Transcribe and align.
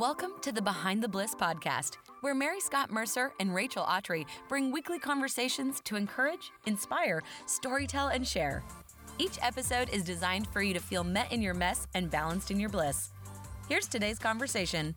Welcome 0.00 0.30
to 0.40 0.50
the 0.50 0.62
Behind 0.62 1.02
the 1.02 1.08
Bliss 1.08 1.34
podcast, 1.34 1.98
where 2.22 2.34
Mary 2.34 2.58
Scott 2.58 2.90
Mercer 2.90 3.34
and 3.38 3.54
Rachel 3.54 3.84
Autry 3.84 4.24
bring 4.48 4.72
weekly 4.72 4.98
conversations 4.98 5.78
to 5.80 5.94
encourage, 5.94 6.52
inspire, 6.64 7.22
storytell, 7.46 8.14
and 8.14 8.26
share. 8.26 8.64
Each 9.18 9.36
episode 9.42 9.90
is 9.90 10.02
designed 10.02 10.46
for 10.46 10.62
you 10.62 10.72
to 10.72 10.80
feel 10.80 11.04
met 11.04 11.30
in 11.30 11.42
your 11.42 11.52
mess 11.52 11.86
and 11.92 12.10
balanced 12.10 12.50
in 12.50 12.58
your 12.58 12.70
bliss. 12.70 13.10
Here's 13.68 13.86
today's 13.86 14.18
conversation. 14.18 14.94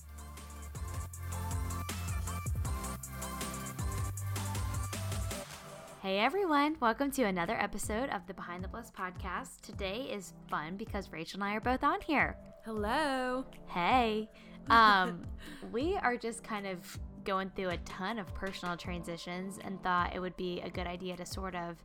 Hey 6.01 6.19
everyone, 6.19 6.77
welcome 6.79 7.11
to 7.11 7.23
another 7.23 7.59
episode 7.59 8.09
of 8.09 8.25
the 8.25 8.33
Behind 8.33 8.63
the 8.63 8.69
Bliss 8.69 8.89
podcast. 8.97 9.59
Today 9.63 10.07
is 10.13 10.31
fun 10.49 10.77
because 10.77 11.11
Rachel 11.11 11.43
and 11.43 11.51
I 11.51 11.55
are 11.55 11.59
both 11.59 11.83
on 11.83 11.99
here. 11.99 12.37
Hello. 12.63 13.43
Hey. 13.67 14.29
Um, 14.69 15.25
we 15.71 15.97
are 15.97 16.17
just 16.17 16.43
kind 16.43 16.67
of 16.67 16.99
going 17.23 17.51
through 17.55 17.69
a 17.69 17.77
ton 17.77 18.19
of 18.19 18.33
personal 18.33 18.75
transitions 18.77 19.59
and 19.63 19.81
thought 19.81 20.15
it 20.15 20.19
would 20.19 20.35
be 20.37 20.61
a 20.61 20.69
good 20.69 20.87
idea 20.87 21.15
to 21.17 21.25
sort 21.25 21.55
of 21.55 21.77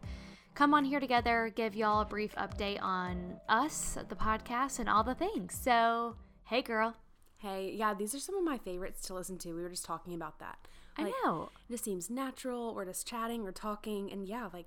come 0.55 0.74
on 0.74 0.84
here 0.84 1.00
together, 1.00 1.52
give 1.55 1.77
y'all 1.77 2.00
a 2.00 2.05
brief 2.05 2.34
update 2.34 2.83
on 2.83 3.36
us, 3.48 3.96
the 4.09 4.16
podcast, 4.16 4.78
and 4.80 4.88
all 4.88 5.05
the 5.05 5.14
things. 5.14 5.59
So, 5.60 6.16
hey 6.45 6.62
girl. 6.62 6.96
Hey, 7.36 7.72
yeah, 7.77 7.95
these 7.95 8.16
are 8.16 8.19
some 8.19 8.36
of 8.36 8.42
my 8.42 8.59
favorites 8.59 9.02
to 9.02 9.14
listen 9.14 9.38
to. 9.38 9.52
We 9.52 9.62
were 9.62 9.69
just 9.69 9.84
talking 9.84 10.14
about 10.14 10.41
that. 10.41 10.58
I 10.97 11.12
know. 11.24 11.50
It 11.69 11.72
just 11.72 11.84
seems 11.84 12.10
natural. 12.10 12.74
We're 12.74 12.84
just 12.84 13.06
chatting 13.06 13.47
or 13.47 13.52
talking. 13.52 14.10
And 14.10 14.27
yeah, 14.27 14.48
like 14.52 14.66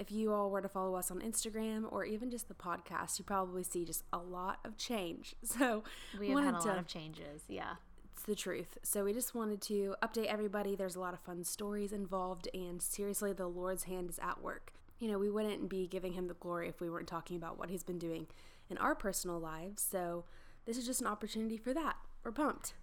if 0.00 0.10
you 0.10 0.32
all 0.32 0.50
were 0.50 0.62
to 0.62 0.68
follow 0.68 0.94
us 0.94 1.10
on 1.10 1.20
Instagram 1.20 1.84
or 1.92 2.04
even 2.04 2.30
just 2.30 2.48
the 2.48 2.54
podcast, 2.54 3.18
you 3.18 3.24
probably 3.24 3.62
see 3.62 3.84
just 3.84 4.02
a 4.12 4.18
lot 4.18 4.58
of 4.64 4.76
change. 4.76 5.36
So 5.44 5.84
We 6.18 6.30
have 6.30 6.44
had 6.44 6.54
a 6.54 6.58
lot 6.66 6.78
of 6.78 6.86
changes. 6.86 7.42
Yeah. 7.48 7.74
It's 8.14 8.22
the 8.22 8.34
truth. 8.34 8.78
So 8.82 9.04
we 9.04 9.12
just 9.12 9.34
wanted 9.34 9.60
to 9.62 9.94
update 10.02 10.26
everybody. 10.26 10.74
There's 10.74 10.96
a 10.96 11.00
lot 11.00 11.12
of 11.12 11.20
fun 11.20 11.44
stories 11.44 11.92
involved, 11.92 12.48
and 12.54 12.80
seriously, 12.80 13.32
the 13.32 13.46
Lord's 13.46 13.84
hand 13.84 14.08
is 14.10 14.18
at 14.18 14.42
work. 14.42 14.72
You 14.98 15.10
know, 15.10 15.18
we 15.18 15.30
wouldn't 15.30 15.68
be 15.68 15.86
giving 15.86 16.14
him 16.14 16.28
the 16.28 16.34
glory 16.34 16.68
if 16.68 16.80
we 16.80 16.88
weren't 16.90 17.08
talking 17.08 17.36
about 17.36 17.58
what 17.58 17.70
he's 17.70 17.82
been 17.82 17.98
doing 17.98 18.26
in 18.70 18.78
our 18.78 18.94
personal 18.94 19.38
lives. 19.38 19.82
So 19.82 20.24
this 20.66 20.78
is 20.78 20.86
just 20.86 21.00
an 21.00 21.06
opportunity 21.06 21.56
for 21.56 21.74
that. 21.74 21.96
We're 22.24 22.32
pumped. 22.32 22.74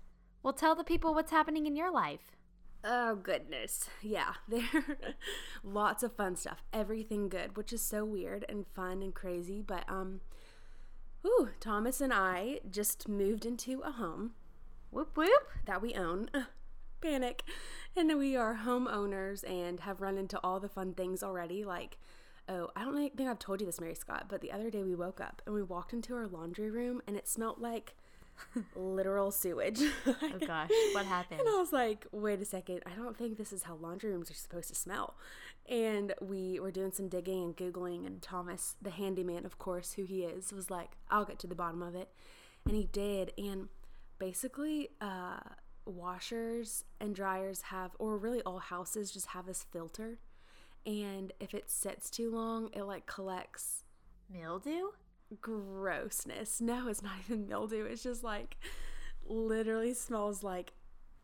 Well, 0.43 0.53
tell 0.53 0.75
the 0.75 0.83
people 0.83 1.13
what's 1.13 1.31
happening 1.31 1.65
in 1.65 1.75
your 1.75 1.91
life. 1.91 2.36
Oh 2.83 3.15
goodness. 3.15 3.89
Yeah, 4.01 4.33
there 4.47 4.63
lots 5.63 6.03
of 6.03 6.13
fun 6.13 6.35
stuff. 6.35 6.63
Everything 6.71 7.29
good, 7.29 7.57
which 7.57 7.73
is 7.73 7.81
so 7.81 8.05
weird 8.05 8.45
and 8.47 8.65
fun 8.75 9.01
and 9.01 9.13
crazy, 9.13 9.61
but 9.61 9.83
um 9.89 10.21
whew, 11.21 11.49
Thomas 11.59 12.01
and 12.01 12.13
I 12.13 12.59
just 12.69 13.07
moved 13.07 13.45
into 13.45 13.81
a 13.81 13.91
home 13.91 14.31
Whoop 14.91 15.15
whoop. 15.17 15.49
that 15.65 15.81
we 15.81 15.93
own. 15.95 16.29
Panic. 17.01 17.43
And 17.95 18.17
we 18.17 18.35
are 18.35 18.59
homeowners 18.65 19.47
and 19.47 19.79
have 19.81 20.01
run 20.01 20.17
into 20.17 20.39
all 20.43 20.59
the 20.59 20.69
fun 20.69 20.93
things 20.93 21.21
already 21.23 21.63
like 21.63 21.97
Oh, 22.49 22.69
I 22.77 22.85
don't 22.85 22.95
think 22.95 23.29
I've 23.29 23.39
told 23.39 23.59
you 23.59 23.65
this, 23.65 23.81
Mary 23.81 23.93
Scott, 23.93 24.27
but 24.29 24.39
the 24.39 24.53
other 24.53 24.69
day 24.69 24.81
we 24.81 24.95
woke 24.95 25.19
up 25.19 25.41
and 25.45 25.53
we 25.53 25.61
walked 25.61 25.91
into 25.91 26.15
our 26.15 26.27
laundry 26.27 26.71
room 26.71 27.01
and 27.05 27.17
it 27.17 27.27
smelled 27.27 27.59
like 27.59 27.93
literal 28.75 29.31
sewage. 29.31 29.81
Oh 30.07 30.39
gosh, 30.45 30.69
what 30.93 31.05
happened? 31.05 31.39
And 31.39 31.49
I 31.49 31.57
was 31.57 31.71
like, 31.71 32.05
wait 32.11 32.41
a 32.41 32.45
second, 32.45 32.81
I 32.85 32.91
don't 32.95 33.17
think 33.17 33.37
this 33.37 33.53
is 33.53 33.63
how 33.63 33.75
laundry 33.75 34.11
rooms 34.11 34.31
are 34.31 34.35
supposed 34.35 34.69
to 34.69 34.75
smell. 34.75 35.15
And 35.69 36.13
we 36.21 36.59
were 36.59 36.71
doing 36.71 36.91
some 36.91 37.07
digging 37.07 37.43
and 37.43 37.57
Googling, 37.57 38.05
and 38.05 38.21
Thomas, 38.21 38.75
the 38.81 38.89
handyman, 38.89 39.45
of 39.45 39.57
course, 39.57 39.93
who 39.93 40.03
he 40.03 40.23
is, 40.23 40.53
was 40.53 40.69
like, 40.69 40.91
I'll 41.09 41.25
get 41.25 41.39
to 41.39 41.47
the 41.47 41.55
bottom 41.55 41.81
of 41.81 41.95
it. 41.95 42.09
And 42.65 42.75
he 42.75 42.85
did. 42.85 43.33
And 43.37 43.67
basically, 44.19 44.89
uh, 45.01 45.39
washers 45.85 46.85
and 46.99 47.15
dryers 47.15 47.63
have, 47.63 47.91
or 47.99 48.17
really 48.17 48.41
all 48.41 48.59
houses 48.59 49.11
just 49.11 49.27
have 49.27 49.45
this 49.45 49.65
filter. 49.71 50.19
And 50.85 51.33
if 51.39 51.53
it 51.53 51.69
sits 51.69 52.09
too 52.09 52.31
long, 52.31 52.69
it 52.73 52.83
like 52.83 53.05
collects 53.05 53.83
Mildew? 54.29 54.91
Grossness. 55.41 56.61
No, 56.61 56.87
it's 56.87 57.03
not 57.03 57.13
even 57.25 57.47
mildew. 57.47 57.85
It's 57.85 58.03
just 58.03 58.23
like 58.23 58.57
literally 59.25 59.93
smells 59.93 60.43
like 60.43 60.73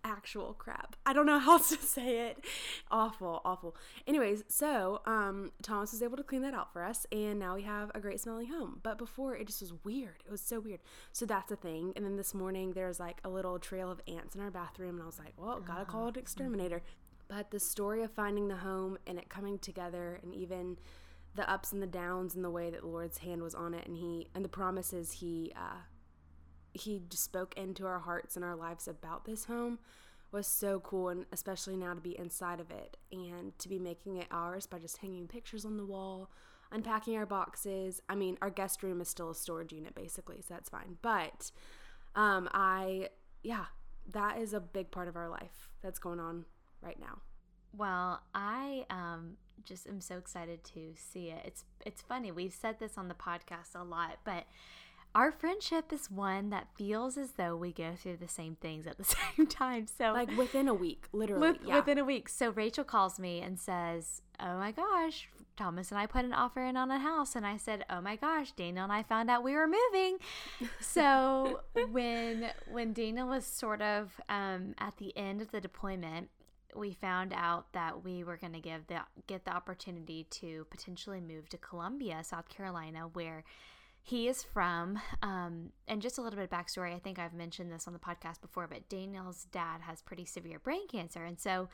actual 0.05 0.53
crap. 0.53 0.95
I 1.05 1.13
don't 1.13 1.25
know 1.25 1.39
how 1.39 1.53
else 1.53 1.69
to 1.77 1.77
say 1.77 2.27
it. 2.27 2.43
Awful, 2.91 3.41
awful. 3.45 3.75
Anyways, 4.05 4.43
so 4.47 5.01
um 5.05 5.51
Thomas 5.61 5.91
was 5.91 6.01
able 6.01 6.17
to 6.17 6.23
clean 6.23 6.41
that 6.41 6.53
out 6.53 6.73
for 6.73 6.83
us 6.83 7.05
and 7.11 7.39
now 7.39 7.55
we 7.55 7.63
have 7.63 7.91
a 7.95 7.99
great 7.99 8.19
smelling 8.19 8.47
home. 8.47 8.79
But 8.83 8.97
before 8.97 9.35
it 9.35 9.47
just 9.47 9.61
was 9.61 9.73
weird. 9.83 10.23
It 10.25 10.31
was 10.31 10.41
so 10.41 10.59
weird. 10.59 10.81
So 11.11 11.25
that's 11.25 11.49
the 11.49 11.55
thing. 11.55 11.93
And 11.95 12.05
then 12.05 12.17
this 12.17 12.33
morning 12.33 12.73
there's 12.73 12.99
like 12.99 13.19
a 13.23 13.29
little 13.29 13.59
trail 13.59 13.89
of 13.89 14.01
ants 14.07 14.35
in 14.35 14.41
our 14.41 14.51
bathroom 14.51 14.95
and 14.95 15.03
I 15.03 15.05
was 15.05 15.19
like, 15.19 15.33
well, 15.37 15.59
gotta 15.59 15.85
call 15.85 16.07
an 16.07 16.17
exterminator. 16.17 16.81
But 17.29 17.51
the 17.51 17.59
story 17.59 18.03
of 18.03 18.11
finding 18.11 18.47
the 18.47 18.57
home 18.57 18.97
and 19.07 19.17
it 19.17 19.29
coming 19.29 19.57
together 19.57 20.19
and 20.21 20.35
even 20.35 20.77
the 21.35 21.49
ups 21.49 21.71
and 21.71 21.81
the 21.81 21.87
downs 21.87 22.35
and 22.35 22.43
the 22.43 22.49
way 22.49 22.69
that 22.69 22.81
the 22.81 22.87
Lord's 22.87 23.19
hand 23.19 23.41
was 23.41 23.55
on 23.55 23.73
it 23.73 23.87
and 23.87 23.97
he 23.97 24.27
and 24.35 24.43
the 24.43 24.49
promises 24.49 25.13
he 25.13 25.51
uh 25.55 25.81
he 26.73 27.01
spoke 27.11 27.53
into 27.55 27.85
our 27.85 27.99
hearts 27.99 28.35
and 28.35 28.43
our 28.43 28.55
lives 28.55 28.87
about 28.87 29.25
this 29.25 29.45
home 29.45 29.79
was 30.31 30.47
so 30.47 30.79
cool 30.79 31.09
and 31.09 31.25
especially 31.31 31.75
now 31.75 31.93
to 31.93 32.01
be 32.01 32.17
inside 32.17 32.59
of 32.59 32.71
it 32.71 32.97
and 33.11 33.57
to 33.59 33.69
be 33.69 33.77
making 33.77 34.17
it 34.17 34.27
ours 34.31 34.65
by 34.65 34.79
just 34.79 34.97
hanging 34.97 35.27
pictures 35.27 35.65
on 35.65 35.77
the 35.77 35.85
wall 35.85 36.31
unpacking 36.71 37.15
our 37.15 37.25
boxes. 37.25 38.01
I 38.09 38.15
mean 38.15 38.37
our 38.41 38.49
guest 38.49 38.81
room 38.81 39.01
is 39.01 39.07
still 39.07 39.29
a 39.29 39.35
storage 39.35 39.73
unit 39.73 39.93
basically 39.93 40.41
so 40.41 40.53
that's 40.53 40.69
fine. 40.69 40.97
But 41.01 41.51
um 42.15 42.49
i 42.53 43.09
yeah 43.43 43.65
that 44.11 44.37
is 44.37 44.53
a 44.53 44.59
big 44.59 44.91
part 44.91 45.07
of 45.07 45.15
our 45.15 45.29
life 45.29 45.69
that's 45.81 45.99
going 45.99 46.19
on 46.19 46.45
right 46.81 46.99
now. 46.99 47.19
Well, 47.75 48.21
I 48.35 48.85
um, 48.89 49.37
just 49.65 49.87
am 49.87 50.01
so 50.01 50.17
excited 50.17 50.63
to 50.65 50.93
see 50.95 51.29
it. 51.29 51.41
It's 51.45 51.65
it's 51.85 52.01
funny. 52.01 52.31
We've 52.31 52.53
said 52.53 52.79
this 52.79 52.97
on 52.97 53.07
the 53.07 53.13
podcast 53.13 53.75
a 53.75 53.83
lot, 53.83 54.19
but 54.23 54.45
our 55.15 55.31
friendship 55.31 55.93
is 55.93 56.09
one 56.09 56.49
that 56.49 56.67
feels 56.75 57.17
as 57.17 57.33
though 57.33 57.55
we 57.55 57.71
go 57.71 57.93
through 57.95 58.17
the 58.17 58.27
same 58.27 58.55
things 58.55 58.87
at 58.87 58.97
the 58.97 59.03
same 59.37 59.47
time. 59.47 59.85
So 59.87 60.11
like 60.11 60.35
within 60.37 60.67
a 60.67 60.73
week 60.73 61.05
literally 61.13 61.51
with, 61.51 61.61
yeah. 61.65 61.75
within 61.75 61.97
a 61.97 62.05
week. 62.05 62.29
So 62.29 62.49
Rachel 62.49 62.83
calls 62.83 63.19
me 63.19 63.41
and 63.41 63.59
says, 63.59 64.21
"Oh 64.39 64.57
my 64.57 64.71
gosh, 64.71 65.29
Thomas 65.55 65.91
and 65.91 65.99
I 65.99 66.07
put 66.07 66.25
an 66.25 66.33
offer 66.33 66.63
in 66.65 66.77
on 66.77 66.89
a 66.89 66.99
house." 66.99 67.35
And 67.35 67.45
I 67.45 67.57
said, 67.57 67.85
"Oh 67.89 68.01
my 68.01 68.15
gosh, 68.15 68.51
Daniel 68.53 68.83
and 68.83 68.93
I 68.93 69.03
found 69.03 69.29
out 69.29 69.43
we 69.43 69.53
were 69.53 69.67
moving." 69.67 70.17
so 70.81 71.61
when 71.91 72.49
when 72.71 72.93
Daniel 72.93 73.27
was 73.27 73.45
sort 73.45 73.81
of 73.81 74.19
um, 74.29 74.73
at 74.79 74.97
the 74.97 75.15
end 75.15 75.41
of 75.41 75.51
the 75.51 75.61
deployment, 75.61 76.29
we 76.75 76.93
found 76.93 77.33
out 77.33 77.71
that 77.73 78.03
we 78.03 78.23
were 78.23 78.37
going 78.37 78.53
to 78.53 78.59
give 78.59 78.87
the 78.87 79.01
get 79.27 79.45
the 79.45 79.51
opportunity 79.51 80.25
to 80.29 80.65
potentially 80.69 81.21
move 81.21 81.49
to 81.49 81.57
Columbia, 81.57 82.23
South 82.23 82.49
Carolina, 82.49 83.09
where 83.13 83.43
he 84.01 84.27
is 84.27 84.43
from. 84.43 84.99
Um, 85.21 85.71
and 85.87 86.01
just 86.01 86.17
a 86.17 86.21
little 86.21 86.37
bit 86.37 86.51
of 86.51 86.57
backstory. 86.57 86.93
I 86.93 86.99
think 86.99 87.19
I've 87.19 87.33
mentioned 87.33 87.71
this 87.71 87.87
on 87.87 87.93
the 87.93 87.99
podcast 87.99 88.41
before, 88.41 88.67
but 88.67 88.89
Daniel's 88.89 89.45
dad 89.51 89.81
has 89.81 90.01
pretty 90.01 90.25
severe 90.25 90.59
brain 90.59 90.87
cancer, 90.87 91.23
and 91.23 91.39
so 91.39 91.69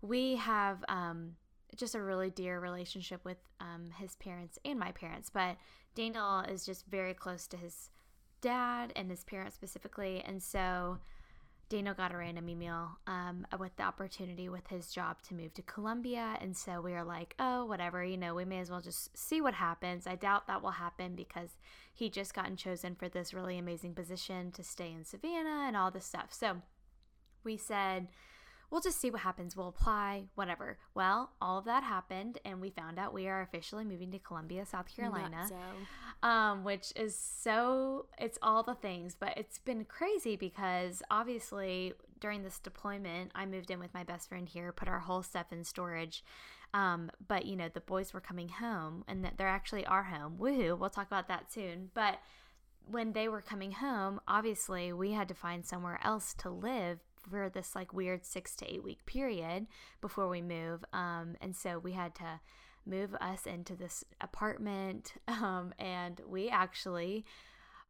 we 0.00 0.36
have 0.36 0.84
um, 0.88 1.32
just 1.76 1.94
a 1.94 2.02
really 2.02 2.30
dear 2.30 2.60
relationship 2.60 3.24
with 3.24 3.38
um, 3.60 3.90
his 3.98 4.14
parents 4.16 4.58
and 4.64 4.78
my 4.78 4.92
parents. 4.92 5.30
But 5.30 5.56
Daniel 5.94 6.40
is 6.40 6.64
just 6.64 6.86
very 6.86 7.14
close 7.14 7.46
to 7.48 7.56
his 7.56 7.90
dad 8.40 8.92
and 8.94 9.10
his 9.10 9.24
parents 9.24 9.54
specifically, 9.54 10.22
and 10.24 10.42
so. 10.42 10.98
Daniel 11.68 11.94
got 11.94 12.12
a 12.12 12.16
random 12.16 12.48
email 12.48 12.98
um, 13.06 13.46
with 13.58 13.74
the 13.76 13.82
opportunity 13.82 14.48
with 14.48 14.66
his 14.68 14.92
job 14.92 15.22
to 15.22 15.34
move 15.34 15.54
to 15.54 15.62
Columbia. 15.62 16.36
And 16.40 16.56
so 16.56 16.80
we 16.80 16.92
are 16.92 17.04
like, 17.04 17.34
oh, 17.38 17.64
whatever, 17.64 18.04
you 18.04 18.16
know, 18.16 18.34
we 18.34 18.44
may 18.44 18.58
as 18.60 18.70
well 18.70 18.80
just 18.80 19.16
see 19.16 19.40
what 19.40 19.54
happens. 19.54 20.06
I 20.06 20.14
doubt 20.16 20.46
that 20.46 20.62
will 20.62 20.72
happen 20.72 21.14
because 21.14 21.56
he 21.92 22.10
just 22.10 22.34
gotten 22.34 22.56
chosen 22.56 22.94
for 22.94 23.08
this 23.08 23.32
really 23.32 23.58
amazing 23.58 23.94
position 23.94 24.50
to 24.52 24.62
stay 24.62 24.92
in 24.92 25.04
Savannah 25.04 25.64
and 25.66 25.76
all 25.76 25.90
this 25.90 26.04
stuff. 26.04 26.28
So 26.30 26.62
we 27.44 27.56
said, 27.56 28.08
we'll 28.70 28.80
just 28.80 29.00
see 29.00 29.10
what 29.10 29.20
happens. 29.22 29.56
We'll 29.56 29.68
apply, 29.68 30.24
whatever. 30.34 30.78
Well, 30.94 31.30
all 31.40 31.58
of 31.58 31.64
that 31.64 31.82
happened, 31.82 32.38
and 32.44 32.60
we 32.60 32.70
found 32.70 32.98
out 32.98 33.14
we 33.14 33.28
are 33.28 33.42
officially 33.42 33.84
moving 33.84 34.10
to 34.10 34.18
Columbia, 34.18 34.66
South 34.66 34.94
Carolina 34.94 35.46
Nutso. 35.48 35.86
Um, 36.24 36.64
which 36.64 36.92
is 36.96 37.16
so 37.16 38.06
it's 38.18 38.38
all 38.42 38.64
the 38.64 38.74
things 38.74 39.14
but 39.18 39.36
it's 39.36 39.58
been 39.58 39.84
crazy 39.84 40.34
because 40.34 41.02
obviously 41.10 41.92
during 42.18 42.42
this 42.42 42.58
deployment 42.58 43.30
i 43.34 43.44
moved 43.46 43.70
in 43.70 43.78
with 43.78 43.94
my 43.94 44.02
best 44.02 44.28
friend 44.28 44.48
here 44.48 44.72
put 44.72 44.88
our 44.88 45.00
whole 45.00 45.22
stuff 45.22 45.52
in 45.52 45.62
storage 45.62 46.24
um, 46.72 47.08
but 47.28 47.46
you 47.46 47.54
know 47.54 47.68
the 47.72 47.80
boys 47.80 48.12
were 48.12 48.20
coming 48.20 48.48
home 48.48 49.04
and 49.06 49.24
that 49.24 49.38
they're 49.38 49.46
actually 49.46 49.86
our 49.86 50.02
home. 50.02 50.36
Woohoo 50.40 50.76
we'll 50.76 50.90
talk 50.90 51.06
about 51.06 51.28
that 51.28 51.52
soon. 51.52 51.90
But 51.94 52.18
when 52.90 53.12
they 53.12 53.28
were 53.28 53.40
coming 53.40 53.72
home 53.72 54.20
obviously 54.26 54.92
we 54.92 55.12
had 55.12 55.28
to 55.28 55.34
find 55.34 55.64
somewhere 55.64 56.00
else 56.02 56.34
to 56.34 56.50
live 56.50 56.98
for 57.30 57.48
this 57.48 57.74
like 57.74 57.94
weird 57.94 58.26
six 58.26 58.54
to 58.56 58.70
eight 58.70 58.84
week 58.84 59.06
period 59.06 59.66
before 60.02 60.28
we 60.28 60.42
move 60.42 60.84
um, 60.92 61.36
and 61.40 61.56
so 61.56 61.78
we 61.78 61.92
had 61.92 62.14
to 62.14 62.40
move 62.86 63.14
us 63.20 63.46
into 63.46 63.74
this 63.74 64.04
apartment 64.20 65.14
um, 65.28 65.72
and 65.78 66.20
we 66.26 66.48
actually 66.48 67.24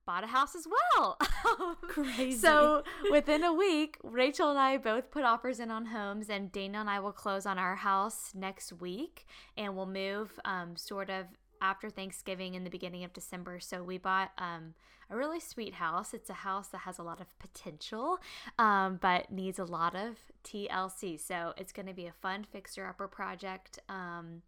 bought 0.06 0.24
a 0.24 0.28
house 0.28 0.54
as 0.54 0.66
well. 0.66 1.18
Crazy. 1.88 2.32
So 2.32 2.82
within 3.10 3.42
a 3.42 3.52
week, 3.52 3.98
Rachel 4.02 4.50
and 4.50 4.58
I 4.58 4.76
both 4.76 5.10
put 5.10 5.24
offers 5.24 5.60
in 5.60 5.70
on 5.70 5.86
homes, 5.86 6.28
and 6.28 6.52
Dana 6.52 6.78
and 6.78 6.90
I 6.90 7.00
will 7.00 7.12
close 7.12 7.46
on 7.46 7.58
our 7.58 7.76
house 7.76 8.32
next 8.34 8.72
week, 8.74 9.26
and 9.56 9.76
we'll 9.76 9.86
move 9.86 10.38
um, 10.44 10.76
sort 10.76 11.10
of 11.10 11.26
after 11.60 11.88
Thanksgiving 11.88 12.54
in 12.54 12.64
the 12.64 12.70
beginning 12.70 13.04
of 13.04 13.12
December. 13.12 13.60
So 13.60 13.82
we 13.82 13.96
bought 13.96 14.32
um, 14.36 14.74
a 15.10 15.16
really 15.16 15.40
sweet 15.40 15.74
house. 15.74 16.12
It's 16.12 16.30
a 16.30 16.34
house 16.34 16.68
that 16.68 16.78
has 16.78 16.98
a 16.98 17.02
lot 17.02 17.20
of 17.20 17.38
potential, 17.38 18.18
um, 18.58 18.98
but 19.00 19.30
needs 19.30 19.58
a 19.58 19.64
lot 19.64 19.94
of 19.94 20.18
TLC. 20.44 21.18
So 21.18 21.54
it's 21.56 21.72
going 21.72 21.86
to 21.86 21.94
be 21.94 22.06
a 22.06 22.12
fun 22.12 22.44
fixer 22.44 22.86
upper 22.86 23.08
project. 23.08 23.78
Um, 23.88 24.42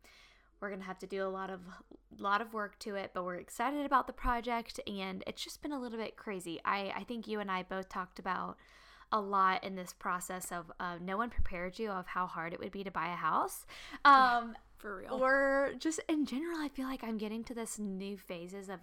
we're 0.60 0.70
gonna 0.70 0.84
have 0.84 0.98
to 1.00 1.06
do 1.06 1.26
a 1.26 1.28
lot 1.28 1.50
of 1.50 1.60
lot 2.18 2.40
of 2.40 2.54
work 2.54 2.78
to 2.80 2.94
it, 2.94 3.10
but 3.14 3.24
we're 3.24 3.34
excited 3.36 3.84
about 3.84 4.06
the 4.06 4.12
project, 4.12 4.80
and 4.86 5.22
it's 5.26 5.42
just 5.42 5.62
been 5.62 5.72
a 5.72 5.80
little 5.80 5.98
bit 5.98 6.16
crazy. 6.16 6.60
I 6.64 6.92
I 6.96 7.04
think 7.04 7.26
you 7.26 7.40
and 7.40 7.50
I 7.50 7.62
both 7.62 7.88
talked 7.88 8.18
about 8.18 8.56
a 9.12 9.20
lot 9.20 9.62
in 9.62 9.76
this 9.76 9.92
process 9.92 10.50
of 10.50 10.72
uh, 10.80 10.96
no 11.00 11.16
one 11.16 11.30
prepared 11.30 11.78
you 11.78 11.90
of 11.90 12.06
how 12.08 12.26
hard 12.26 12.52
it 12.52 12.58
would 12.58 12.72
be 12.72 12.82
to 12.84 12.90
buy 12.90 13.12
a 13.12 13.16
house. 13.16 13.64
Um, 14.04 14.56
For 14.78 14.96
real. 14.98 15.14
or 15.14 15.72
just 15.78 16.00
in 16.08 16.26
general, 16.26 16.58
I 16.58 16.68
feel 16.68 16.86
like 16.86 17.04
I'm 17.04 17.16
getting 17.18 17.44
to 17.44 17.54
this 17.54 17.78
new 17.78 18.16
phases 18.16 18.68
of 18.68 18.80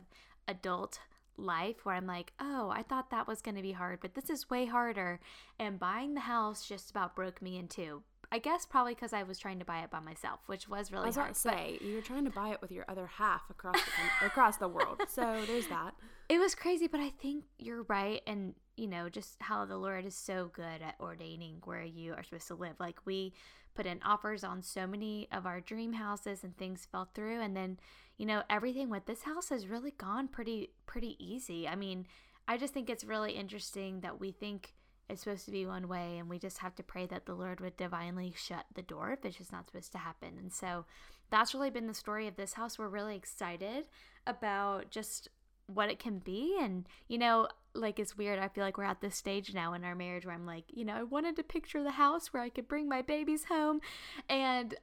adult 0.47 0.99
life 1.35 1.83
where 1.85 1.95
I'm 1.95 2.07
like, 2.07 2.31
oh, 2.39 2.69
I 2.69 2.83
thought 2.83 3.09
that 3.09 3.27
was 3.27 3.41
going 3.41 3.55
to 3.55 3.61
be 3.61 3.73
hard, 3.73 3.99
but 4.01 4.13
this 4.13 4.29
is 4.29 4.49
way 4.49 4.65
harder. 4.65 5.19
And 5.59 5.79
buying 5.79 6.13
the 6.13 6.21
house 6.21 6.65
just 6.65 6.89
about 6.91 7.15
broke 7.15 7.41
me 7.41 7.57
in 7.57 7.67
two. 7.67 8.03
I 8.33 8.39
guess 8.39 8.65
probably 8.65 8.95
because 8.95 9.13
I 9.13 9.21
was 9.21 9.37
trying 9.37 9.59
to 9.59 9.65
buy 9.65 9.81
it 9.81 9.91
by 9.91 9.99
myself, 9.99 10.39
which 10.47 10.67
was 10.67 10.91
really 10.91 11.03
I 11.03 11.05
was 11.05 11.15
hard. 11.17 11.27
about 11.27 11.35
to 11.35 11.41
say 11.41 11.77
you're 11.81 12.01
trying 12.01 12.25
to 12.25 12.31
buy 12.31 12.49
it 12.49 12.63
with 12.63 12.71
your 12.71 12.83
other 12.87 13.05
half 13.05 13.47
across 13.51 13.75
the 13.75 14.25
across 14.25 14.57
the 14.57 14.67
world. 14.67 15.01
So 15.07 15.43
there's 15.45 15.67
that. 15.67 15.93
It 16.29 16.39
was 16.39 16.55
crazy, 16.55 16.87
but 16.87 16.99
I 16.99 17.09
think 17.09 17.43
you're 17.59 17.83
right. 17.83 18.21
And, 18.25 18.55
you 18.75 18.87
know, 18.87 19.07
just 19.07 19.35
how 19.39 19.65
the 19.65 19.77
Lord 19.77 20.03
is 20.03 20.15
so 20.15 20.49
good 20.51 20.81
at 20.81 20.95
ordaining 20.99 21.57
where 21.65 21.83
you 21.83 22.13
are 22.13 22.23
supposed 22.23 22.47
to 22.47 22.55
live. 22.55 22.73
Like, 22.79 23.05
we 23.05 23.33
put 23.75 23.85
in 23.85 23.99
offers 24.03 24.43
on 24.43 24.63
so 24.63 24.87
many 24.87 25.27
of 25.31 25.45
our 25.45 25.61
dream 25.61 25.93
houses 25.93 26.43
and 26.43 26.57
things 26.57 26.87
fell 26.91 27.09
through. 27.13 27.41
And 27.41 27.55
then, 27.55 27.77
you 28.17 28.25
know, 28.25 28.41
everything 28.49 28.89
with 28.89 29.05
this 29.05 29.21
house 29.21 29.49
has 29.49 29.67
really 29.67 29.91
gone 29.91 30.27
pretty, 30.27 30.71
pretty 30.87 31.15
easy. 31.23 31.67
I 31.67 31.75
mean, 31.75 32.07
I 32.47 32.57
just 32.57 32.73
think 32.73 32.89
it's 32.89 33.03
really 33.03 33.33
interesting 33.33 33.99
that 33.99 34.19
we 34.19 34.31
think 34.31 34.73
it's 35.13 35.23
supposed 35.23 35.45
to 35.45 35.51
be 35.51 35.65
one 35.65 35.87
way 35.87 36.17
and 36.17 36.29
we 36.29 36.39
just 36.39 36.57
have 36.57 36.75
to 36.75 36.83
pray 36.83 37.05
that 37.05 37.25
the 37.25 37.35
Lord 37.35 37.61
would 37.61 37.77
divinely 37.77 38.33
shut 38.35 38.65
the 38.73 38.81
door 38.81 39.11
if 39.11 39.23
it's 39.23 39.37
just 39.37 39.51
not 39.51 39.67
supposed 39.67 39.91
to 39.93 39.99
happen. 39.99 40.33
And 40.37 40.51
so 40.51 40.85
that's 41.29 41.53
really 41.53 41.69
been 41.69 41.87
the 41.87 41.93
story 41.93 42.27
of 42.27 42.35
this 42.35 42.53
house. 42.53 42.77
We're 42.77 42.89
really 42.89 43.15
excited 43.15 43.85
about 44.27 44.89
just 44.89 45.29
what 45.67 45.89
it 45.89 45.97
can 45.97 46.19
be 46.19 46.57
and 46.59 46.85
you 47.07 47.17
know 47.17 47.47
like 47.73 47.97
it's 47.97 48.17
weird 48.17 48.37
i 48.37 48.49
feel 48.49 48.65
like 48.65 48.77
we're 48.77 48.83
at 48.83 48.99
this 48.99 49.15
stage 49.15 49.53
now 49.53 49.73
in 49.73 49.85
our 49.85 49.95
marriage 49.95 50.25
where 50.25 50.35
i'm 50.35 50.45
like 50.45 50.65
you 50.67 50.83
know 50.83 50.93
i 50.93 51.03
wanted 51.03 51.37
to 51.37 51.41
picture 51.41 51.81
the 51.81 51.91
house 51.91 52.33
where 52.33 52.43
i 52.43 52.49
could 52.49 52.67
bring 52.67 52.87
my 52.87 53.01
babies 53.01 53.45
home 53.45 53.79
and 54.27 54.75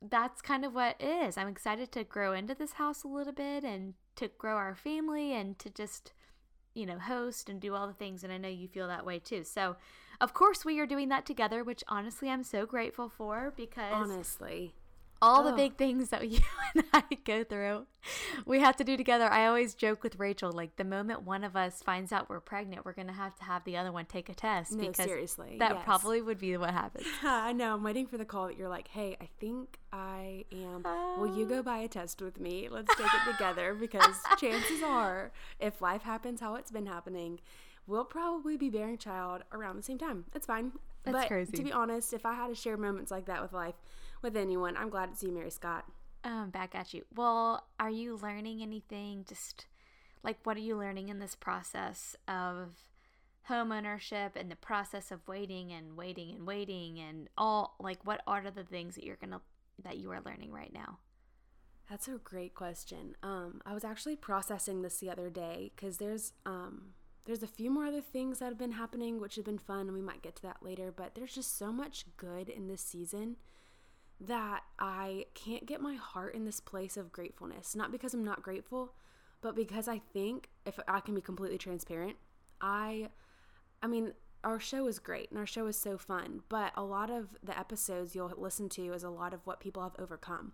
that's 0.00 0.40
kind 0.40 0.64
of 0.64 0.72
what 0.72 0.94
it 1.00 1.04
is 1.04 1.36
i'm 1.36 1.48
excited 1.48 1.90
to 1.90 2.04
grow 2.04 2.32
into 2.32 2.54
this 2.54 2.74
house 2.74 3.02
a 3.02 3.08
little 3.08 3.32
bit 3.32 3.64
and 3.64 3.94
to 4.14 4.28
grow 4.38 4.54
our 4.54 4.76
family 4.76 5.34
and 5.34 5.58
to 5.58 5.68
just 5.68 6.12
you 6.78 6.86
know 6.86 6.98
host 6.98 7.48
and 7.48 7.60
do 7.60 7.74
all 7.74 7.86
the 7.86 7.92
things 7.92 8.22
and 8.22 8.32
i 8.32 8.38
know 8.38 8.48
you 8.48 8.68
feel 8.68 8.86
that 8.86 9.04
way 9.04 9.18
too 9.18 9.42
so 9.42 9.76
of 10.20 10.32
course 10.32 10.64
we 10.64 10.78
are 10.78 10.86
doing 10.86 11.08
that 11.08 11.26
together 11.26 11.64
which 11.64 11.82
honestly 11.88 12.30
i'm 12.30 12.44
so 12.44 12.64
grateful 12.64 13.08
for 13.08 13.52
because 13.56 13.92
Honestly. 13.92 14.74
All 15.20 15.42
the 15.42 15.52
Oh. 15.52 15.56
big 15.56 15.76
things 15.76 16.10
that 16.10 16.28
you 16.30 16.40
and 16.74 16.84
I 16.92 17.02
go 17.24 17.44
through, 17.44 17.86
we 18.46 18.60
have 18.60 18.76
to 18.76 18.84
do 18.84 18.96
together. 18.96 19.24
I 19.24 19.46
always 19.46 19.74
joke 19.74 20.02
with 20.02 20.18
Rachel, 20.18 20.52
like 20.52 20.76
the 20.76 20.84
moment 20.84 21.22
one 21.22 21.44
of 21.44 21.56
us 21.56 21.82
finds 21.82 22.12
out 22.12 22.28
we're 22.28 22.40
pregnant, 22.40 22.84
we're 22.84 22.92
gonna 22.92 23.12
have 23.12 23.34
to 23.36 23.44
have 23.44 23.64
the 23.64 23.76
other 23.76 23.92
one 23.92 24.06
take 24.06 24.28
a 24.28 24.34
test 24.34 24.72
No, 24.72 24.86
because 24.88 25.06
seriously, 25.06 25.56
that 25.58 25.74
yes. 25.74 25.84
probably 25.84 26.22
would 26.22 26.38
be 26.38 26.56
what 26.56 26.70
happens. 26.70 27.06
I 27.22 27.52
know. 27.52 27.74
I'm 27.74 27.82
waiting 27.82 28.06
for 28.06 28.18
the 28.18 28.24
call 28.24 28.46
that 28.46 28.56
you're 28.56 28.68
like, 28.68 28.88
hey, 28.88 29.16
I 29.20 29.28
think 29.40 29.78
I 29.92 30.44
am. 30.52 30.84
Will 31.18 31.36
you 31.36 31.46
go 31.46 31.58
ah. 31.60 31.62
buy 31.62 31.78
a 31.78 31.88
test 31.88 32.22
with 32.22 32.38
me? 32.40 32.68
Let's 32.70 32.94
take 32.96 33.06
it 33.06 33.32
together 33.32 33.74
because 33.80 34.16
chances 34.38 34.82
are, 34.82 35.32
if 35.58 35.80
life 35.82 36.02
happens 36.02 36.40
how 36.40 36.54
it's 36.54 36.70
been 36.70 36.86
happening, 36.86 37.40
we'll 37.86 38.04
probably 38.04 38.56
be 38.56 38.68
bearing 38.68 38.98
child 38.98 39.42
around 39.52 39.76
the 39.76 39.82
same 39.82 39.98
time. 39.98 40.26
It's 40.34 40.46
fine. 40.46 40.72
That's 41.04 41.16
but 41.16 41.28
crazy. 41.28 41.52
to 41.56 41.62
be 41.62 41.72
honest, 41.72 42.12
if 42.12 42.26
I 42.26 42.34
had 42.34 42.48
to 42.48 42.54
share 42.54 42.76
moments 42.76 43.10
like 43.10 43.26
that 43.26 43.40
with 43.40 43.52
life, 43.52 43.74
with 44.22 44.36
anyone, 44.36 44.76
I'm 44.76 44.90
glad 44.90 45.12
to 45.12 45.16
see 45.16 45.30
Mary 45.30 45.50
Scott. 45.50 45.84
Um, 46.24 46.50
back 46.50 46.74
at 46.74 46.92
you. 46.92 47.04
Well, 47.14 47.66
are 47.78 47.90
you 47.90 48.16
learning 48.16 48.60
anything? 48.60 49.24
Just 49.28 49.66
like 50.22 50.38
what 50.44 50.56
are 50.56 50.60
you 50.60 50.76
learning 50.76 51.08
in 51.08 51.20
this 51.20 51.34
process 51.34 52.16
of 52.26 52.74
home 53.44 53.72
ownership 53.72 54.32
and 54.36 54.50
the 54.50 54.56
process 54.56 55.10
of 55.10 55.26
waiting 55.26 55.72
and 55.72 55.96
waiting 55.96 56.34
and 56.34 56.46
waiting 56.46 56.98
and 56.98 57.28
all 57.38 57.76
like 57.80 57.98
what 58.04 58.20
are 58.26 58.50
the 58.50 58.62
things 58.62 58.94
that 58.94 59.04
you're 59.04 59.16
gonna 59.16 59.40
that 59.82 59.96
you 59.96 60.10
are 60.10 60.20
learning 60.20 60.52
right 60.52 60.72
now? 60.72 60.98
That's 61.88 62.08
a 62.08 62.18
great 62.22 62.54
question. 62.54 63.14
Um, 63.22 63.62
I 63.64 63.72
was 63.72 63.84
actually 63.84 64.16
processing 64.16 64.82
this 64.82 64.98
the 64.98 65.10
other 65.10 65.30
day 65.30 65.72
because 65.74 65.96
there's 65.96 66.32
um, 66.44 66.90
there's 67.24 67.42
a 67.42 67.46
few 67.46 67.70
more 67.70 67.86
other 67.86 68.00
things 68.00 68.38
that 68.38 68.46
have 68.46 68.58
been 68.58 68.72
happening, 68.72 69.20
which 69.20 69.36
have 69.36 69.44
been 69.44 69.58
fun, 69.58 69.80
and 69.80 69.94
we 69.94 70.02
might 70.02 70.22
get 70.22 70.36
to 70.36 70.42
that 70.42 70.62
later. 70.62 70.92
But 70.94 71.14
there's 71.14 71.34
just 71.34 71.56
so 71.56 71.72
much 71.72 72.04
good 72.16 72.48
in 72.48 72.68
this 72.68 72.82
season 72.82 73.36
that 74.20 74.62
I 74.78 75.26
can't 75.34 75.66
get 75.66 75.80
my 75.80 75.94
heart 75.94 76.34
in 76.34 76.44
this 76.44 76.60
place 76.60 76.96
of 76.96 77.12
gratefulness. 77.12 77.76
Not 77.76 77.92
because 77.92 78.14
I'm 78.14 78.24
not 78.24 78.42
grateful, 78.42 78.94
but 79.40 79.54
because 79.54 79.86
I 79.88 79.98
think 79.98 80.48
if 80.66 80.78
I 80.88 81.00
can 81.00 81.14
be 81.14 81.20
completely 81.20 81.58
transparent, 81.58 82.16
I 82.60 83.10
I 83.82 83.86
mean, 83.86 84.12
our 84.42 84.58
show 84.58 84.86
is 84.88 84.98
great 84.98 85.30
and 85.30 85.38
our 85.38 85.46
show 85.46 85.66
is 85.66 85.78
so 85.78 85.98
fun, 85.98 86.42
but 86.48 86.72
a 86.76 86.82
lot 86.82 87.10
of 87.10 87.36
the 87.42 87.56
episodes 87.58 88.14
you'll 88.14 88.32
listen 88.36 88.68
to 88.70 88.92
is 88.92 89.04
a 89.04 89.10
lot 89.10 89.32
of 89.34 89.46
what 89.46 89.60
people 89.60 89.82
have 89.82 89.94
overcome. 89.98 90.52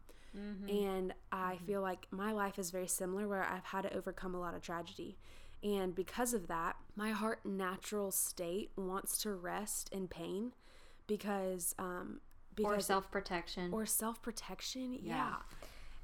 And 0.69 1.15
I 1.33 1.57
feel 1.67 1.81
like 1.81 2.07
my 2.11 2.33
life 2.33 2.59
is 2.59 2.71
very 2.71 2.89
similar 2.89 3.29
where 3.29 3.45
I've 3.45 3.65
had 3.65 3.83
to 3.83 3.95
overcome 3.97 4.35
a 4.35 4.41
lot 4.41 4.55
of 4.55 4.63
tragedy. 4.63 5.17
And 5.63 5.95
because 5.95 6.35
of 6.35 6.49
that, 6.49 6.77
my 6.97 7.11
heart 7.13 7.47
natural 7.47 8.11
state 8.11 8.71
wants 8.77 9.17
to 9.19 9.33
rest 9.33 9.89
in 9.93 10.09
pain 10.09 10.53
because 11.07 11.75
um 11.79 12.21
because 12.57 12.77
Or 12.77 12.81
self 12.81 13.11
protection. 13.11 13.73
or 13.73 13.87
self 13.87 14.23
protection. 14.23 14.95
Yeah. 14.95 15.01
Yeah. 15.17 15.35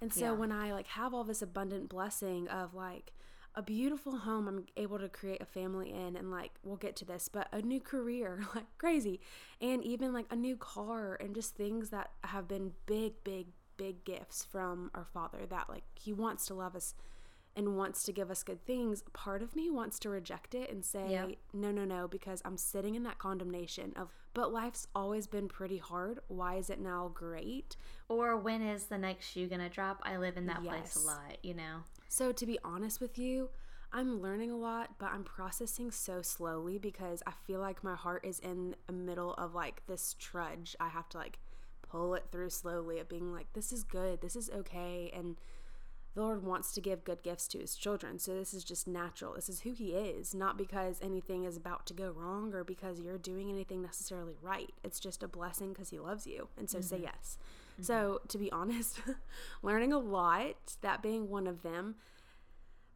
And 0.01 0.13
so 0.13 0.27
Yeah. 0.27 0.33
when 0.33 0.53
I 0.53 0.73
like 0.73 0.87
have 0.89 1.13
all 1.15 1.25
this 1.25 1.43
abundant 1.43 1.89
blessing 1.89 2.49
of 2.49 2.75
like 2.75 3.13
a 3.55 3.63
beautiful 3.63 4.19
home 4.19 4.47
I'm 4.47 4.67
able 4.77 4.99
to 5.01 5.09
create 5.09 5.43
a 5.43 5.45
family 5.45 5.93
in 5.93 6.17
and 6.17 6.31
like 6.31 6.53
we'll 6.63 6.77
get 6.77 6.95
to 6.97 7.05
this, 7.05 7.29
but 7.29 7.49
a 7.53 7.61
new 7.61 7.81
career, 7.81 8.45
like 8.55 8.67
crazy. 8.79 9.21
And 9.61 9.83
even 9.85 10.13
like 10.13 10.27
a 10.31 10.37
new 10.37 10.57
car 10.57 11.17
and 11.21 11.35
just 11.35 11.55
things 11.57 11.91
that 11.91 12.11
have 12.25 12.47
been 12.47 12.73
big, 12.87 13.23
big, 13.25 13.49
big 13.77 14.05
gifts 14.05 14.45
from 14.45 14.91
our 14.95 15.05
father 15.05 15.47
that 15.49 15.69
like 15.69 15.85
he 15.95 16.13
wants 16.13 16.47
to 16.47 16.55
love 16.55 16.77
us 16.77 16.95
and 17.57 17.77
wants 17.77 18.05
to 18.05 18.13
give 18.13 18.31
us 18.31 18.43
good 18.43 18.65
things, 18.65 19.03
part 19.13 19.43
of 19.43 19.57
me 19.57 19.71
wants 19.71 19.99
to 20.01 20.09
reject 20.09 20.55
it 20.55 20.71
and 20.71 20.85
say, 20.85 21.11
Yep. 21.11 21.31
no, 21.53 21.71
no, 21.71 21.85
no, 21.85 22.07
because 22.09 22.41
I'm 22.45 22.57
sitting 22.57 22.95
in 22.95 23.03
that 23.03 23.19
condemnation 23.19 23.93
of, 23.97 24.09
but 24.35 24.53
life's 24.53 24.87
always 24.95 25.27
been 25.27 25.49
pretty 25.49 25.79
hard. 25.79 26.21
Why 26.29 26.55
is 26.57 26.71
it 26.71 26.81
now 26.81 27.11
great? 27.13 27.77
Or 28.09 28.37
when 28.37 28.63
is 28.63 28.85
the 28.85 28.99
next 28.99 29.27
shoe 29.29 29.49
gonna 29.49 29.69
drop? 29.69 30.01
I 30.05 30.17
live 30.17 30.37
in 30.37 30.47
that 30.47 30.63
place 30.63 30.97
a 30.97 31.01
lot, 31.07 31.39
you 31.43 31.55
know. 31.55 31.79
So, 32.09 32.33
to 32.33 32.47
be 32.47 32.59
honest 32.65 33.01
with 33.01 33.19
you, 33.19 33.51
I'm 33.93 34.23
learning 34.23 34.53
a 34.53 34.57
lot, 34.57 34.91
but 34.99 35.11
I'm 35.13 35.25
processing 35.25 35.91
so 35.91 36.23
slowly 36.23 36.79
because 36.79 37.23
I 37.27 37.33
feel 37.45 37.59
like 37.59 37.83
my 37.83 37.97
heart 37.97 38.25
is 38.25 38.39
in 38.39 38.77
the 38.87 38.93
middle 38.93 39.35
of 39.35 39.55
like 39.55 39.83
this 39.89 40.15
trudge. 40.19 40.77
I 40.79 40.89
have 40.89 41.09
to 41.11 41.19
like 41.19 41.41
pull 41.83 42.15
it 42.15 42.27
through 42.31 42.51
slowly 42.51 43.01
of 43.01 43.09
being 43.09 43.33
like, 43.33 43.53
this 43.53 43.73
is 43.73 43.83
good, 43.83 44.21
this 44.21 44.37
is 44.37 44.49
okay. 44.51 45.11
And 45.13 45.37
the 46.15 46.23
Lord 46.23 46.45
wants 46.45 46.73
to 46.73 46.81
give 46.81 47.05
good 47.05 47.23
gifts 47.23 47.47
to 47.49 47.59
his 47.59 47.77
children. 47.77 48.19
So, 48.19 48.35
this 48.35 48.53
is 48.53 48.65
just 48.65 48.89
natural. 48.89 49.35
This 49.35 49.49
is 49.49 49.61
who 49.61 49.73
he 49.73 49.93
is, 49.93 50.35
not 50.35 50.59
because 50.59 50.99
anything 51.01 51.45
is 51.45 51.57
about 51.57 51.87
to 51.87 51.95
go 51.95 52.11
wrong 52.11 52.53
or 52.53 52.65
because 52.65 53.01
you're 53.01 53.19
doing 53.19 53.49
anything 53.49 53.81
necessarily 53.81 54.35
right. 54.43 54.73
It's 54.83 54.99
just 54.99 55.23
a 55.23 55.29
blessing 55.29 55.73
because 55.73 55.91
he 55.91 55.99
loves 55.99 56.27
you. 56.27 56.49
And 56.57 56.69
so, 56.69 56.81
say 56.81 56.97
mm-hmm. 56.97 57.05
yes. 57.05 57.39
Mm-hmm. 57.75 57.83
So, 57.85 58.21
to 58.29 58.39
be 58.39 58.51
honest, 58.53 59.01
learning 59.63 59.93
a 59.93 59.99
lot, 59.99 60.77
that 60.81 61.03
being 61.03 61.29
one 61.29 61.47
of 61.47 61.63
them, 61.63 61.97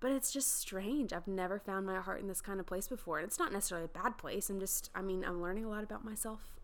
but 0.00 0.12
it's 0.12 0.33
just 0.33 0.59
strange. 0.59 1.12
I've 1.12 1.28
never 1.28 1.59
found 1.59 1.87
my 1.87 2.00
heart 2.00 2.21
in 2.21 2.28
this 2.28 2.40
kind 2.40 2.61
of 2.61 2.66
place 2.66 2.88
before. 2.88 3.18
And 3.18 3.26
it's 3.26 3.38
not 3.38 3.52
necessarily 3.52 3.87
a 3.87 3.88
bad 3.88 4.18
place. 4.18 4.50
I'm 4.50 4.61
just, 4.61 4.90
I 4.94 5.00
mean, 5.00 5.25
I'm 5.25 5.40
learning 5.40 5.64
a 5.64 5.68
lot 5.68 5.83
about 5.83 6.04
myself 6.04 6.54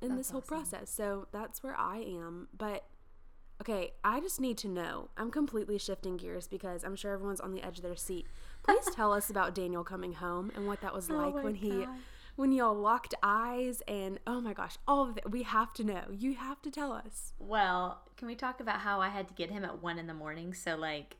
in 0.00 0.16
this 0.16 0.30
whole 0.30 0.40
process. 0.42 0.90
So 0.90 1.26
that's 1.32 1.62
where 1.62 1.76
I 1.76 1.98
am. 1.98 2.48
But 2.56 2.84
okay, 3.60 3.92
I 4.04 4.20
just 4.20 4.40
need 4.40 4.58
to 4.58 4.68
know. 4.68 5.08
I'm 5.16 5.30
completely 5.30 5.78
shifting 5.78 6.16
gears 6.16 6.46
because 6.46 6.84
I'm 6.84 6.96
sure 6.96 7.12
everyone's 7.12 7.40
on 7.40 7.52
the 7.52 7.62
edge 7.62 7.78
of 7.78 7.82
their 7.82 7.96
seat. 7.96 8.26
Please 8.62 8.86
tell 8.94 9.12
us 9.12 9.30
about 9.30 9.54
Daniel 9.54 9.84
coming 9.84 10.14
home 10.14 10.52
and 10.54 10.66
what 10.66 10.80
that 10.82 10.94
was 10.94 11.10
like 11.10 11.34
my 11.34 11.42
when 11.42 11.54
he 11.54 11.86
when 12.36 12.52
y'all 12.52 12.74
locked 12.74 13.14
eyes 13.22 13.82
and 13.88 14.20
oh 14.26 14.40
my 14.40 14.52
gosh, 14.52 14.76
all 14.86 15.08
of 15.08 15.16
it. 15.16 15.30
We 15.30 15.42
have 15.42 15.72
to 15.74 15.84
know. 15.84 16.02
You 16.10 16.34
have 16.34 16.62
to 16.62 16.70
tell 16.70 16.92
us. 16.92 17.32
Well, 17.38 18.02
can 18.16 18.28
we 18.28 18.34
talk 18.34 18.60
about 18.60 18.80
how 18.80 19.00
I 19.00 19.08
had 19.08 19.28
to 19.28 19.34
get 19.34 19.50
him 19.50 19.64
at 19.64 19.82
one 19.82 19.98
in 19.98 20.06
the 20.06 20.14
morning? 20.14 20.54
So, 20.54 20.76
like, 20.76 21.16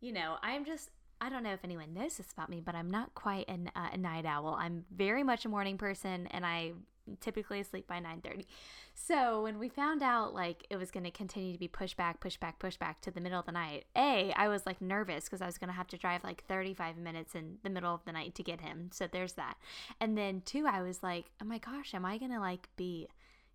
you 0.00 0.12
know, 0.12 0.36
I'm 0.42 0.64
just, 0.64 0.90
I 1.20 1.28
don't 1.28 1.42
know 1.42 1.52
if 1.52 1.64
anyone 1.64 1.94
knows 1.94 2.16
this 2.16 2.32
about 2.32 2.48
me, 2.48 2.60
but 2.60 2.74
I'm 2.74 2.90
not 2.90 3.14
quite 3.14 3.48
an, 3.48 3.70
uh, 3.76 3.88
a 3.92 3.96
night 3.96 4.24
owl. 4.24 4.56
I'm 4.58 4.84
very 4.94 5.22
much 5.22 5.44
a 5.44 5.48
morning 5.48 5.76
person, 5.78 6.26
and 6.28 6.44
I 6.44 6.72
typically 7.20 7.60
asleep 7.60 7.86
by 7.86 8.00
9:30. 8.00 8.46
So 8.94 9.42
when 9.42 9.58
we 9.58 9.68
found 9.68 10.02
out 10.02 10.34
like 10.34 10.66
it 10.70 10.76
was 10.76 10.90
going 10.90 11.04
to 11.04 11.10
continue 11.10 11.52
to 11.52 11.58
be 11.58 11.68
pushed 11.68 11.96
back, 11.96 12.20
pushed 12.20 12.40
back, 12.40 12.58
pushed 12.58 12.78
back 12.78 13.00
to 13.02 13.10
the 13.10 13.20
middle 13.20 13.40
of 13.40 13.46
the 13.46 13.52
night, 13.52 13.84
a 13.96 14.32
I 14.36 14.48
was 14.48 14.66
like 14.66 14.80
nervous 14.80 15.24
because 15.24 15.42
I 15.42 15.46
was 15.46 15.58
going 15.58 15.68
to 15.68 15.74
have 15.74 15.88
to 15.88 15.98
drive 15.98 16.24
like 16.24 16.44
35 16.46 16.96
minutes 16.96 17.34
in 17.34 17.58
the 17.62 17.70
middle 17.70 17.94
of 17.94 18.04
the 18.04 18.12
night 18.12 18.34
to 18.36 18.42
get 18.42 18.60
him. 18.60 18.90
So 18.92 19.06
there's 19.06 19.34
that. 19.34 19.56
And 20.00 20.16
then 20.16 20.42
two, 20.44 20.66
I 20.66 20.82
was 20.82 21.02
like, 21.02 21.26
oh 21.42 21.44
my 21.44 21.58
gosh, 21.58 21.94
am 21.94 22.04
I 22.04 22.18
going 22.18 22.32
to 22.32 22.40
like 22.40 22.68
be, 22.76 23.08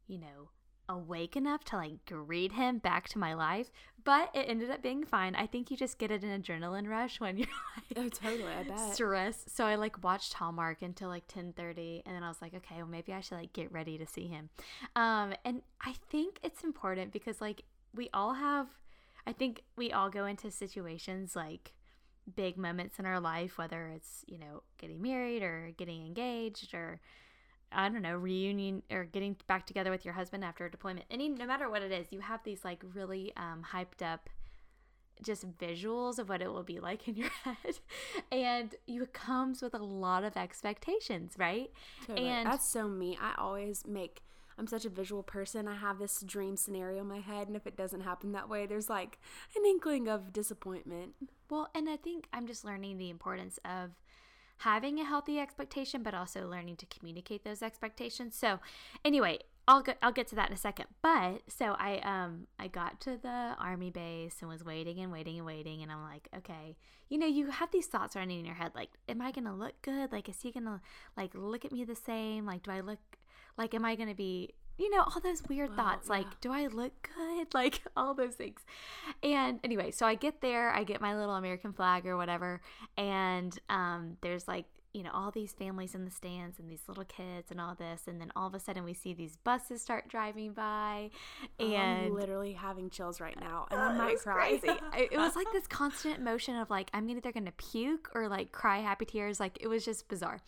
you 0.07 0.19
know, 0.19 0.49
awake 0.89 1.37
enough 1.37 1.63
to 1.65 1.77
like 1.77 2.05
greet 2.05 2.51
him 2.53 2.79
back 2.79 3.07
to 3.09 3.19
my 3.19 3.33
life, 3.33 3.71
but 4.03 4.29
it 4.33 4.45
ended 4.49 4.69
up 4.71 4.81
being 4.81 5.05
fine. 5.05 5.35
I 5.35 5.45
think 5.47 5.71
you 5.71 5.77
just 5.77 5.97
get 5.99 6.11
it 6.11 6.23
an 6.23 6.41
adrenaline 6.41 6.89
rush 6.89 7.21
when 7.21 7.37
you're 7.37 7.47
like 7.77 7.97
Oh, 7.97 8.09
totally. 8.09 8.51
I 8.51 8.63
bet. 8.63 8.95
stressed. 8.95 9.55
So 9.55 9.65
I 9.65 9.75
like 9.75 10.03
watched 10.03 10.33
Hallmark 10.33 10.81
until 10.81 11.07
like 11.09 11.27
10:30 11.27 12.01
and 12.05 12.15
then 12.15 12.23
I 12.23 12.27
was 12.27 12.41
like, 12.41 12.53
okay, 12.55 12.75
well 12.77 12.87
maybe 12.87 13.13
I 13.13 13.21
should 13.21 13.37
like 13.37 13.53
get 13.53 13.71
ready 13.71 13.97
to 13.97 14.05
see 14.05 14.27
him. 14.27 14.49
Um 14.95 15.33
and 15.45 15.61
I 15.81 15.93
think 16.09 16.39
it's 16.43 16.63
important 16.63 17.13
because 17.13 17.39
like 17.39 17.63
we 17.95 18.09
all 18.13 18.33
have 18.33 18.67
I 19.27 19.33
think 19.33 19.63
we 19.77 19.91
all 19.91 20.09
go 20.09 20.25
into 20.25 20.49
situations 20.51 21.35
like 21.35 21.73
big 22.35 22.57
moments 22.57 22.99
in 22.99 23.05
our 23.05 23.19
life 23.19 23.57
whether 23.57 23.87
it's, 23.87 24.23
you 24.27 24.37
know, 24.37 24.63
getting 24.77 25.01
married 25.01 25.41
or 25.43 25.71
getting 25.77 26.05
engaged 26.05 26.73
or 26.73 26.99
I 27.71 27.89
don't 27.89 28.01
know, 28.01 28.15
reunion 28.15 28.83
or 28.91 29.03
getting 29.03 29.35
back 29.47 29.65
together 29.65 29.91
with 29.91 30.05
your 30.05 30.13
husband 30.13 30.43
after 30.43 30.65
a 30.65 30.71
deployment. 30.71 31.05
Any 31.11 31.29
no 31.29 31.45
matter 31.45 31.69
what 31.69 31.81
it 31.81 31.91
is, 31.91 32.07
you 32.11 32.19
have 32.21 32.43
these 32.43 32.63
like 32.63 32.83
really 32.93 33.31
um, 33.37 33.63
hyped 33.73 34.03
up 34.05 34.29
just 35.21 35.45
visuals 35.57 36.17
of 36.17 36.29
what 36.29 36.41
it 36.41 36.51
will 36.51 36.63
be 36.63 36.79
like 36.79 37.07
in 37.07 37.15
your 37.15 37.29
head. 37.43 37.79
And 38.31 38.75
you 38.87 39.03
it 39.03 39.13
comes 39.13 39.61
with 39.61 39.73
a 39.73 39.83
lot 39.83 40.23
of 40.23 40.37
expectations, 40.37 41.33
right? 41.37 41.71
Totally. 42.05 42.27
And 42.27 42.47
That's 42.47 42.69
so 42.69 42.87
me. 42.87 43.17
I 43.21 43.33
always 43.37 43.85
make. 43.87 44.21
I'm 44.57 44.67
such 44.67 44.83
a 44.83 44.89
visual 44.89 45.23
person. 45.23 45.69
I 45.69 45.75
have 45.77 45.99
this 45.99 46.21
dream 46.21 46.57
scenario 46.57 46.99
in 46.99 47.07
my 47.07 47.19
head, 47.19 47.47
and 47.47 47.55
if 47.55 47.65
it 47.65 47.77
doesn't 47.77 48.01
happen 48.01 48.33
that 48.33 48.49
way, 48.49 48.65
there's 48.65 48.89
like 48.89 49.17
an 49.55 49.63
inkling 49.65 50.09
of 50.09 50.33
disappointment. 50.33 51.13
well, 51.49 51.69
and 51.73 51.89
I 51.89 51.95
think 51.95 52.27
I'm 52.33 52.45
just 52.45 52.65
learning 52.65 52.97
the 52.97 53.09
importance 53.09 53.57
of 53.63 53.91
having 54.59 54.99
a 54.99 55.03
healthy 55.05 55.39
expectation, 55.39 56.03
but 56.03 56.13
also 56.13 56.47
learning 56.47 56.77
to 56.77 56.85
communicate 56.85 57.43
those 57.43 57.61
expectations. 57.61 58.35
So, 58.35 58.59
anyway, 59.03 59.39
I'll 59.67 59.83
I'll 60.01 60.11
get 60.11 60.27
to 60.29 60.35
that 60.35 60.47
in 60.47 60.53
a 60.53 60.57
second. 60.57 60.87
But 61.01 61.43
so 61.47 61.75
I 61.77 61.99
um 61.99 62.47
I 62.57 62.67
got 62.67 62.99
to 63.01 63.17
the 63.21 63.55
army 63.59 63.91
base 63.91 64.37
and 64.41 64.49
was 64.49 64.63
waiting 64.63 64.99
and 64.99 65.11
waiting 65.11 65.37
and 65.37 65.45
waiting, 65.45 65.83
and 65.83 65.91
I'm 65.91 66.01
like, 66.01 66.27
okay, 66.37 66.75
you 67.07 67.17
know, 67.17 67.27
you 67.27 67.51
have 67.51 67.71
these 67.71 67.87
thoughts 67.87 68.15
running 68.15 68.39
in 68.39 68.45
your 68.45 68.55
head, 68.55 68.71
like, 68.75 68.89
am 69.07 69.21
I 69.21 69.31
gonna 69.31 69.55
look 69.55 69.81
good? 69.81 70.11
Like, 70.11 70.27
is 70.27 70.41
he 70.41 70.51
gonna 70.51 70.81
like 71.15 71.31
look 71.35 71.65
at 71.65 71.71
me 71.71 71.83
the 71.83 71.95
same? 71.95 72.45
Like, 72.45 72.63
do 72.63 72.71
I 72.71 72.81
look 72.81 72.99
like, 73.57 73.73
am 73.73 73.85
I 73.85 73.95
gonna 73.95 74.15
be 74.15 74.53
you 74.79 74.89
know, 74.89 75.01
all 75.01 75.19
those 75.21 75.43
weird 75.49 75.69
Well, 75.69 75.77
thoughts 75.77 76.09
like, 76.09 76.39
do 76.41 76.51
I 76.51 76.67
look 76.67 77.09
good? 77.15 77.47
Like, 77.53 77.81
all 77.97 78.13
those 78.13 78.35
things. 78.35 78.61
And 79.21 79.59
anyway, 79.63 79.91
so 79.91 80.05
I 80.05 80.15
get 80.15 80.41
there, 80.41 80.71
I 80.71 80.83
get 80.83 81.01
my 81.01 81.15
little 81.17 81.35
American 81.35 81.73
flag 81.73 82.05
or 82.07 82.15
whatever, 82.17 82.61
and 82.97 83.57
um, 83.69 84.17
there's 84.21 84.47
like, 84.47 84.65
you 84.93 85.03
know, 85.03 85.11
all 85.13 85.29
these 85.29 85.51
families 85.53 85.93
in 85.93 86.03
the 86.03 86.09
stands 86.09 86.57
and 86.57 86.67
these 86.67 86.81
little 86.87 87.03
kids 87.03 87.51
and 87.51 87.61
all 87.61 87.75
this. 87.75 88.01
And 88.07 88.19
then 88.19 88.31
all 88.35 88.47
of 88.47 88.55
a 88.55 88.59
sudden 88.59 88.83
we 88.83 88.95
see 88.95 89.13
these 89.13 89.35
buses 89.35 89.83
start 89.83 90.07
driving 90.07 90.53
by. 90.53 91.11
And 91.59 92.07
I'm 92.07 92.13
literally 92.15 92.53
having 92.53 92.89
chills 92.89 93.21
right 93.21 93.39
now, 93.39 93.67
and 93.69 93.79
Oh, 93.79 93.83
I 93.83 93.93
might 93.97 94.17
cry. 94.17 94.57
crazy. 94.59 94.79
It 94.97 95.17
was 95.17 95.35
like 95.35 95.45
this 95.51 95.67
constant 95.81 96.23
motion 96.23 96.55
of 96.55 96.71
like 96.71 96.89
I'm 96.91 97.07
either 97.07 97.31
gonna 97.31 97.51
puke 97.51 98.09
or 98.15 98.27
like 98.27 98.51
cry 98.51 98.79
happy 98.79 99.05
tears. 99.05 99.39
Like 99.39 99.59
it 99.61 99.67
was 99.67 99.85
just 99.85 100.07
bizarre. 100.07 100.39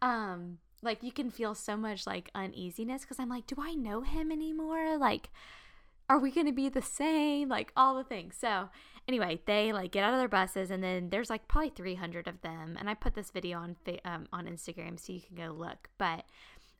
Um, 0.00 0.58
like 0.82 1.02
you 1.02 1.12
can 1.12 1.30
feel 1.30 1.54
so 1.54 1.76
much 1.76 2.06
like 2.06 2.30
uneasiness 2.34 3.02
because 3.02 3.18
I'm 3.18 3.28
like, 3.28 3.46
do 3.46 3.56
I 3.58 3.74
know 3.74 4.02
him 4.02 4.32
anymore? 4.32 4.96
Like, 4.96 5.30
are 6.08 6.18
we 6.18 6.30
gonna 6.30 6.52
be 6.52 6.68
the 6.68 6.82
same? 6.82 7.48
Like 7.48 7.72
all 7.76 7.96
the 7.96 8.04
things. 8.04 8.36
So 8.38 8.68
anyway, 9.06 9.40
they 9.46 9.72
like 9.72 9.92
get 9.92 10.04
out 10.04 10.12
of 10.12 10.18
their 10.18 10.28
buses 10.28 10.70
and 10.70 10.82
then 10.82 11.10
there's 11.10 11.30
like 11.30 11.48
probably 11.48 11.70
300 11.70 12.26
of 12.26 12.40
them. 12.42 12.76
And 12.78 12.88
I 12.88 12.94
put 12.94 13.14
this 13.14 13.30
video 13.30 13.58
on 13.58 13.76
um, 14.04 14.26
on 14.32 14.46
Instagram 14.46 14.98
so 14.98 15.12
you 15.12 15.20
can 15.20 15.36
go 15.36 15.52
look. 15.52 15.88
But 15.98 16.24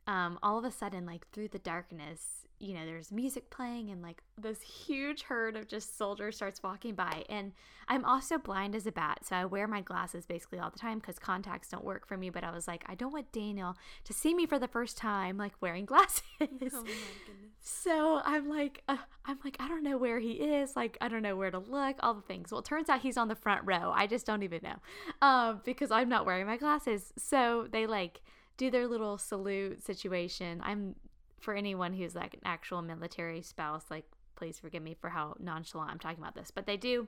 um, 0.07 0.39
all 0.41 0.57
of 0.57 0.65
a 0.65 0.71
sudden, 0.71 1.05
like 1.05 1.29
through 1.31 1.49
the 1.49 1.59
darkness, 1.59 2.40
you 2.61 2.75
know, 2.75 2.85
there's 2.85 3.11
music 3.11 3.49
playing 3.49 3.89
and 3.89 4.03
like 4.03 4.21
this 4.37 4.61
huge 4.61 5.23
herd 5.23 5.55
of 5.55 5.67
just 5.67 5.97
soldiers 5.97 6.35
starts 6.35 6.61
walking 6.61 6.93
by. 6.93 7.23
And 7.27 7.53
I'm 7.87 8.05
also 8.05 8.37
blind 8.37 8.75
as 8.75 8.85
a 8.85 8.91
bat, 8.91 9.21
so 9.23 9.35
I 9.35 9.45
wear 9.45 9.67
my 9.67 9.81
glasses 9.81 10.27
basically 10.27 10.59
all 10.59 10.69
the 10.69 10.77
time 10.77 10.99
because 10.99 11.17
contacts 11.17 11.69
don't 11.69 11.83
work 11.83 12.07
for 12.07 12.17
me. 12.17 12.29
But 12.29 12.43
I 12.43 12.51
was 12.51 12.67
like, 12.67 12.83
I 12.87 12.93
don't 12.93 13.11
want 13.11 13.31
Daniel 13.31 13.75
to 14.03 14.13
see 14.13 14.35
me 14.35 14.45
for 14.45 14.59
the 14.59 14.67
first 14.67 14.95
time, 14.95 15.37
like 15.37 15.53
wearing 15.59 15.85
glasses. 15.91 16.21
oh 16.39 16.45
my 16.49 16.49
goodness. 16.59 17.51
So 17.59 18.21
I'm 18.23 18.47
like, 18.47 18.83
uh, 18.87 18.97
I'm 19.25 19.39
like, 19.43 19.57
I 19.59 19.67
don't 19.67 19.83
know 19.83 19.97
where 19.97 20.19
he 20.19 20.33
is. 20.33 20.75
Like, 20.75 20.97
I 21.01 21.07
don't 21.07 21.23
know 21.23 21.35
where 21.35 21.51
to 21.51 21.59
look. 21.59 21.95
All 22.01 22.13
the 22.13 22.21
things. 22.21 22.51
Well, 22.51 22.59
it 22.59 22.65
turns 22.65 22.89
out 22.89 23.01
he's 23.01 23.17
on 23.17 23.27
the 23.27 23.35
front 23.35 23.61
row. 23.65 23.91
I 23.93 24.05
just 24.05 24.27
don't 24.27 24.43
even 24.43 24.61
know, 24.63 25.27
um, 25.27 25.61
because 25.65 25.89
I'm 25.89 26.09
not 26.09 26.27
wearing 26.27 26.45
my 26.45 26.57
glasses. 26.57 27.11
So 27.17 27.67
they 27.71 27.87
like 27.87 28.21
do 28.57 28.69
their 28.69 28.87
little 28.87 29.17
salute 29.17 29.83
situation. 29.83 30.61
I'm 30.63 30.95
for 31.41 31.53
anyone 31.53 31.93
who's 31.93 32.15
like 32.15 32.33
an 32.33 32.41
actual 32.45 32.81
military 32.81 33.41
spouse. 33.41 33.85
Like, 33.89 34.05
please 34.35 34.59
forgive 34.59 34.83
me 34.83 34.95
for 34.99 35.09
how 35.09 35.35
nonchalant 35.39 35.91
I'm 35.91 35.99
talking 35.99 36.19
about 36.19 36.35
this, 36.35 36.51
but 36.51 36.65
they 36.65 36.77
do 36.77 37.07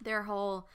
their 0.00 0.22
whole 0.22 0.68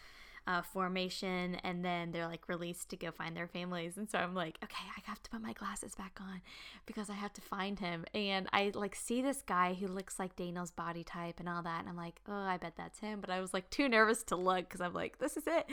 uh, 0.47 0.61
formation 0.61 1.55
and 1.63 1.85
then 1.85 2.11
they're 2.11 2.27
like 2.27 2.49
released 2.49 2.89
to 2.89 2.97
go 2.97 3.11
find 3.11 3.37
their 3.37 3.47
families 3.47 3.95
and 3.95 4.09
so 4.09 4.17
i'm 4.17 4.33
like 4.33 4.57
okay 4.63 4.83
i 4.97 5.01
have 5.03 5.21
to 5.21 5.29
put 5.29 5.41
my 5.41 5.53
glasses 5.53 5.93
back 5.93 6.17
on 6.19 6.41
because 6.85 7.09
i 7.09 7.13
have 7.13 7.31
to 7.31 7.41
find 7.41 7.79
him. 7.79 8.05
And 8.15 8.47
i 8.51 8.71
like 8.73 8.95
see 8.95 9.21
this 9.21 9.43
guy 9.45 9.75
who 9.79 9.87
looks 9.87 10.17
like 10.17 10.35
daniel's 10.35 10.71
body 10.71 11.03
type 11.03 11.39
and 11.39 11.47
all 11.47 11.61
that 11.61 11.79
and 11.81 11.89
i'm 11.89 11.95
like 11.95 12.19
oh 12.27 12.33
i 12.33 12.57
bet 12.57 12.73
that's 12.75 12.99
him. 12.99 13.21
But 13.21 13.29
i 13.29 13.39
was 13.39 13.53
like 13.53 13.69
too 13.69 13.87
nervous 13.87 14.23
to 14.23 14.35
look 14.35 14.65
because 14.67 14.81
i'm 14.81 14.93
like 14.93 15.19
this 15.19 15.37
is 15.37 15.43
it. 15.45 15.67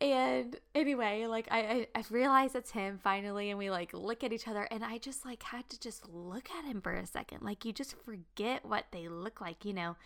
And 0.00 0.56
anyway 0.74 1.26
like 1.26 1.48
I, 1.50 1.58
I 1.58 1.86
i 1.96 2.04
realized 2.10 2.54
it's 2.54 2.70
him 2.70 3.00
finally 3.02 3.50
and 3.50 3.58
we 3.58 3.70
like 3.70 3.92
look 3.92 4.22
at 4.22 4.32
each 4.32 4.46
other 4.46 4.68
and 4.70 4.84
i 4.84 4.98
just 4.98 5.24
like 5.24 5.42
had 5.42 5.68
to 5.70 5.80
just 5.80 6.08
look 6.08 6.48
at 6.56 6.64
him 6.64 6.80
for 6.80 6.92
a 6.92 7.06
second. 7.06 7.42
Like 7.42 7.64
you 7.64 7.72
just 7.72 7.96
forget 8.04 8.64
what 8.64 8.86
they 8.92 9.08
look 9.08 9.40
like 9.40 9.64
you 9.64 9.72
know 9.72 9.96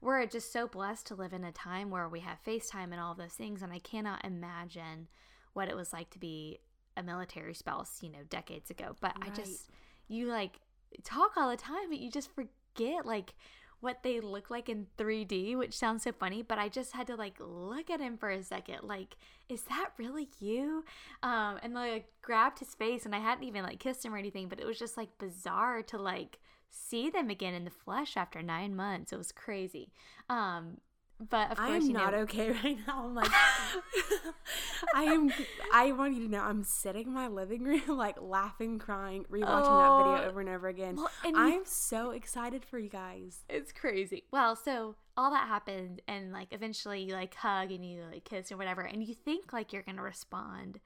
we're 0.00 0.26
just 0.26 0.52
so 0.52 0.66
blessed 0.66 1.06
to 1.08 1.14
live 1.14 1.32
in 1.32 1.44
a 1.44 1.52
time 1.52 1.90
where 1.90 2.08
we 2.08 2.20
have 2.20 2.38
FaceTime 2.46 2.92
and 2.92 3.00
all 3.00 3.12
of 3.12 3.18
those 3.18 3.32
things. 3.32 3.62
And 3.62 3.72
I 3.72 3.78
cannot 3.78 4.24
imagine 4.24 5.08
what 5.52 5.68
it 5.68 5.76
was 5.76 5.92
like 5.92 6.10
to 6.10 6.18
be 6.18 6.58
a 6.96 7.02
military 7.02 7.54
spouse, 7.54 7.98
you 8.02 8.10
know, 8.10 8.24
decades 8.28 8.70
ago. 8.70 8.96
But 9.00 9.16
I 9.22 9.30
just, 9.30 9.70
you 10.08 10.26
like 10.26 10.60
talk 11.04 11.32
all 11.36 11.50
the 11.50 11.56
time, 11.56 11.88
but 11.88 11.98
you 11.98 12.10
just 12.10 12.30
forget 12.34 13.04
like 13.04 13.34
what 13.80 14.02
they 14.02 14.20
look 14.20 14.50
like 14.50 14.68
in 14.68 14.86
3D, 14.98 15.56
which 15.56 15.76
sounds 15.76 16.02
so 16.04 16.12
funny, 16.12 16.42
but 16.42 16.58
I 16.58 16.68
just 16.68 16.92
had 16.92 17.06
to 17.08 17.14
like 17.14 17.36
look 17.38 17.90
at 17.90 18.00
him 18.00 18.16
for 18.16 18.30
a 18.30 18.42
second. 18.42 18.80
Like, 18.82 19.16
is 19.48 19.62
that 19.64 19.90
really 19.98 20.28
you? 20.40 20.84
Um, 21.22 21.58
and 21.62 21.74
like 21.74 22.06
grabbed 22.22 22.58
his 22.58 22.74
face 22.74 23.04
and 23.04 23.14
I 23.14 23.18
hadn't 23.18 23.44
even 23.44 23.62
like 23.62 23.78
kissed 23.78 24.04
him 24.04 24.14
or 24.14 24.18
anything, 24.18 24.48
but 24.48 24.60
it 24.60 24.66
was 24.66 24.78
just 24.78 24.96
like 24.96 25.18
bizarre 25.18 25.82
to 25.82 25.98
like 25.98 26.38
see 26.70 27.10
them 27.10 27.30
again 27.30 27.54
in 27.54 27.64
the 27.64 27.70
flesh 27.70 28.16
after 28.16 28.42
nine 28.42 28.74
months. 28.76 29.12
It 29.12 29.16
was 29.18 29.32
crazy. 29.32 29.92
Um, 30.28 30.78
but 31.18 31.50
of 31.52 31.56
course, 31.56 31.70
I'm 31.70 31.82
you 31.82 31.92
know, 31.94 32.04
not 32.04 32.14
okay 32.24 32.50
right 32.50 32.76
now. 32.86 33.06
I'm 33.06 33.14
like, 33.14 33.30
I 34.94 35.04
am. 35.04 35.32
I 35.72 35.92
want 35.92 36.14
you 36.14 36.24
to 36.26 36.30
know, 36.30 36.42
I'm 36.42 36.62
sitting 36.64 37.06
in 37.06 37.12
my 37.14 37.28
living 37.28 37.62
room, 37.64 37.82
like 37.88 38.20
laughing, 38.20 38.78
crying, 38.78 39.24
rewatching 39.30 39.76
that 39.78 39.92
Oh. 39.92 39.96
video 39.96 40.28
over 40.28 40.40
and 40.40 40.48
over 40.50 40.68
again. 40.68 40.96
Well, 40.96 41.10
and 41.24 41.36
I'm 41.36 41.64
so 41.64 42.10
excited 42.10 42.64
for 42.64 42.78
you 42.78 42.88
guys. 42.90 43.40
It's 43.48 43.72
crazy. 43.72 44.24
Well, 44.30 44.56
so 44.56 44.96
all 45.16 45.30
that 45.30 45.48
happened, 45.48 46.02
and 46.06 46.32
like 46.32 46.48
eventually 46.50 47.02
you 47.02 47.14
like 47.14 47.34
hug 47.34 47.70
and 47.72 47.84
you 47.84 48.02
like 48.12 48.24
kiss 48.24 48.52
or 48.52 48.56
whatever, 48.56 48.82
and 48.82 49.02
you 49.02 49.14
think 49.14 49.52
like 49.52 49.72
you're 49.72 49.82
gonna 49.82 50.02
respond 50.02 50.80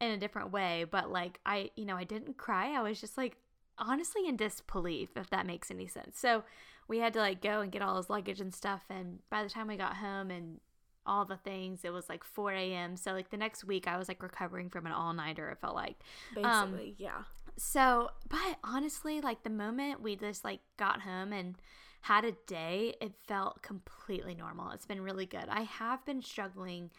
in 0.00 0.10
a 0.10 0.16
different 0.18 0.50
way, 0.52 0.84
but 0.90 1.10
like 1.10 1.40
I, 1.46 1.70
you 1.76 1.84
know, 1.86 1.96
I 1.96 2.04
didn't 2.04 2.36
cry. 2.36 2.72
I 2.74 2.82
was 2.82 3.00
just 3.00 3.16
like 3.16 3.36
honestly 3.80 4.28
in 4.28 4.36
disbelief, 4.36 5.10
if 5.16 5.30
that 5.30 5.46
makes 5.46 5.70
any 5.70 5.86
sense. 5.86 6.18
So 6.18 6.44
we 6.88 6.98
had 6.98 7.12
to 7.14 7.18
like 7.20 7.42
go 7.42 7.60
and 7.60 7.72
get 7.72 7.82
all 7.82 7.96
his 7.96 8.10
luggage 8.10 8.40
and 8.40 8.54
stuff, 8.54 8.84
and 8.90 9.18
by 9.30 9.42
the 9.42 9.48
time 9.48 9.66
we 9.66 9.76
got 9.76 9.96
home 9.96 10.30
and 10.30 10.60
all 11.06 11.24
the 11.24 11.36
things, 11.36 11.80
it 11.84 11.92
was 11.92 12.08
like 12.08 12.22
4 12.22 12.52
a.m. 12.52 12.96
So 12.96 13.12
like 13.12 13.30
the 13.30 13.36
next 13.36 13.64
week, 13.64 13.88
I 13.88 13.96
was 13.96 14.08
like 14.08 14.22
recovering 14.22 14.68
from 14.68 14.86
an 14.86 14.92
all 14.92 15.12
nighter. 15.12 15.50
It 15.50 15.58
felt 15.58 15.74
like. 15.74 15.96
Um, 16.42 16.72
Basically, 16.72 16.94
yeah. 16.98 17.22
So, 17.56 18.10
but 18.28 18.58
honestly, 18.62 19.20
like 19.20 19.42
the 19.42 19.50
moment 19.50 20.02
we 20.02 20.16
just 20.16 20.44
like 20.44 20.60
got 20.76 21.00
home 21.02 21.32
and 21.32 21.56
had 22.02 22.24
a 22.24 22.32
day, 22.46 22.94
it 23.00 23.12
felt 23.26 23.62
completely 23.62 24.34
normal. 24.34 24.70
It's 24.70 24.86
been 24.86 25.02
really 25.02 25.26
good. 25.26 25.46
I 25.48 25.62
have 25.62 26.04
been 26.04 26.22
struggling 26.22 26.90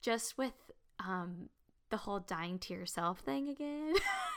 just 0.00 0.38
with 0.38 0.52
um 1.00 1.48
the 1.90 1.96
whole 1.98 2.20
dying 2.20 2.58
to 2.60 2.74
yourself 2.74 3.20
thing 3.20 3.48
again. 3.48 3.94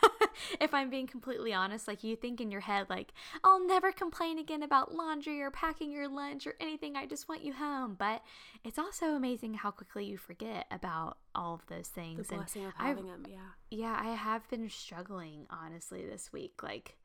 if 0.60 0.74
I'm 0.74 0.90
being 0.90 1.08
completely 1.08 1.54
honest, 1.54 1.88
like 1.88 2.04
you 2.04 2.16
think 2.16 2.42
in 2.42 2.52
your 2.52 2.62
head, 2.62 2.88
like, 2.90 3.14
I'll 3.44 3.66
never 3.66 3.92
complain 3.92 4.38
again 4.38 4.64
about 4.64 4.94
laundry 4.94 5.42
or 5.42 5.52
packing 5.52 5.92
your 5.92 6.08
lunch 6.08 6.48
or 6.48 6.56
anything. 6.60 6.96
I 6.96 7.06
just 7.06 7.28
want 7.30 7.44
you 7.44 7.54
home. 7.54 7.96
But 7.98 8.22
it's 8.64 8.80
also 8.80 9.08
amazing 9.08 9.56
how 9.56 9.72
quickly 9.72 10.06
you 10.06 10.18
forget 10.18 10.66
about 10.72 11.18
all 11.36 11.56
of 11.56 11.66
those 11.68 11.88
things. 11.88 12.28
The 12.28 12.36
blessing 12.36 12.64
and 12.64 12.74
of 12.74 12.78
having 12.78 13.06
I've, 13.06 13.24
them, 13.24 13.26
yeah. 13.30 13.38
Yeah, 13.70 14.00
I 14.00 14.16
have 14.16 14.50
been 14.50 14.70
struggling, 14.70 15.46
honestly, 15.50 16.06
this 16.06 16.32
week. 16.34 16.64
Like, 16.64 16.98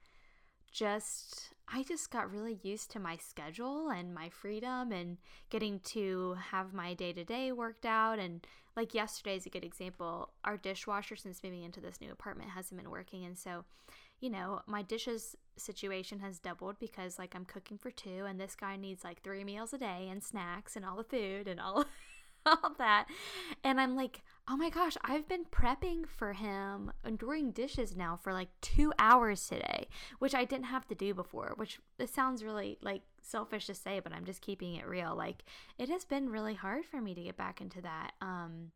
just 0.72 1.54
I 1.68 1.82
just 1.82 2.10
got 2.10 2.30
really 2.30 2.58
used 2.62 2.90
to 2.92 3.00
my 3.00 3.16
schedule 3.16 3.88
and 3.88 4.14
my 4.14 4.28
freedom 4.28 4.92
and 4.92 5.16
getting 5.50 5.80
to 5.80 6.36
have 6.50 6.74
my 6.74 6.94
day 6.94 7.12
to 7.12 7.24
day 7.24 7.50
worked 7.50 7.86
out. 7.86 8.18
And 8.18 8.46
like 8.76 8.95
yesterday 8.95 9.37
is 9.37 9.47
a 9.47 9.50
good 9.50 9.64
example. 9.64 10.30
Our 10.45 10.56
dishwasher, 10.56 11.16
since 11.16 11.42
moving 11.42 11.62
into 11.62 11.80
this 11.80 12.00
new 12.00 12.12
apartment, 12.12 12.50
hasn't 12.50 12.80
been 12.80 12.90
working. 12.90 13.25
And 13.25 13.37
so, 13.37 13.64
you 14.21 14.30
know, 14.30 14.61
my 14.66 14.83
dishes 14.83 15.35
situation 15.56 16.21
has 16.21 16.38
doubled 16.38 16.78
because 16.78 17.18
like 17.18 17.35
I'm 17.35 17.47
cooking 17.47 17.78
for 17.78 17.90
two, 17.90 18.26
and 18.28 18.38
this 18.38 18.54
guy 18.54 18.76
needs 18.76 19.02
like 19.02 19.23
three 19.23 19.45
meals 19.45 19.73
a 19.73 19.78
day 19.78 20.09
and 20.11 20.23
snacks 20.23 20.76
and 20.76 20.85
all 20.85 20.97
the 20.97 21.04
food 21.04 21.49
and 21.49 21.59
all. 21.59 21.85
all 22.47 22.75
that. 22.78 23.06
And 23.64 23.80
I'm 23.80 23.97
like, 23.97 24.23
oh 24.48 24.56
my 24.56 24.70
gosh, 24.70 24.96
I've 25.02 25.28
been 25.28 25.44
prepping 25.44 26.06
for 26.06 26.32
him 26.32 26.92
and 27.04 27.18
doing 27.18 27.50
dishes 27.50 27.96
now 27.96 28.16
for 28.16 28.32
like 28.32 28.48
two 28.60 28.92
hours 28.98 29.46
today, 29.46 29.88
which 30.18 30.34
I 30.34 30.44
didn't 30.44 30.66
have 30.66 30.86
to 30.88 30.94
do 30.94 31.14
before, 31.14 31.54
which 31.56 31.80
it 31.98 32.08
sounds 32.10 32.44
really 32.44 32.78
like 32.80 33.02
selfish 33.22 33.66
to 33.66 33.74
say, 33.74 34.00
but 34.00 34.12
I'm 34.12 34.24
just 34.24 34.42
keeping 34.42 34.76
it 34.76 34.86
real. 34.86 35.16
Like 35.16 35.44
it 35.78 35.88
has 35.88 36.04
been 36.04 36.30
really 36.30 36.54
hard 36.54 36.84
for 36.84 37.00
me 37.00 37.14
to 37.14 37.22
get 37.22 37.36
back 37.36 37.60
into 37.60 37.80
that. 37.82 38.12
Um, 38.20 38.70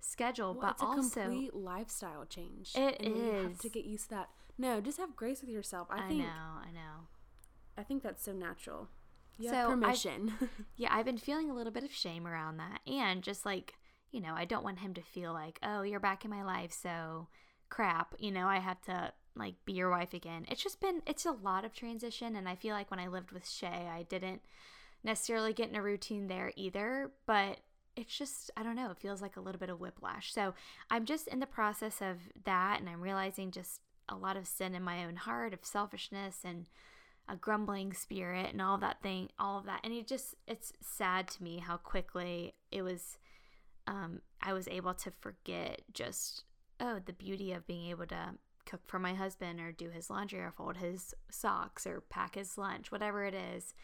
schedule, 0.00 0.52
well, 0.52 0.60
but 0.60 0.70
it's 0.72 0.82
a 0.82 0.86
also 0.86 1.22
complete 1.22 1.54
lifestyle 1.54 2.26
change. 2.26 2.72
It 2.74 3.00
is. 3.00 3.16
You 3.16 3.32
have 3.42 3.58
to 3.60 3.68
get 3.68 3.84
used 3.84 4.10
to 4.10 4.16
that. 4.16 4.28
No, 4.58 4.80
just 4.80 4.98
have 4.98 5.16
grace 5.16 5.40
with 5.40 5.50
yourself. 5.50 5.88
I, 5.90 6.04
I 6.04 6.08
think. 6.08 6.20
know. 6.20 6.26
I 6.26 6.70
know. 6.72 7.08
I 7.76 7.82
think 7.82 8.02
that's 8.02 8.22
so 8.22 8.32
natural. 8.32 8.88
You 9.38 9.50
so 9.50 9.70
permission. 9.70 10.34
I've, 10.40 10.48
yeah, 10.76 10.88
I've 10.94 11.06
been 11.06 11.18
feeling 11.18 11.50
a 11.50 11.54
little 11.54 11.72
bit 11.72 11.82
of 11.82 11.92
shame 11.92 12.26
around 12.26 12.58
that. 12.58 12.80
And 12.86 13.22
just 13.22 13.44
like, 13.44 13.74
you 14.14 14.20
know, 14.20 14.34
I 14.36 14.44
don't 14.44 14.62
want 14.62 14.78
him 14.78 14.94
to 14.94 15.02
feel 15.02 15.32
like, 15.32 15.58
oh, 15.60 15.82
you're 15.82 15.98
back 15.98 16.24
in 16.24 16.30
my 16.30 16.44
life, 16.44 16.72
so 16.72 17.26
crap. 17.68 18.14
You 18.20 18.30
know, 18.30 18.46
I 18.46 18.60
have 18.60 18.80
to 18.82 19.12
like 19.34 19.56
be 19.64 19.72
your 19.72 19.90
wife 19.90 20.14
again. 20.14 20.46
It's 20.48 20.62
just 20.62 20.80
been, 20.80 21.02
it's 21.04 21.26
a 21.26 21.32
lot 21.32 21.64
of 21.64 21.74
transition. 21.74 22.36
And 22.36 22.48
I 22.48 22.54
feel 22.54 22.76
like 22.76 22.92
when 22.92 23.00
I 23.00 23.08
lived 23.08 23.32
with 23.32 23.48
Shay, 23.48 23.88
I 23.92 24.04
didn't 24.04 24.40
necessarily 25.02 25.52
get 25.52 25.68
in 25.68 25.74
a 25.74 25.82
routine 25.82 26.28
there 26.28 26.52
either. 26.54 27.10
But 27.26 27.58
it's 27.96 28.16
just, 28.16 28.52
I 28.56 28.62
don't 28.62 28.76
know, 28.76 28.92
it 28.92 29.00
feels 29.00 29.20
like 29.20 29.36
a 29.36 29.40
little 29.40 29.58
bit 29.58 29.68
of 29.68 29.80
whiplash. 29.80 30.32
So 30.32 30.54
I'm 30.92 31.06
just 31.06 31.26
in 31.26 31.40
the 31.40 31.46
process 31.46 32.00
of 32.00 32.18
that. 32.44 32.78
And 32.78 32.88
I'm 32.88 33.00
realizing 33.00 33.50
just 33.50 33.80
a 34.08 34.14
lot 34.14 34.36
of 34.36 34.46
sin 34.46 34.76
in 34.76 34.84
my 34.84 35.04
own 35.04 35.16
heart 35.16 35.52
of 35.52 35.64
selfishness 35.64 36.42
and 36.44 36.66
a 37.28 37.34
grumbling 37.34 37.92
spirit 37.92 38.52
and 38.52 38.62
all 38.62 38.78
that 38.78 39.02
thing, 39.02 39.30
all 39.40 39.58
of 39.58 39.66
that. 39.66 39.80
And 39.82 39.92
it 39.92 40.06
just, 40.06 40.36
it's 40.46 40.72
sad 40.80 41.26
to 41.30 41.42
me 41.42 41.58
how 41.58 41.78
quickly 41.78 42.54
it 42.70 42.82
was, 42.82 43.18
um, 43.86 44.20
I 44.42 44.52
was 44.52 44.68
able 44.68 44.94
to 44.94 45.10
forget 45.10 45.82
just, 45.92 46.44
oh, 46.80 47.00
the 47.04 47.12
beauty 47.12 47.52
of 47.52 47.66
being 47.66 47.90
able 47.90 48.06
to 48.06 48.34
cook 48.66 48.80
for 48.86 48.98
my 48.98 49.14
husband 49.14 49.60
or 49.60 49.72
do 49.72 49.90
his 49.90 50.08
laundry 50.08 50.40
or 50.40 50.52
fold 50.56 50.78
his 50.78 51.14
socks 51.30 51.86
or 51.86 52.00
pack 52.00 52.34
his 52.34 52.56
lunch, 52.56 52.90
whatever 52.90 53.24
it 53.24 53.34
is 53.34 53.74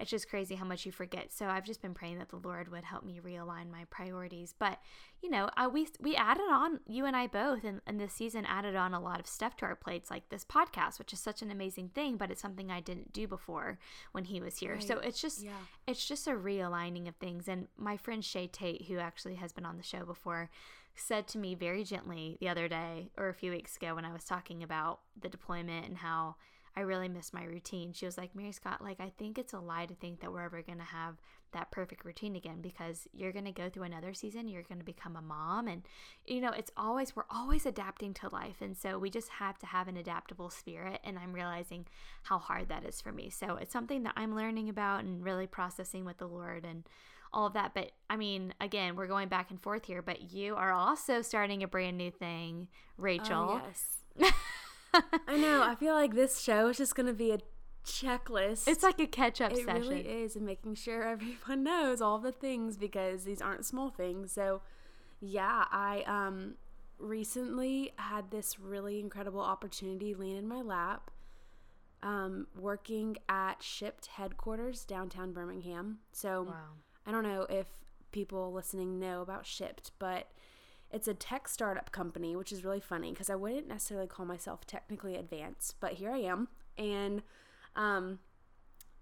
it's 0.00 0.10
just 0.10 0.28
crazy 0.28 0.54
how 0.54 0.64
much 0.64 0.86
you 0.86 0.92
forget. 0.92 1.32
So 1.32 1.46
I've 1.46 1.64
just 1.64 1.82
been 1.82 1.94
praying 1.94 2.18
that 2.18 2.28
the 2.28 2.36
Lord 2.36 2.70
would 2.70 2.84
help 2.84 3.04
me 3.04 3.20
realign 3.24 3.70
my 3.70 3.84
priorities. 3.90 4.54
But 4.56 4.78
you 5.22 5.28
know, 5.28 5.50
I, 5.56 5.66
we 5.66 5.88
we 6.00 6.14
added 6.14 6.46
on 6.50 6.80
you 6.86 7.04
and 7.04 7.16
I 7.16 7.26
both, 7.26 7.64
and, 7.64 7.80
and 7.86 8.00
this 8.00 8.12
season 8.12 8.46
added 8.46 8.76
on 8.76 8.94
a 8.94 9.00
lot 9.00 9.18
of 9.18 9.26
stuff 9.26 9.56
to 9.56 9.66
our 9.66 9.74
plates, 9.74 10.10
like 10.10 10.28
this 10.28 10.44
podcast, 10.44 10.98
which 11.00 11.12
is 11.12 11.18
such 11.18 11.42
an 11.42 11.50
amazing 11.50 11.90
thing. 11.94 12.16
But 12.16 12.30
it's 12.30 12.40
something 12.40 12.70
I 12.70 12.80
didn't 12.80 13.12
do 13.12 13.26
before 13.26 13.78
when 14.12 14.24
he 14.24 14.40
was 14.40 14.58
here. 14.58 14.74
Right. 14.74 14.82
So 14.82 14.98
it's 14.98 15.20
just 15.20 15.42
yeah. 15.42 15.50
it's 15.86 16.06
just 16.06 16.28
a 16.28 16.32
realigning 16.32 17.08
of 17.08 17.16
things. 17.16 17.48
And 17.48 17.66
my 17.76 17.96
friend 17.96 18.24
Shay 18.24 18.46
Tate, 18.46 18.86
who 18.86 18.98
actually 18.98 19.34
has 19.34 19.52
been 19.52 19.66
on 19.66 19.76
the 19.76 19.82
show 19.82 20.04
before, 20.04 20.48
said 20.94 21.26
to 21.28 21.38
me 21.38 21.54
very 21.54 21.82
gently 21.82 22.36
the 22.40 22.48
other 22.48 22.68
day 22.68 23.10
or 23.16 23.28
a 23.28 23.34
few 23.34 23.50
weeks 23.50 23.76
ago 23.76 23.94
when 23.94 24.04
I 24.04 24.12
was 24.12 24.24
talking 24.24 24.62
about 24.62 25.00
the 25.20 25.28
deployment 25.28 25.86
and 25.86 25.98
how 25.98 26.36
I 26.78 26.82
really 26.82 27.08
miss 27.08 27.32
my 27.32 27.42
routine. 27.42 27.92
She 27.92 28.06
was 28.06 28.16
like, 28.16 28.36
Mary 28.36 28.52
Scott, 28.52 28.80
like, 28.80 29.00
I 29.00 29.10
think 29.18 29.36
it's 29.36 29.52
a 29.52 29.58
lie 29.58 29.86
to 29.86 29.94
think 29.94 30.20
that 30.20 30.30
we're 30.30 30.44
ever 30.44 30.62
going 30.62 30.78
to 30.78 30.84
have 30.84 31.16
that 31.50 31.72
perfect 31.72 32.04
routine 32.04 32.36
again 32.36 32.60
because 32.60 33.08
you're 33.12 33.32
going 33.32 33.46
to 33.46 33.50
go 33.50 33.68
through 33.68 33.82
another 33.82 34.14
season. 34.14 34.46
You're 34.46 34.62
going 34.62 34.78
to 34.78 34.84
become 34.84 35.16
a 35.16 35.20
mom. 35.20 35.66
And, 35.66 35.82
you 36.24 36.40
know, 36.40 36.52
it's 36.52 36.70
always, 36.76 37.16
we're 37.16 37.24
always 37.30 37.66
adapting 37.66 38.14
to 38.14 38.28
life. 38.28 38.58
And 38.60 38.76
so 38.76 38.96
we 38.96 39.10
just 39.10 39.28
have 39.28 39.58
to 39.58 39.66
have 39.66 39.88
an 39.88 39.96
adaptable 39.96 40.50
spirit. 40.50 41.00
And 41.02 41.18
I'm 41.18 41.32
realizing 41.32 41.86
how 42.22 42.38
hard 42.38 42.68
that 42.68 42.84
is 42.84 43.00
for 43.00 43.10
me. 43.10 43.28
So 43.28 43.56
it's 43.56 43.72
something 43.72 44.04
that 44.04 44.14
I'm 44.16 44.36
learning 44.36 44.68
about 44.68 45.02
and 45.02 45.24
really 45.24 45.48
processing 45.48 46.04
with 46.04 46.18
the 46.18 46.28
Lord 46.28 46.64
and 46.64 46.84
all 47.32 47.48
of 47.48 47.54
that. 47.54 47.74
But 47.74 47.90
I 48.08 48.16
mean, 48.16 48.54
again, 48.60 48.94
we're 48.94 49.08
going 49.08 49.28
back 49.28 49.50
and 49.50 49.60
forth 49.60 49.86
here, 49.86 50.00
but 50.00 50.32
you 50.32 50.54
are 50.54 50.70
also 50.70 51.22
starting 51.22 51.64
a 51.64 51.68
brand 51.68 51.98
new 51.98 52.12
thing, 52.12 52.68
oh, 52.70 53.02
Rachel. 53.02 53.60
Oh, 53.60 53.62
yes. 53.66 54.32
I 54.94 55.36
know. 55.36 55.62
I 55.62 55.74
feel 55.74 55.94
like 55.94 56.14
this 56.14 56.40
show 56.40 56.68
is 56.68 56.78
just 56.78 56.94
going 56.94 57.06
to 57.06 57.12
be 57.12 57.32
a 57.32 57.38
checklist. 57.84 58.68
It's 58.68 58.82
like 58.82 59.00
a 59.00 59.06
catch 59.06 59.40
up 59.40 59.54
session. 59.54 59.68
It 59.76 59.80
really 59.80 60.00
is, 60.00 60.36
and 60.36 60.44
making 60.44 60.74
sure 60.74 61.02
everyone 61.08 61.62
knows 61.62 62.00
all 62.00 62.18
the 62.18 62.32
things 62.32 62.76
because 62.76 63.24
these 63.24 63.40
aren't 63.40 63.64
small 63.64 63.90
things. 63.90 64.32
So, 64.32 64.60
yeah, 65.20 65.64
I 65.70 66.02
um 66.06 66.54
recently 66.98 67.92
had 67.96 68.30
this 68.30 68.58
really 68.58 68.98
incredible 69.00 69.40
opportunity 69.40 70.14
land 70.14 70.38
in 70.38 70.48
my 70.48 70.62
lap. 70.62 71.10
Um, 72.00 72.46
working 72.56 73.16
at 73.28 73.60
Shipt 73.60 74.06
headquarters 74.06 74.84
downtown 74.84 75.32
Birmingham. 75.32 75.98
So, 76.12 76.42
wow. 76.44 76.54
I 77.04 77.10
don't 77.10 77.24
know 77.24 77.44
if 77.50 77.66
people 78.12 78.52
listening 78.52 79.00
know 79.00 79.20
about 79.20 79.44
Shipt, 79.44 79.90
but 79.98 80.28
it's 80.90 81.08
a 81.08 81.14
tech 81.14 81.48
startup 81.48 81.92
company, 81.92 82.34
which 82.34 82.52
is 82.52 82.64
really 82.64 82.80
funny 82.80 83.10
because 83.10 83.28
I 83.28 83.34
wouldn't 83.34 83.68
necessarily 83.68 84.06
call 84.06 84.24
myself 84.24 84.66
technically 84.66 85.16
advanced, 85.16 85.76
but 85.80 85.94
here 85.94 86.10
I 86.10 86.18
am. 86.18 86.48
And 86.78 87.22
um, 87.76 88.18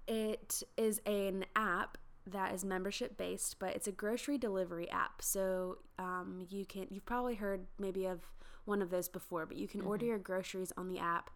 it 0.08 0.62
is 0.76 1.00
an 1.06 1.44
app 1.54 1.98
that 2.26 2.52
is 2.52 2.64
membership 2.64 3.16
based, 3.16 3.58
but 3.60 3.74
it's 3.76 3.86
a 3.86 3.92
grocery 3.92 4.36
delivery 4.36 4.90
app. 4.90 5.22
So 5.22 5.78
um, 5.98 6.44
you 6.48 6.66
can, 6.66 6.86
you've 6.90 7.06
probably 7.06 7.36
heard 7.36 7.66
maybe 7.78 8.06
of 8.06 8.20
one 8.64 8.82
of 8.82 8.90
those 8.90 9.08
before, 9.08 9.46
but 9.46 9.56
you 9.56 9.68
can 9.68 9.80
mm-hmm. 9.80 9.88
order 9.90 10.06
your 10.06 10.18
groceries 10.18 10.72
on 10.76 10.88
the 10.88 10.98
app, 10.98 11.30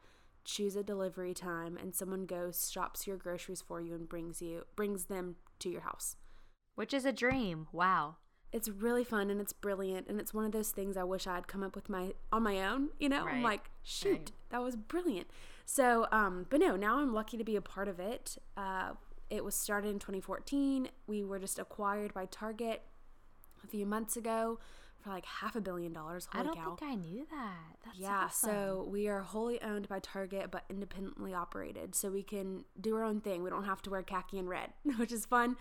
choose 0.45 0.75
a 0.75 0.83
delivery 0.83 1.33
time, 1.33 1.77
and 1.77 1.95
someone 1.95 2.27
goes, 2.27 2.69
shops 2.73 3.07
your 3.07 3.17
groceries 3.17 3.61
for 3.61 3.81
you 3.81 3.95
and 3.95 4.09
brings 4.09 4.43
you, 4.43 4.65
brings 4.75 5.05
them 5.05 5.37
to 5.61 5.71
your 5.71 5.83
house. 5.83 6.17
Which 6.75 6.93
is 6.93 7.05
a 7.05 7.13
dream. 7.13 7.69
Wow 7.71 8.17
it's 8.53 8.69
really 8.69 9.05
fun 9.05 9.31
and 9.31 9.41
it's 9.41 9.53
brilliant 9.53 10.09
and 10.09 10.21
it's 10.21 10.35
one 10.35 10.45
of 10.45 10.53
those 10.53 10.71
things 10.71 10.97
I 10.97 11.05
wish 11.05 11.27
I 11.27 11.35
had 11.35 11.47
come 11.47 11.63
up 11.63 11.75
with 11.75 11.89
my 11.89 12.13
on 12.33 12.43
my 12.43 12.63
own, 12.67 12.91
you 12.99 13.09
know? 13.09 13.25
Right. 13.25 13.37
I'm 13.37 13.43
like, 13.43 13.71
shoot, 13.83 14.13
right. 14.13 14.33
that 14.51 14.63
was 14.63 14.77
brilliant. 14.77 15.29
So, 15.65 16.09
um, 16.11 16.47
but 16.51 16.59
no, 16.59 16.75
now 16.75 16.99
I'm 16.99 17.15
lucky 17.15 17.37
to 17.37 17.45
be 17.45 17.55
a 17.55 17.61
part 17.61 17.87
of 17.87 18.01
it. 18.01 18.39
Uh, 18.57 18.91
it 19.29 19.45
was 19.45 19.55
started 19.55 19.91
in 19.91 20.01
2014. 20.01 20.89
We 21.07 21.23
were 21.23 21.39
just 21.39 21.59
acquired 21.59 22.13
by 22.13 22.27
Target 22.27 22.83
a 23.63 23.67
few 23.69 23.87
months 23.87 24.17
ago 24.17 24.59
for 25.03 25.11
like 25.11 25.25
half 25.25 25.57
a 25.57 25.61
billion 25.61 25.93
dollars. 25.93 26.29
Holy 26.33 26.43
I 26.43 26.47
don't 26.47 26.57
cow. 26.57 26.77
think 26.77 26.83
I 26.91 26.95
knew 26.95 27.27
that. 27.31 27.77
That's 27.85 27.99
yeah, 27.99 28.25
awesome. 28.25 28.51
so 28.51 28.89
we 28.91 29.09
are 29.09 29.21
wholly 29.21 29.61
owned 29.63 29.89
by 29.89 29.99
Target 29.99 30.51
but 30.51 30.65
independently 30.71 31.35
operated. 31.35 31.95
So 31.95 32.11
we 32.11 32.23
can 32.23 32.65
do 32.81 32.97
our 32.97 33.03
own 33.05 33.21
thing. 33.21 33.43
We 33.43 33.51
don't 33.51 33.65
have 33.65 33.83
to 33.83 33.91
wear 33.91 34.03
khaki 34.03 34.39
and 34.39 34.49
red, 34.49 34.71
which 34.97 35.13
is 35.13 35.27
fun. 35.27 35.57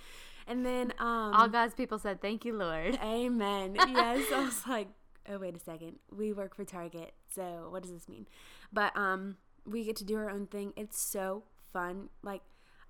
And 0.47 0.65
then 0.65 0.93
um 0.99 1.34
all 1.34 1.47
God's 1.47 1.73
people 1.75 1.99
said, 1.99 2.21
"Thank 2.21 2.45
you, 2.45 2.54
Lord." 2.58 2.97
Amen. 3.04 3.75
yes, 3.75 4.25
I 4.34 4.43
was 4.43 4.65
like, 4.67 4.88
"Oh, 5.28 5.38
wait 5.38 5.56
a 5.56 5.60
second. 5.60 5.99
We 6.15 6.34
work 6.34 6.56
for 6.56 6.65
Target. 6.65 7.13
So, 7.34 7.67
what 7.69 7.84
does 7.84 7.91
this 7.91 8.10
mean?" 8.10 8.28
But 8.73 8.95
um 8.97 9.38
we 9.65 9.84
get 9.84 9.95
to 9.97 10.04
do 10.04 10.15
our 10.17 10.30
own 10.30 10.47
thing. 10.47 10.73
It's 10.75 10.99
so 10.99 11.43
fun. 11.71 12.10
Like 12.23 12.41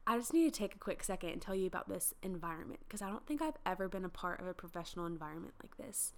I 0.10 0.18
just 0.18 0.34
need 0.34 0.52
to 0.52 0.60
take 0.60 0.74
a 0.74 0.80
quick 0.80 1.04
second 1.04 1.30
and 1.30 1.40
tell 1.40 1.54
you 1.54 1.68
about 1.68 1.88
this 1.88 2.16
environment 2.24 2.80
because 2.88 3.04
I 3.04 3.10
don't 3.10 3.28
think 3.28 3.44
I've 3.44 3.60
ever 3.64 3.88
been 3.88 4.04
a 4.04 4.10
part 4.10 4.42
of 4.42 4.48
a 4.48 4.56
professional 4.56 5.06
environment 5.06 5.54
like 5.62 5.78
this. 5.78 6.14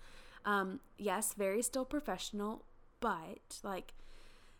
Um, 0.45 0.79
yes, 0.97 1.33
very 1.33 1.61
still 1.61 1.83
professional, 1.83 2.63
but 3.01 3.59
like 3.63 3.93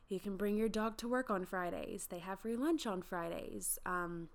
you 0.10 0.20
can 0.20 0.36
bring 0.36 0.58
your 0.58 0.68
dog 0.68 0.98
to 0.98 1.08
work 1.08 1.32
on 1.32 1.46
Fridays. 1.46 2.08
They 2.10 2.20
have 2.20 2.42
free 2.42 2.58
lunch 2.58 2.86
on 2.86 3.02
Fridays. 3.02 3.80
Um, 3.86 4.28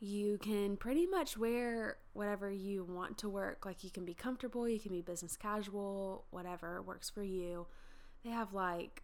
you 0.00 0.38
can 0.38 0.78
pretty 0.78 1.06
much 1.06 1.36
wear 1.36 1.98
whatever 2.14 2.50
you 2.50 2.82
want 2.82 3.18
to 3.18 3.28
work. 3.28 3.66
Like 3.66 3.84
you 3.84 3.90
can 3.90 4.06
be 4.06 4.14
comfortable, 4.14 4.66
you 4.66 4.80
can 4.80 4.92
be 4.92 5.02
business 5.02 5.36
casual, 5.36 6.24
whatever 6.30 6.80
works 6.80 7.10
for 7.10 7.22
you. 7.22 7.66
They 8.24 8.30
have 8.30 8.54
like 8.54 9.02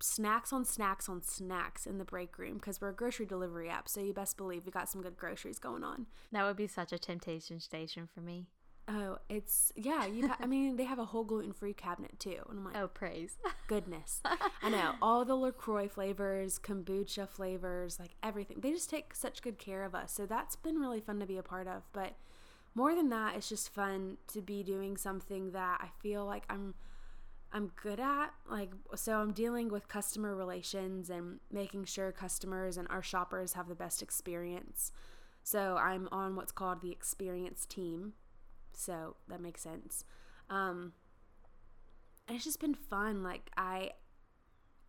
snacks 0.00 0.52
on 0.52 0.64
snacks 0.64 1.08
on 1.08 1.22
snacks 1.22 1.86
in 1.86 1.98
the 1.98 2.04
break 2.04 2.38
room 2.38 2.54
because 2.54 2.80
we're 2.80 2.90
a 2.90 2.94
grocery 2.94 3.26
delivery 3.26 3.68
app. 3.68 3.88
So 3.88 4.00
you 4.00 4.12
best 4.12 4.36
believe 4.36 4.64
we 4.64 4.72
got 4.72 4.88
some 4.88 5.02
good 5.02 5.16
groceries 5.16 5.58
going 5.58 5.82
on. 5.84 6.06
That 6.32 6.44
would 6.44 6.56
be 6.56 6.66
such 6.66 6.92
a 6.92 6.98
temptation 6.98 7.60
station 7.60 8.08
for 8.12 8.20
me. 8.20 8.46
Oh, 8.90 9.18
it's 9.28 9.70
yeah. 9.76 10.06
You, 10.06 10.28
ha- 10.28 10.38
I 10.40 10.46
mean, 10.46 10.76
they 10.76 10.84
have 10.84 10.98
a 10.98 11.04
whole 11.04 11.24
gluten 11.24 11.52
free 11.52 11.74
cabinet 11.74 12.18
too, 12.18 12.38
and 12.48 12.58
I'm 12.58 12.64
like, 12.64 12.76
Oh, 12.76 12.88
praise. 12.88 13.36
goodness. 13.66 14.22
I 14.62 14.70
know 14.70 14.94
all 15.02 15.26
the 15.26 15.34
LaCroix 15.34 15.88
flavors, 15.88 16.58
kombucha 16.58 17.28
flavors, 17.28 17.98
like 18.00 18.12
everything. 18.22 18.60
They 18.60 18.70
just 18.72 18.88
take 18.88 19.14
such 19.14 19.42
good 19.42 19.58
care 19.58 19.84
of 19.84 19.94
us. 19.94 20.12
So 20.12 20.24
that's 20.24 20.56
been 20.56 20.76
really 20.78 21.00
fun 21.00 21.20
to 21.20 21.26
be 21.26 21.36
a 21.36 21.42
part 21.42 21.66
of. 21.68 21.82
But 21.92 22.14
more 22.74 22.94
than 22.94 23.10
that, 23.10 23.36
it's 23.36 23.50
just 23.50 23.68
fun 23.74 24.16
to 24.28 24.40
be 24.40 24.62
doing 24.62 24.96
something 24.96 25.50
that 25.52 25.80
I 25.82 25.88
feel 26.00 26.24
like 26.24 26.44
I'm 26.48 26.72
I'm 27.52 27.72
good 27.82 28.00
at. 28.00 28.28
Like 28.48 28.70
so 28.94 29.18
I'm 29.18 29.32
dealing 29.32 29.68
with 29.68 29.88
customer 29.88 30.34
relations 30.34 31.10
and 31.10 31.40
making 31.50 31.84
sure 31.84 32.12
customers 32.12 32.76
and 32.76 32.86
our 32.88 33.02
shoppers 33.02 33.54
have 33.54 33.68
the 33.68 33.74
best 33.74 34.02
experience. 34.02 34.92
So 35.42 35.76
I'm 35.76 36.08
on 36.12 36.36
what's 36.36 36.52
called 36.52 36.82
the 36.82 36.92
experience 36.92 37.64
team. 37.64 38.12
So 38.72 39.16
that 39.28 39.40
makes 39.40 39.62
sense. 39.62 40.04
Um 40.50 40.92
and 42.26 42.36
it's 42.36 42.44
just 42.44 42.60
been 42.60 42.74
fun. 42.74 43.22
Like 43.22 43.50
I 43.56 43.92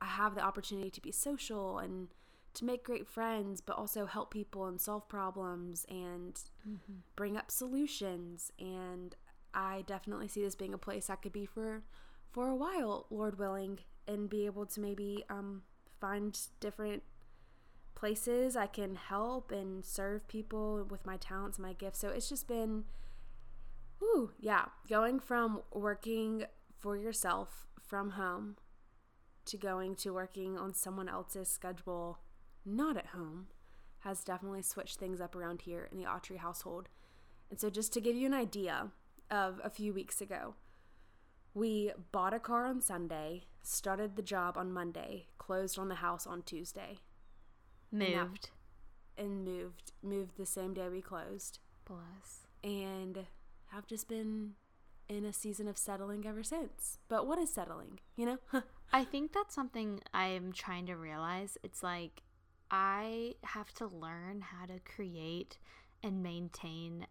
I 0.02 0.06
have 0.06 0.36
the 0.36 0.42
opportunity 0.42 0.90
to 0.90 1.02
be 1.02 1.12
social 1.12 1.78
and 1.80 2.10
to 2.56 2.66
make 2.66 2.84
great 2.84 3.08
friends, 3.08 3.62
but 3.62 3.78
also 3.78 4.06
help 4.06 4.32
people 4.34 4.66
and 4.66 4.82
solve 4.82 5.08
problems 5.08 5.86
and 5.90 6.40
bring 7.16 7.38
up 7.38 7.52
solutions. 7.52 8.52
And 8.60 9.16
I 9.54 9.84
definitely 9.86 10.28
see 10.28 10.42
this 10.42 10.56
being 10.56 10.74
a 10.74 10.78
place 10.78 11.10
I 11.10 11.16
could 11.16 11.32
be 11.32 11.46
for 11.46 11.84
for 12.32 12.48
a 12.48 12.56
while, 12.56 13.06
Lord 13.10 13.40
willing, 13.40 13.80
and 14.08 14.30
be 14.30 14.46
able 14.46 14.66
to 14.68 14.80
maybe 14.80 15.24
um, 15.30 15.64
find 16.00 16.38
different 16.60 17.04
places 17.96 18.56
I 18.56 18.68
can 18.68 18.96
help 18.96 19.52
and 19.52 19.84
serve 19.84 20.28
people 20.28 20.86
with 20.90 21.06
my 21.06 21.18
talents, 21.18 21.58
and 21.58 21.68
my 21.68 21.74
gifts. 21.74 22.00
So 22.00 22.10
it's 22.10 22.30
just 22.30 22.48
been, 22.48 22.86
whoo, 24.00 24.32
yeah, 24.40 24.66
going 24.90 25.20
from 25.20 25.62
working 25.74 26.46
for 26.78 26.96
yourself 26.96 27.68
from 27.86 28.12
home 28.12 28.56
to 29.46 29.58
going 29.58 29.96
to 29.96 30.12
working 30.12 30.58
on 30.58 30.74
someone 30.74 31.10
else's 31.10 31.50
schedule, 31.50 32.20
not 32.66 32.96
at 32.96 33.08
home, 33.08 33.48
has 34.00 34.24
definitely 34.24 34.62
switched 34.62 34.98
things 34.98 35.20
up 35.20 35.36
around 35.36 35.62
here 35.62 35.90
in 35.92 35.98
the 35.98 36.06
Autry 36.06 36.38
household. 36.38 36.88
And 37.50 37.60
so, 37.60 37.70
just 37.70 37.92
to 37.94 38.02
give 38.02 38.16
you 38.16 38.28
an 38.28 38.34
idea 38.34 38.92
of 39.30 39.60
a 39.64 39.70
few 39.70 39.94
weeks 39.94 40.22
ago, 40.22 40.54
we 41.60 41.92
bought 42.14 42.34
a 42.34 42.40
car 42.40 42.66
on 42.66 42.82
Sunday, 42.82 43.44
started 43.62 44.16
the 44.16 44.22
job 44.22 44.58
on 44.58 44.72
Monday, 44.72 45.26
closed 45.38 45.78
on 45.78 45.90
the 45.90 45.96
house 45.96 46.26
on 46.26 46.42
Tuesday, 46.42 47.00
Moved. 47.92 48.50
and 49.18 49.44
moved 49.44 49.92
moved 50.02 50.38
the 50.38 50.46
same 50.46 50.74
day 50.74 50.88
we 50.88 51.02
closed, 51.02 51.60
Bless. 51.86 52.48
and 52.64 53.26
have 53.72 53.86
just 53.88 54.08
been 54.08 54.54
in 55.10 55.26
a 55.26 55.34
season 55.34 55.68
of 55.68 55.78
settling 55.78 56.26
ever 56.26 56.44
since. 56.44 57.00
But 57.10 57.28
what 57.28 57.40
is 57.40 57.52
settling? 57.52 58.00
You 58.16 58.26
know? 58.26 58.62
I 58.94 59.04
think 59.04 59.34
that's 59.34 59.54
something 59.54 60.00
I'm 60.14 60.54
trying 60.54 60.86
to 60.86 60.96
realize. 60.96 61.58
It's 61.64 61.84
like 61.84 62.22
I 62.72 63.36
have 63.44 63.74
to 63.76 63.88
learn 63.88 64.42
how 64.42 64.66
to 64.68 64.80
create 64.80 65.58
and 66.04 66.24
maintain 66.24 67.08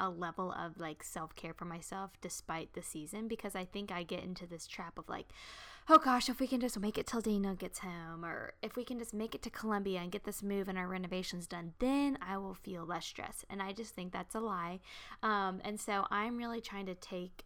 a 0.00 0.08
level 0.08 0.52
of 0.52 0.80
like 0.80 1.04
self 1.04 1.36
care 1.36 1.54
for 1.54 1.66
myself 1.66 2.10
despite 2.20 2.72
the 2.72 2.82
season 2.82 3.28
because 3.28 3.54
I 3.54 3.64
think 3.64 3.92
I 3.92 4.02
get 4.02 4.24
into 4.24 4.46
this 4.46 4.66
trap 4.66 4.98
of 4.98 5.08
like, 5.08 5.28
oh 5.88 5.98
gosh, 5.98 6.28
if 6.28 6.40
we 6.40 6.46
can 6.46 6.60
just 6.60 6.78
make 6.80 6.96
it 6.96 7.06
till 7.06 7.20
Dana 7.20 7.54
gets 7.54 7.80
home, 7.80 8.24
or 8.24 8.54
if 8.62 8.76
we 8.76 8.84
can 8.84 8.98
just 8.98 9.12
make 9.12 9.34
it 9.34 9.42
to 9.42 9.50
Columbia 9.50 10.00
and 10.00 10.10
get 10.10 10.24
this 10.24 10.42
move 10.42 10.68
and 10.68 10.78
our 10.78 10.88
renovations 10.88 11.46
done, 11.46 11.74
then 11.78 12.18
I 12.26 12.38
will 12.38 12.54
feel 12.54 12.84
less 12.84 13.06
stress. 13.06 13.44
And 13.50 13.62
I 13.62 13.72
just 13.72 13.94
think 13.94 14.12
that's 14.12 14.34
a 14.34 14.40
lie. 14.40 14.80
Um, 15.22 15.60
and 15.64 15.78
so 15.78 16.06
I'm 16.10 16.38
really 16.38 16.60
trying 16.60 16.86
to 16.86 16.94
take 16.94 17.44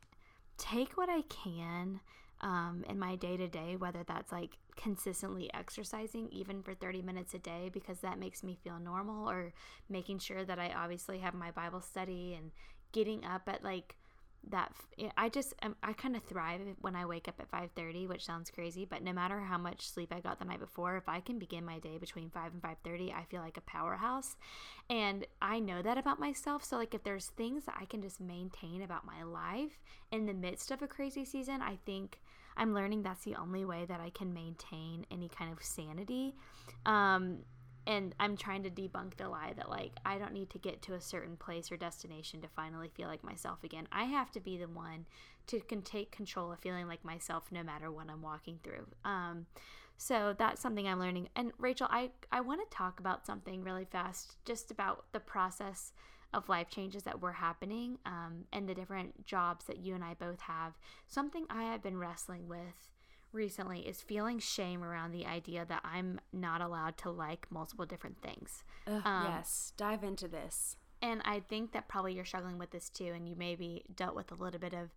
take 0.57 0.97
what 0.97 1.09
I 1.09 1.23
can 1.23 2.01
um, 2.41 2.85
in 2.89 2.99
my 2.99 3.17
day 3.17 3.37
to 3.37 3.49
day, 3.49 3.75
whether 3.77 4.05
that's 4.05 4.31
like 4.31 4.59
consistently 4.77 5.53
exercising, 5.55 6.29
even 6.31 6.63
for 6.63 6.75
30 6.75 7.03
minutes 7.03 7.35
a 7.35 7.39
day, 7.39 7.71
because 7.73 8.01
that 8.01 8.19
makes 8.19 8.43
me 8.43 8.59
feel 8.63 8.79
normal, 8.79 9.29
or 9.29 9.53
making 9.89 10.19
sure 10.19 10.45
that 10.45 10.59
I 10.59 10.73
obviously 10.77 11.19
have 11.19 11.35
my 11.35 11.51
Bible 11.51 11.81
study 11.81 12.35
and 12.35 12.51
getting 12.93 13.25
up 13.25 13.49
at 13.49 13.65
like 13.65 13.97
that 14.51 14.73
i 15.17 15.29
just 15.29 15.55
um, 15.63 15.75
i 15.83 15.93
kind 15.93 16.17
of 16.17 16.23
thrive 16.23 16.61
when 16.81 16.95
i 16.97 17.05
wake 17.05 17.29
up 17.29 17.35
at 17.41 17.51
5.30 17.51 18.09
which 18.09 18.25
sounds 18.25 18.51
crazy 18.51 18.85
but 18.85 19.03
no 19.03 19.13
matter 19.13 19.41
how 19.41 19.59
much 19.59 19.89
sleep 19.89 20.13
i 20.13 20.21
got 20.21 20.39
the 20.39 20.45
night 20.45 20.61
before 20.61 20.97
if 20.97 21.09
i 21.09 21.21
can 21.21 21.39
begin 21.39 21.65
my 21.65 21.79
day 21.79 21.99
between 21.99 22.31
5 22.31 22.53
and 22.53 22.63
5.30 22.63 23.15
i 23.15 23.25
feel 23.25 23.41
like 23.41 23.57
a 23.57 23.63
powerhouse. 23.63 24.37
And 24.91 25.27
i 25.41 25.59
know 25.61 25.83
that 25.83 25.99
about 25.99 26.21
myself 26.21 26.65
so 26.65 26.77
like 26.77 26.95
if 26.95 27.05
there's 27.05 27.27
things 27.27 27.65
that 27.65 27.77
i 27.81 27.85
can 27.85 28.03
just 28.03 28.21
maintain 28.21 28.83
about 28.83 29.07
my 29.07 29.23
life 29.23 29.81
in 30.11 30.27
the 30.27 30.35
midst 30.35 30.71
of 30.71 30.83
a 30.83 30.89
crazy 30.89 31.25
season 31.25 31.63
i 31.63 31.79
think 31.87 32.21
i'm 32.57 32.75
learning 32.75 33.03
that's 33.03 33.25
the 33.25 33.35
only 33.35 33.65
way 33.65 33.85
that 33.87 34.01
i 34.01 34.11
can 34.11 34.33
maintain 34.33 35.05
any 35.11 35.29
kind 35.29 35.53
of 35.53 35.63
sanity 35.63 36.35
um, 36.87 37.39
and 37.87 38.15
I'm 38.19 38.37
trying 38.37 38.63
to 38.63 38.71
debunk 38.71 39.17
the 39.17 39.29
lie 39.29 39.53
that 39.57 39.69
like 39.69 39.93
I 40.05 40.19
don't 40.19 40.33
need 40.33 40.51
to 40.51 40.59
get 40.59 40.83
to 40.83 40.95
a 40.95 41.01
certain 41.01 41.37
place 41.37 41.71
or 41.71 41.77
destination 41.77 42.41
to 42.41 42.49
finally 42.49 42.89
feel 42.89 43.09
like 43.09 43.23
myself 43.23 43.63
again. 43.63 43.89
I 43.93 44.05
have 44.05 44.31
to 44.33 44.41
be 44.41 44.57
the 44.57 44.69
one 44.69 45.07
to 45.49 45.61
can 45.61 45.83
take 45.83 46.11
control 46.11 46.53
of 46.53 46.61
feeling 46.61 46.89
like 46.89 47.05
myself 47.05 47.45
no 47.51 47.63
matter 47.63 47.91
what 47.91 48.09
I'm 48.09 48.23
walking 48.23 48.59
through. 48.63 48.87
Um, 49.05 49.47
so 49.97 50.35
that's 50.37 50.61
something 50.61 50.89
I'm 50.89 50.99
learning. 50.99 51.29
And 51.37 51.53
Rachel, 51.59 51.87
I 51.91 52.11
I 52.33 52.41
want 52.41 52.61
to 52.69 52.77
talk 52.77 53.01
about 53.01 53.27
something 53.27 53.63
really 53.63 53.85
fast, 53.85 54.37
just 54.45 54.71
about 54.71 55.05
the 55.13 55.21
process 55.21 55.93
of 56.35 56.49
life 56.49 56.69
changes 56.69 57.05
that 57.05 57.23
were 57.23 57.33
happening 57.33 57.99
um, 58.05 58.45
and 58.53 58.69
the 58.69 58.75
different 58.75 59.27
jobs 59.27 59.65
that 59.67 59.79
you 59.79 59.95
and 59.95 60.05
I 60.05 60.15
both 60.15 60.41
have. 60.41 60.75
Something 61.07 61.47
I 61.49 61.65
have 61.65 61.83
been 61.83 61.99
wrestling 61.99 62.49
with 62.49 62.89
recently 63.33 63.81
is 63.81 64.01
feeling 64.01 64.39
shame 64.39 64.83
around 64.85 65.13
the 65.13 65.27
idea 65.27 65.65
that 65.69 65.83
I'm 65.85 66.21
not 66.33 66.61
allowed 66.61 66.97
to 66.99 67.11
like 67.11 67.47
multiple 67.51 67.87
different 67.87 68.21
things. 68.23 68.65
Ugh, 68.87 69.03
Um, 69.05 69.27
yes, 69.29 69.73
dive 69.77 70.05
into 70.05 70.29
this. 70.29 70.77
And 71.03 71.21
I 71.25 71.41
think 71.41 71.73
that 71.73 71.89
probably 71.89 72.15
you're 72.15 72.25
struggling 72.25 72.59
with 72.59 72.71
this 72.71 72.89
too, 72.89 73.13
and 73.15 73.29
you 73.29 73.35
maybe 73.37 73.85
dealt 73.95 74.15
with 74.15 74.31
a 74.33 74.37
little 74.37 74.61
bit 74.61 74.73
of 74.73 74.91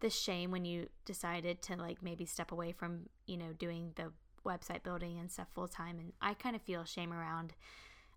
the 0.00 0.08
shame 0.08 0.50
when 0.50 0.64
you 0.64 0.88
decided 1.04 1.60
to 1.62 1.76
like 1.76 2.02
maybe 2.02 2.24
step 2.24 2.52
away 2.52 2.72
from, 2.72 3.08
you 3.26 3.36
know, 3.36 3.52
doing 3.58 3.92
the 3.96 4.12
website 4.46 4.82
building 4.82 5.18
and 5.18 5.30
stuff 5.30 5.48
full 5.54 5.68
time. 5.68 5.98
And 5.98 6.12
I 6.22 6.34
kind 6.34 6.56
of 6.56 6.62
feel 6.62 6.84
shame 6.84 7.12
around 7.12 7.52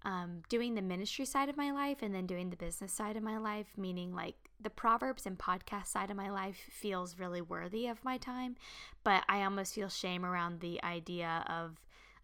um, 0.05 0.41
doing 0.49 0.75
the 0.75 0.81
ministry 0.81 1.25
side 1.25 1.49
of 1.49 1.57
my 1.57 1.71
life 1.71 1.97
and 2.01 2.13
then 2.13 2.25
doing 2.25 2.49
the 2.49 2.57
business 2.57 2.91
side 2.91 3.15
of 3.15 3.23
my 3.23 3.37
life, 3.37 3.67
meaning 3.77 4.13
like 4.13 4.35
the 4.59 4.69
Proverbs 4.69 5.25
and 5.25 5.37
podcast 5.37 5.87
side 5.87 6.11
of 6.11 6.17
my 6.17 6.29
life 6.29 6.57
feels 6.69 7.19
really 7.19 7.41
worthy 7.41 7.87
of 7.87 8.03
my 8.03 8.17
time, 8.17 8.55
but 9.03 9.23
I 9.29 9.43
almost 9.43 9.75
feel 9.75 9.89
shame 9.89 10.25
around 10.25 10.59
the 10.59 10.83
idea 10.83 11.45
of 11.47 11.79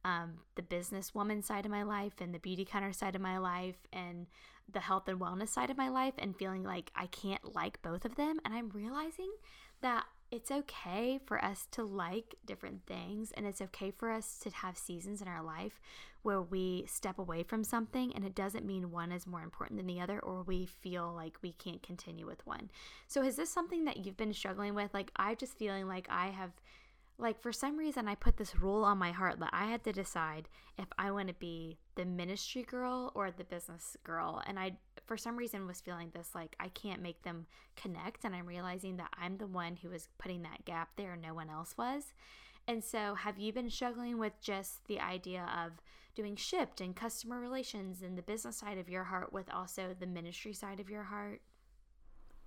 um, 0.06 0.40
the 0.56 0.62
businesswoman 0.62 1.44
side 1.44 1.66
of 1.66 1.72
my 1.72 1.84
life 1.84 2.14
and 2.20 2.34
the 2.34 2.40
Beautycounter 2.40 2.96
side 2.96 3.16
of 3.16 3.22
my 3.22 3.38
life 3.38 3.78
and 3.92 4.28
the 4.72 4.80
health 4.80 5.08
and 5.08 5.20
wellness 5.20 5.50
side 5.50 5.70
of 5.70 5.78
my 5.78 5.90
life 5.90 6.14
and 6.18 6.36
feeling 6.36 6.64
like 6.64 6.92
I 6.96 7.08
can't 7.08 7.56
like 7.56 7.82
both 7.82 8.06
of 8.06 8.16
them. 8.16 8.40
And 8.46 8.54
I'm 8.54 8.70
realizing 8.70 9.32
that 9.82 10.06
it's 10.32 10.52
okay 10.52 11.20
for 11.26 11.44
us 11.44 11.68
to 11.72 11.84
like 11.84 12.36
different 12.46 12.86
things 12.86 13.32
and 13.32 13.48
it's 13.48 13.62
okay 13.62 13.92
for 13.92 14.12
us 14.12 14.38
to 14.40 14.50
have 14.52 14.78
seasons 14.78 15.22
in 15.22 15.28
our 15.28 15.44
life 15.44 15.80
where 16.22 16.42
we 16.42 16.86
step 16.88 17.18
away 17.18 17.44
from 17.44 17.64
something 17.64 18.14
and 18.14 18.26
it 18.26 18.36
doesn't 18.36 18.66
mean 18.66 18.92
one 18.92 19.12
is 19.12 19.26
more 19.26 19.42
important 19.42 19.78
than 19.78 19.88
the 19.88 20.02
other 20.02 20.20
or 20.20 20.44
we 20.44 20.66
feel 20.66 21.14
like 21.16 21.38
we 21.42 21.54
can't 21.54 21.82
continue 21.82 22.26
with 22.26 22.46
one. 22.46 22.70
So 23.08 23.24
is 23.24 23.36
this 23.36 23.50
something 23.50 23.86
that 23.86 24.06
you've 24.06 24.18
been 24.18 24.34
struggling 24.34 24.76
with? 24.76 24.94
Like 24.94 25.12
I'm 25.16 25.38
just 25.38 25.58
feeling 25.58 25.88
like 25.88 26.08
I 26.10 26.28
have 26.28 26.52
like 27.18 27.42
for 27.42 27.52
some 27.52 27.78
reason 27.78 28.08
I 28.08 28.16
put 28.16 28.38
this 28.38 28.56
rule 28.56 28.84
on 28.84 28.98
my 28.98 29.12
heart 29.12 29.40
that 29.40 29.50
I 29.52 29.66
had 29.68 29.84
to 29.84 29.92
decide 29.92 30.48
if 30.78 30.88
I 30.98 31.12
want 31.12 31.28
to 31.28 31.34
be 31.34 31.78
the 31.96 32.06
ministry 32.06 32.64
girl 32.64 33.12
or 33.14 33.30
the 33.30 33.44
business 33.44 33.98
girl 34.04 34.42
and 34.48 34.58
I 34.58 34.78
for 35.06 35.18
some 35.18 35.36
reason 35.36 35.68
was 35.68 35.82
feeling 35.82 36.12
this 36.14 36.30
like 36.34 36.56
I 36.60 36.70
can't 36.70 37.02
make 37.02 37.24
them 37.24 37.46
connect 37.76 38.24
and 38.24 38.34
I'm 38.34 38.46
realizing 38.46 38.98
that 38.98 39.14
I'm 39.22 39.38
the 39.38 39.48
one 39.48 39.78
who 39.82 39.90
was 39.90 40.08
putting 40.18 40.44
that 40.44 40.66
gap 40.66 40.90
there 40.96 41.16
no 41.16 41.34
one 41.34 41.50
else 41.50 41.76
was. 41.78 42.14
And 42.68 42.84
so 42.84 43.16
have 43.16 43.40
you 43.40 43.52
been 43.52 43.70
struggling 43.70 44.18
with 44.20 44.34
just 44.42 44.86
the 44.88 45.00
idea 45.00 45.50
of 45.58 45.74
doing 46.20 46.36
Shipt 46.36 46.82
and 46.82 46.94
customer 46.94 47.40
relations 47.40 48.02
and 48.02 48.18
the 48.18 48.22
business 48.22 48.58
side 48.58 48.78
of 48.78 48.90
your 48.90 49.06
heart 49.06 49.32
with 49.32 49.50
also 49.54 49.96
the 49.98 50.06
ministry 50.06 50.52
side 50.52 50.82
of 50.82 50.90
your 50.90 51.04
heart? 51.04 51.40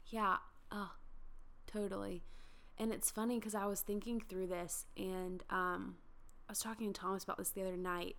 Yeah. 0.09 0.37
Oh, 0.71 0.91
totally. 1.67 2.23
And 2.77 2.93
it's 2.93 3.11
funny 3.11 3.39
because 3.39 3.55
I 3.55 3.65
was 3.65 3.81
thinking 3.81 4.21
through 4.21 4.49
this 4.49 4.85
and 4.95 5.43
um, 5.49 5.97
I 6.49 6.53
was 6.53 6.59
talking 6.59 6.93
to 6.93 7.01
Thomas 7.01 7.25
about 7.25 7.39
this 7.39 7.49
the 7.49 7.63
other 7.63 7.79
night. 7.79 8.17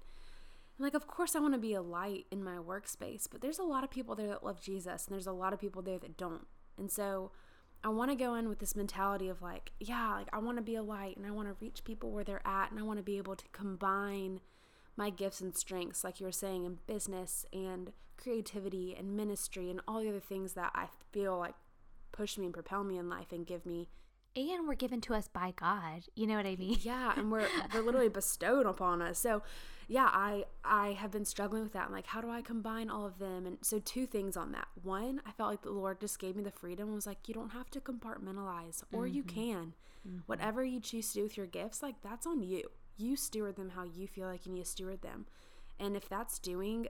And 0.76 0.84
like, 0.84 0.96
of 0.96 1.06
course, 1.06 1.36
I 1.36 1.40
want 1.40 1.54
to 1.54 1.60
be 1.60 1.76
a 1.76 1.84
light 1.84 2.26
in 2.32 2.44
my 2.44 2.58
workspace, 2.58 3.28
but 3.30 3.42
there's 3.42 3.60
a 3.60 3.64
lot 3.64 3.84
of 3.84 3.92
people 3.92 4.16
there 4.16 4.30
that 4.30 4.44
love 4.44 4.60
Jesus 4.60 5.06
and 5.06 5.14
there's 5.14 5.28
a 5.28 5.32
lot 5.32 5.54
of 5.54 5.60
people 5.60 5.84
there 5.84 6.00
that 6.00 6.18
don't. 6.18 6.48
And 6.80 6.92
so 6.92 7.32
I 7.84 7.90
want 7.90 8.10
to 8.10 8.16
go 8.16 8.34
in 8.34 8.50
with 8.50 8.58
this 8.58 8.76
mentality 8.76 9.30
of 9.30 9.44
like, 9.44 9.72
yeah, 9.80 10.16
like 10.16 10.30
I 10.34 10.40
want 10.40 10.58
to 10.58 10.64
be 10.64 10.74
a 10.74 10.82
light 10.82 11.16
and 11.16 11.28
I 11.28 11.32
want 11.32 11.48
to 11.48 11.56
reach 11.60 11.84
people 11.84 12.10
where 12.10 12.24
they're 12.24 12.48
at 12.48 12.72
and 12.72 12.80
I 12.80 12.84
want 12.84 12.98
to 12.98 13.04
be 13.04 13.18
able 13.18 13.36
to 13.36 13.46
combine 13.52 14.40
my 14.96 15.10
gifts 15.10 15.42
and 15.42 15.56
strengths, 15.56 16.04
like 16.04 16.20
you 16.20 16.26
were 16.26 16.32
saying, 16.32 16.66
in 16.66 16.80
business 16.88 17.46
and 17.52 17.92
creativity 18.18 18.96
and 18.98 19.18
ministry 19.18 19.70
and 19.70 19.82
all 19.88 20.02
the 20.02 20.10
other 20.10 20.20
things 20.20 20.54
that 20.54 20.72
I 20.76 20.88
feel 21.12 21.38
like 21.38 21.56
push 22.12 22.38
me 22.38 22.46
and 22.46 22.54
propel 22.54 22.84
me 22.84 22.98
in 22.98 23.10
life 23.10 23.32
and 23.32 23.46
give 23.46 23.66
me 23.66 23.90
and 24.36 24.68
we're 24.68 24.76
given 24.76 25.02
to 25.02 25.14
us 25.14 25.28
by 25.28 25.54
God. 25.56 26.06
You 26.16 26.28
know 26.28 26.36
what 26.36 26.46
I 26.46 26.56
mean? 26.56 26.78
Yeah, 26.82 27.14
and 27.16 27.32
we're 27.32 27.48
they're 27.72 27.82
literally 27.82 28.10
bestowed 28.10 28.66
upon 28.66 29.02
us. 29.02 29.20
So, 29.20 29.44
yeah, 29.88 30.10
I 30.12 30.46
I 30.64 30.94
have 30.94 31.12
been 31.12 31.26
struggling 31.26 31.64
with 31.64 31.74
that. 31.74 31.86
I'm 31.86 31.92
like, 31.92 32.08
how 32.08 32.22
do 32.22 32.30
I 32.30 32.42
combine 32.42 32.90
all 32.90 33.06
of 33.06 33.20
them? 33.20 33.46
And 33.46 33.58
so, 33.62 33.80
two 33.80 34.06
things 34.06 34.36
on 34.36 34.52
that. 34.54 34.68
One, 34.82 35.22
I 35.26 35.32
felt 35.32 35.50
like 35.50 35.62
the 35.62 35.72
Lord 35.72 36.00
just 36.00 36.20
gave 36.20 36.36
me 36.36 36.44
the 36.44 36.52
freedom. 36.52 36.88
and 36.88 36.96
Was 36.96 37.08
like, 37.08 37.28
you 37.28 37.34
don't 37.34 37.52
have 37.52 37.70
to 37.72 37.80
compartmentalize, 37.80 38.84
or 38.92 39.06
mm-hmm. 39.06 39.16
you 39.16 39.24
can. 39.24 39.74
Mm-hmm. 40.08 40.20
Whatever 40.26 40.64
you 40.64 40.80
choose 40.80 41.10
to 41.10 41.20
do 41.20 41.24
with 41.24 41.38
your 41.38 41.46
gifts, 41.46 41.84
like 41.84 42.02
that's 42.02 42.28
on 42.28 42.42
you. 42.42 42.70
You 42.98 43.16
steward 43.16 43.56
them 43.56 43.72
how 43.72 43.84
you 43.84 44.08
feel 44.08 44.28
like 44.28 44.46
you 44.46 44.52
need 44.52 44.66
to 44.66 44.70
steward 44.70 45.02
them. 45.02 45.26
And 45.80 45.96
if 45.96 46.08
that's 46.08 46.40
doing 46.40 46.88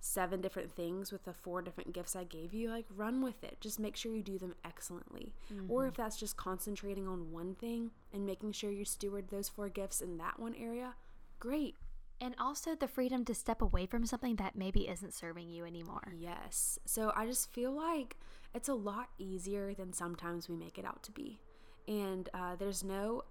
seven 0.00 0.40
different 0.40 0.72
things 0.72 1.10
with 1.10 1.24
the 1.24 1.32
four 1.32 1.62
different 1.62 1.92
gifts 1.92 2.14
I 2.14 2.24
gave 2.24 2.54
you, 2.54 2.70
like 2.70 2.86
run 2.94 3.22
with 3.22 3.42
it. 3.42 3.60
Just 3.60 3.80
make 3.80 3.96
sure 3.96 4.12
you 4.12 4.22
do 4.22 4.38
them 4.38 4.54
excellently. 4.64 5.34
Mm-hmm. 5.52 5.70
Or 5.70 5.86
if 5.86 5.94
that's 5.94 6.16
just 6.16 6.36
concentrating 6.36 7.08
on 7.08 7.32
one 7.32 7.54
thing 7.54 7.90
and 8.12 8.24
making 8.24 8.52
sure 8.52 8.70
you 8.70 8.84
steward 8.84 9.28
those 9.28 9.48
four 9.48 9.68
gifts 9.68 10.00
in 10.00 10.18
that 10.18 10.38
one 10.38 10.54
area, 10.54 10.94
great. 11.40 11.74
And 12.20 12.34
also 12.38 12.74
the 12.74 12.88
freedom 12.88 13.24
to 13.26 13.34
step 13.34 13.62
away 13.62 13.86
from 13.86 14.06
something 14.06 14.36
that 14.36 14.56
maybe 14.56 14.88
isn't 14.88 15.14
serving 15.14 15.50
you 15.50 15.64
anymore. 15.64 16.12
Yes. 16.16 16.78
So 16.84 17.12
I 17.14 17.26
just 17.26 17.52
feel 17.52 17.72
like 17.72 18.16
it's 18.54 18.68
a 18.68 18.74
lot 18.74 19.08
easier 19.18 19.74
than 19.74 19.92
sometimes 19.92 20.48
we 20.48 20.56
make 20.56 20.78
it 20.78 20.84
out 20.84 21.02
to 21.04 21.12
be. 21.12 21.40
And 21.86 22.28
uh, 22.34 22.56
there's 22.56 22.82
no 22.82 23.22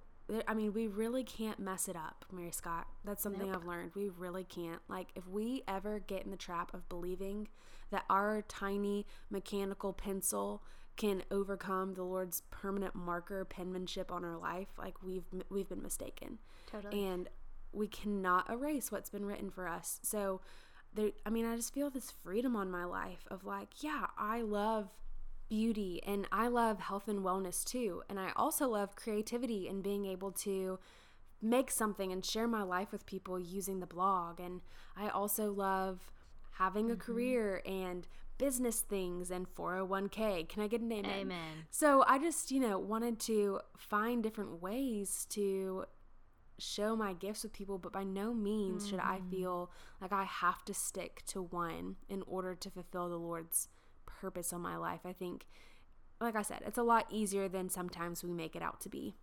I 0.47 0.53
mean, 0.53 0.73
we 0.73 0.87
really 0.87 1.23
can't 1.23 1.59
mess 1.59 1.87
it 1.87 1.95
up, 1.95 2.25
Mary 2.31 2.51
Scott. 2.51 2.87
That's 3.05 3.23
something 3.23 3.47
nope. 3.47 3.61
I've 3.61 3.67
learned. 3.67 3.91
We 3.95 4.09
really 4.09 4.43
can't. 4.43 4.81
Like, 4.89 5.07
if 5.15 5.27
we 5.27 5.63
ever 5.67 5.99
get 5.99 6.25
in 6.25 6.31
the 6.31 6.37
trap 6.37 6.73
of 6.73 6.87
believing 6.89 7.47
that 7.91 8.03
our 8.09 8.41
tiny 8.41 9.05
mechanical 9.29 9.93
pencil 9.93 10.61
can 10.97 11.23
overcome 11.31 11.93
the 11.93 12.03
Lord's 12.03 12.41
permanent 12.51 12.93
marker 12.95 13.45
penmanship 13.45 14.11
on 14.11 14.25
our 14.25 14.37
life, 14.37 14.67
like 14.77 14.95
we've 15.01 15.23
we've 15.49 15.69
been 15.69 15.81
mistaken. 15.81 16.39
Totally. 16.69 17.05
And 17.05 17.29
we 17.71 17.87
cannot 17.87 18.49
erase 18.49 18.91
what's 18.91 19.09
been 19.09 19.25
written 19.25 19.49
for 19.49 19.67
us. 19.67 19.99
So, 20.03 20.41
there. 20.93 21.11
I 21.25 21.29
mean, 21.29 21.45
I 21.45 21.55
just 21.55 21.73
feel 21.73 21.89
this 21.89 22.11
freedom 22.11 22.55
on 22.55 22.69
my 22.69 22.83
life 22.83 23.25
of 23.29 23.45
like, 23.45 23.81
yeah, 23.81 24.07
I 24.17 24.41
love 24.41 24.89
beauty 25.49 26.01
and 26.05 26.27
I 26.31 26.47
love 26.47 26.79
health 26.79 27.07
and 27.07 27.19
wellness 27.19 27.63
too. 27.63 28.03
And 28.09 28.19
I 28.19 28.31
also 28.35 28.67
love 28.67 28.95
creativity 28.95 29.67
and 29.67 29.83
being 29.83 30.05
able 30.05 30.31
to 30.31 30.79
make 31.41 31.71
something 31.71 32.11
and 32.11 32.25
share 32.25 32.47
my 32.47 32.63
life 32.63 32.91
with 32.91 33.05
people 33.05 33.39
using 33.39 33.79
the 33.79 33.85
blog. 33.85 34.39
And 34.39 34.61
I 34.95 35.09
also 35.09 35.51
love 35.51 36.11
having 36.51 36.89
a 36.89 36.93
mm-hmm. 36.93 37.01
career 37.01 37.61
and 37.65 38.07
business 38.37 38.81
things 38.81 39.31
and 39.31 39.47
401k. 39.55 40.47
Can 40.49 40.61
I 40.61 40.67
get 40.67 40.81
an 40.81 40.91
amen? 40.91 41.11
Amen. 41.11 41.65
So 41.69 42.03
I 42.07 42.19
just, 42.19 42.51
you 42.51 42.59
know, 42.59 42.77
wanted 42.77 43.19
to 43.21 43.61
find 43.77 44.21
different 44.21 44.61
ways 44.61 45.25
to 45.31 45.85
show 46.59 46.95
my 46.95 47.13
gifts 47.13 47.43
with 47.43 47.53
people, 47.53 47.77
but 47.77 47.91
by 47.91 48.03
no 48.03 48.33
means 48.33 48.83
mm-hmm. 48.83 48.91
should 48.91 48.99
I 48.99 49.17
mm-hmm. 49.17 49.29
feel 49.29 49.71
like 50.01 50.11
I 50.11 50.23
have 50.23 50.65
to 50.65 50.73
stick 50.73 51.23
to 51.27 51.43
one 51.43 51.97
in 52.09 52.23
order 52.25 52.55
to 52.55 52.69
fulfill 52.69 53.09
the 53.09 53.17
Lord's 53.17 53.69
purpose 54.07 54.51
on 54.51 54.61
my 54.61 54.77
life. 54.77 55.01
I 55.05 55.13
think, 55.13 55.45
like 56.19 56.35
I 56.35 56.41
said, 56.41 56.63
it's 56.65 56.77
a 56.77 56.83
lot 56.83 57.05
easier 57.11 57.47
than 57.47 57.69
sometimes 57.69 58.23
we 58.23 58.31
make 58.31 58.55
it 58.55 58.63
out 58.63 58.81
to 58.81 58.89
be. 58.89 59.15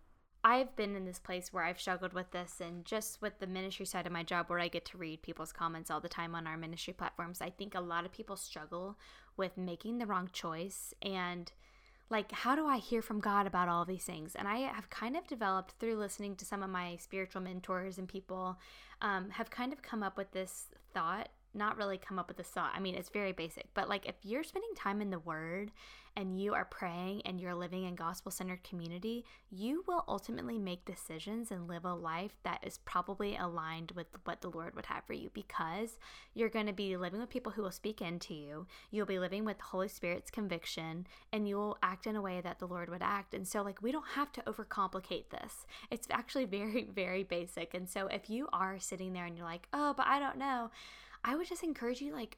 I've 0.43 0.75
been 0.75 0.95
in 0.95 1.05
this 1.05 1.17
place 1.17 1.51
where 1.51 1.63
I've 1.63 1.81
struggled 1.81 2.13
with 2.13 2.31
this, 2.31 2.61
and 2.61 2.85
just 2.85 3.21
with 3.21 3.39
the 3.39 3.47
ministry 3.47 3.85
side 3.85 4.05
of 4.05 4.13
my 4.13 4.21
job, 4.21 4.45
where 4.47 4.59
I 4.59 4.67
get 4.67 4.85
to 4.85 4.97
read 4.97 5.23
people's 5.23 5.51
comments 5.51 5.89
all 5.89 5.99
the 5.99 6.07
time 6.07 6.35
on 6.35 6.45
our 6.45 6.55
ministry 6.55 6.93
platforms, 6.93 7.41
I 7.41 7.49
think 7.49 7.73
a 7.73 7.81
lot 7.81 8.05
of 8.05 8.11
people 8.11 8.35
struggle 8.35 8.97
with 9.37 9.57
making 9.57 9.97
the 9.97 10.05
wrong 10.05 10.29
choice 10.31 10.93
and 11.01 11.51
like 12.09 12.31
how 12.31 12.55
do 12.55 12.65
i 12.65 12.77
hear 12.77 13.01
from 13.01 13.19
god 13.19 13.47
about 13.47 13.67
all 13.67 13.85
these 13.85 14.03
things 14.03 14.35
and 14.35 14.47
i 14.47 14.57
have 14.57 14.89
kind 14.89 15.15
of 15.15 15.27
developed 15.27 15.73
through 15.79 15.95
listening 15.95 16.35
to 16.35 16.45
some 16.45 16.63
of 16.63 16.69
my 16.69 16.95
spiritual 16.97 17.41
mentors 17.41 17.97
and 17.97 18.07
people 18.07 18.57
um, 19.01 19.29
have 19.31 19.49
kind 19.49 19.73
of 19.73 19.81
come 19.81 20.03
up 20.03 20.17
with 20.17 20.31
this 20.31 20.67
thought 20.93 21.29
not 21.55 21.77
really 21.77 21.97
come 21.97 22.19
up 22.19 22.27
with 22.27 22.39
a 22.39 22.43
thought. 22.43 22.73
I 22.75 22.79
mean, 22.79 22.95
it's 22.95 23.09
very 23.09 23.31
basic, 23.31 23.67
but 23.73 23.89
like 23.89 24.05
if 24.07 24.15
you're 24.23 24.43
spending 24.43 24.73
time 24.75 25.01
in 25.01 25.09
the 25.09 25.19
Word 25.19 25.71
and 26.17 26.39
you 26.39 26.53
are 26.53 26.65
praying 26.65 27.21
and 27.25 27.41
you're 27.41 27.55
living 27.55 27.83
in 27.83 27.95
gospel 27.95 28.31
centered 28.31 28.63
community, 28.63 29.25
you 29.51 29.83
will 29.87 30.05
ultimately 30.07 30.57
make 30.57 30.85
decisions 30.85 31.51
and 31.51 31.67
live 31.67 31.83
a 31.83 31.93
life 31.93 32.35
that 32.43 32.63
is 32.65 32.79
probably 32.85 33.35
aligned 33.35 33.91
with 33.91 34.07
what 34.23 34.41
the 34.41 34.49
Lord 34.49 34.75
would 34.75 34.85
have 34.85 35.03
for 35.03 35.13
you 35.13 35.29
because 35.33 35.97
you're 36.33 36.49
going 36.49 36.67
to 36.67 36.73
be 36.73 36.95
living 36.95 37.19
with 37.19 37.29
people 37.29 37.51
who 37.51 37.63
will 37.63 37.71
speak 37.71 38.01
into 38.01 38.33
you. 38.33 38.65
You'll 38.91 39.05
be 39.05 39.19
living 39.19 39.43
with 39.43 39.57
the 39.57 39.65
Holy 39.65 39.89
Spirit's 39.89 40.31
conviction 40.31 41.05
and 41.33 41.47
you'll 41.47 41.77
act 41.83 42.07
in 42.07 42.15
a 42.15 42.21
way 42.21 42.39
that 42.41 42.59
the 42.59 42.67
Lord 42.67 42.89
would 42.89 43.03
act. 43.03 43.33
And 43.33 43.45
so, 43.45 43.61
like, 43.61 43.81
we 43.81 43.91
don't 43.91 44.07
have 44.15 44.31
to 44.33 44.41
overcomplicate 44.43 45.29
this. 45.29 45.65
It's 45.91 46.07
actually 46.11 46.45
very, 46.45 46.87
very 46.93 47.23
basic. 47.23 47.73
And 47.73 47.89
so, 47.89 48.07
if 48.07 48.29
you 48.29 48.47
are 48.53 48.79
sitting 48.79 49.11
there 49.11 49.25
and 49.25 49.35
you're 49.35 49.45
like, 49.45 49.67
oh, 49.73 49.93
but 49.95 50.07
I 50.07 50.19
don't 50.19 50.37
know, 50.37 50.71
I 51.27 51.35
would 51.35 51.47
just 51.47 51.63
encourage 51.63 52.01
you 52.01 52.13
like 52.13 52.37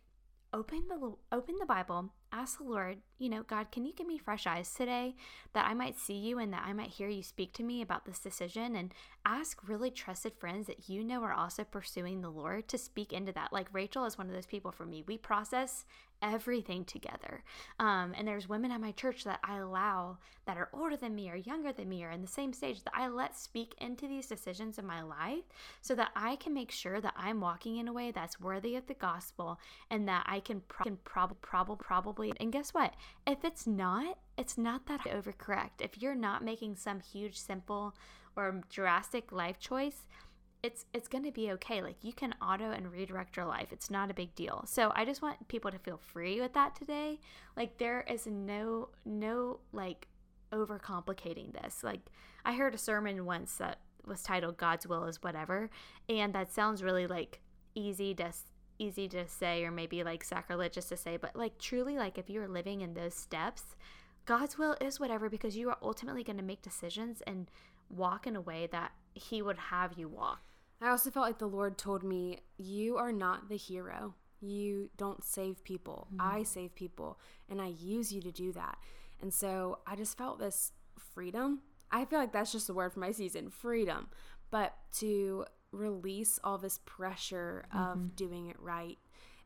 open 0.53 0.87
the 0.87 1.13
open 1.33 1.55
the 1.59 1.65
Bible, 1.65 2.13
ask 2.37 2.59
the 2.59 2.63
Lord, 2.63 2.97
you 3.17 3.29
know, 3.29 3.41
God, 3.43 3.71
can 3.71 3.83
you 3.83 3.93
give 3.93 4.05
me 4.05 4.17
fresh 4.17 4.45
eyes 4.45 4.71
today 4.71 5.15
that 5.53 5.67
I 5.67 5.73
might 5.73 5.97
see 5.97 6.13
you 6.13 6.37
and 6.37 6.53
that 6.53 6.65
I 6.65 6.73
might 6.73 6.91
hear 6.91 7.09
you 7.09 7.23
speak 7.23 7.53
to 7.53 7.63
me 7.63 7.81
about 7.81 8.05
this 8.05 8.19
decision 8.19 8.75
and 8.75 8.93
ask 9.25 9.67
really 9.67 9.89
trusted 9.89 10.33
friends 10.37 10.67
that 10.67 10.87
you 10.87 11.03
know 11.03 11.23
are 11.23 11.33
also 11.33 11.63
pursuing 11.63 12.21
the 12.21 12.29
Lord 12.29 12.67
to 12.67 12.77
speak 12.77 13.11
into 13.11 13.31
that. 13.33 13.51
Like 13.51 13.73
Rachel 13.73 14.05
is 14.05 14.17
one 14.17 14.27
of 14.27 14.33
those 14.33 14.45
people 14.45 14.71
for 14.71 14.85
me. 14.85 15.03
We 15.07 15.17
process 15.17 15.85
everything 16.21 16.83
together. 16.83 17.43
Um, 17.79 18.13
and 18.17 18.27
there's 18.27 18.49
women 18.49 18.71
at 18.71 18.81
my 18.81 18.91
church 18.91 19.23
that 19.23 19.39
I 19.43 19.57
allow 19.57 20.17
that 20.45 20.57
are 20.57 20.69
older 20.73 20.97
than 20.97 21.13
me 21.13 21.29
or 21.29 21.35
younger 21.35 21.71
than 21.71 21.89
me 21.89 22.03
or 22.03 22.11
in 22.11 22.21
the 22.21 22.27
same 22.27 22.53
stage 22.53 22.83
that 22.83 22.93
I 22.95 23.07
let 23.07 23.37
speak 23.37 23.75
into 23.79 24.07
these 24.07 24.27
decisions 24.27 24.79
in 24.79 24.85
my 24.85 25.01
life 25.01 25.43
so 25.81 25.93
that 25.95 26.11
I 26.15 26.37
can 26.37 26.53
make 26.53 26.71
sure 26.71 27.01
that 27.01 27.13
I'm 27.17 27.41
walking 27.41 27.77
in 27.77 27.87
a 27.87 27.93
way 27.93 28.11
that's 28.11 28.39
worthy 28.39 28.75
of 28.75 28.87
the 28.87 28.93
gospel 28.93 29.59
and 29.91 30.07
that 30.07 30.25
I 30.27 30.39
can, 30.39 30.61
pro- 30.67 30.85
can 30.85 30.97
prob- 31.03 31.39
prob- 31.41 31.79
probably. 31.79 32.26
And 32.39 32.51
guess 32.51 32.73
what? 32.73 32.93
If 33.25 33.43
it's 33.43 33.67
not, 33.67 34.17
it's 34.37 34.57
not 34.57 34.85
that 34.87 35.01
overcorrect. 35.01 35.81
If 35.81 36.01
you're 36.01 36.15
not 36.15 36.43
making 36.43 36.75
some 36.75 36.99
huge, 36.99 37.37
simple, 37.37 37.95
or 38.35 38.61
drastic 38.69 39.31
life 39.31 39.59
choice, 39.59 40.05
it's 40.63 40.85
it's 40.93 41.07
going 41.07 41.23
to 41.23 41.31
be 41.31 41.51
okay. 41.51 41.81
Like 41.81 41.97
you 42.03 42.13
can 42.13 42.33
auto 42.41 42.71
and 42.71 42.91
redirect 42.91 43.37
your 43.37 43.45
life. 43.45 43.69
It's 43.71 43.89
not 43.89 44.11
a 44.11 44.13
big 44.13 44.35
deal. 44.35 44.63
So 44.67 44.91
I 44.95 45.05
just 45.05 45.21
want 45.21 45.47
people 45.47 45.71
to 45.71 45.79
feel 45.79 45.97
free 45.97 46.41
with 46.41 46.53
that 46.53 46.75
today. 46.75 47.19
Like 47.55 47.77
there 47.77 48.05
is 48.09 48.27
no 48.27 48.89
no 49.05 49.59
like 49.71 50.07
overcomplicating 50.51 51.53
this. 51.61 51.83
Like 51.83 52.01
I 52.45 52.53
heard 52.53 52.73
a 52.73 52.77
sermon 52.79 53.25
once 53.25 53.55
that 53.57 53.79
was 54.05 54.23
titled 54.23 54.57
God's 54.57 54.87
will 54.87 55.05
is 55.05 55.21
whatever, 55.21 55.69
and 56.09 56.33
that 56.33 56.51
sounds 56.53 56.83
really 56.83 57.07
like 57.07 57.41
easy 57.75 58.15
to 58.15 58.31
easy 58.79 59.07
to 59.09 59.27
say 59.27 59.63
or 59.63 59.71
maybe 59.71 60.03
like 60.03 60.23
sacrilegious 60.23 60.85
to 60.85 60.97
say, 60.97 61.17
but 61.17 61.35
like 61.35 61.57
truly 61.57 61.97
like 61.97 62.17
if 62.17 62.29
you're 62.29 62.47
living 62.47 62.81
in 62.81 62.93
those 62.93 63.13
steps, 63.13 63.75
God's 64.25 64.57
will 64.57 64.75
is 64.81 64.99
whatever 64.99 65.29
because 65.29 65.55
you 65.55 65.69
are 65.69 65.77
ultimately 65.81 66.23
going 66.23 66.37
to 66.37 66.43
make 66.43 66.61
decisions 66.61 67.21
and 67.25 67.49
walk 67.89 68.27
in 68.27 68.35
a 68.35 68.41
way 68.41 68.67
that 68.71 68.91
he 69.13 69.41
would 69.41 69.57
have 69.57 69.97
you 69.97 70.07
walk. 70.07 70.41
I 70.81 70.89
also 70.89 71.09
felt 71.09 71.25
like 71.25 71.39
the 71.39 71.47
Lord 71.47 71.77
told 71.77 72.03
me, 72.03 72.39
You 72.57 72.97
are 72.97 73.11
not 73.11 73.49
the 73.49 73.57
hero. 73.57 74.13
You 74.39 74.89
don't 74.97 75.23
save 75.23 75.63
people. 75.63 76.07
Mm-hmm. 76.11 76.37
I 76.37 76.43
save 76.43 76.75
people, 76.75 77.19
and 77.49 77.61
I 77.61 77.67
use 77.67 78.11
you 78.11 78.21
to 78.21 78.31
do 78.31 78.51
that. 78.51 78.77
And 79.21 79.33
so 79.33 79.79
I 79.87 79.95
just 79.95 80.17
felt 80.17 80.39
this 80.39 80.73
freedom. 81.15 81.61
I 81.91 82.05
feel 82.05 82.19
like 82.19 82.33
that's 82.33 82.51
just 82.51 82.67
the 82.67 82.73
word 82.73 82.93
for 82.93 82.99
my 82.99 83.11
season 83.11 83.49
freedom. 83.49 84.09
But 84.51 84.75
to 84.97 85.45
release 85.71 86.39
all 86.43 86.57
this 86.57 86.79
pressure 86.85 87.65
mm-hmm. 87.73 87.91
of 87.91 88.15
doing 88.15 88.47
it 88.47 88.59
right. 88.59 88.97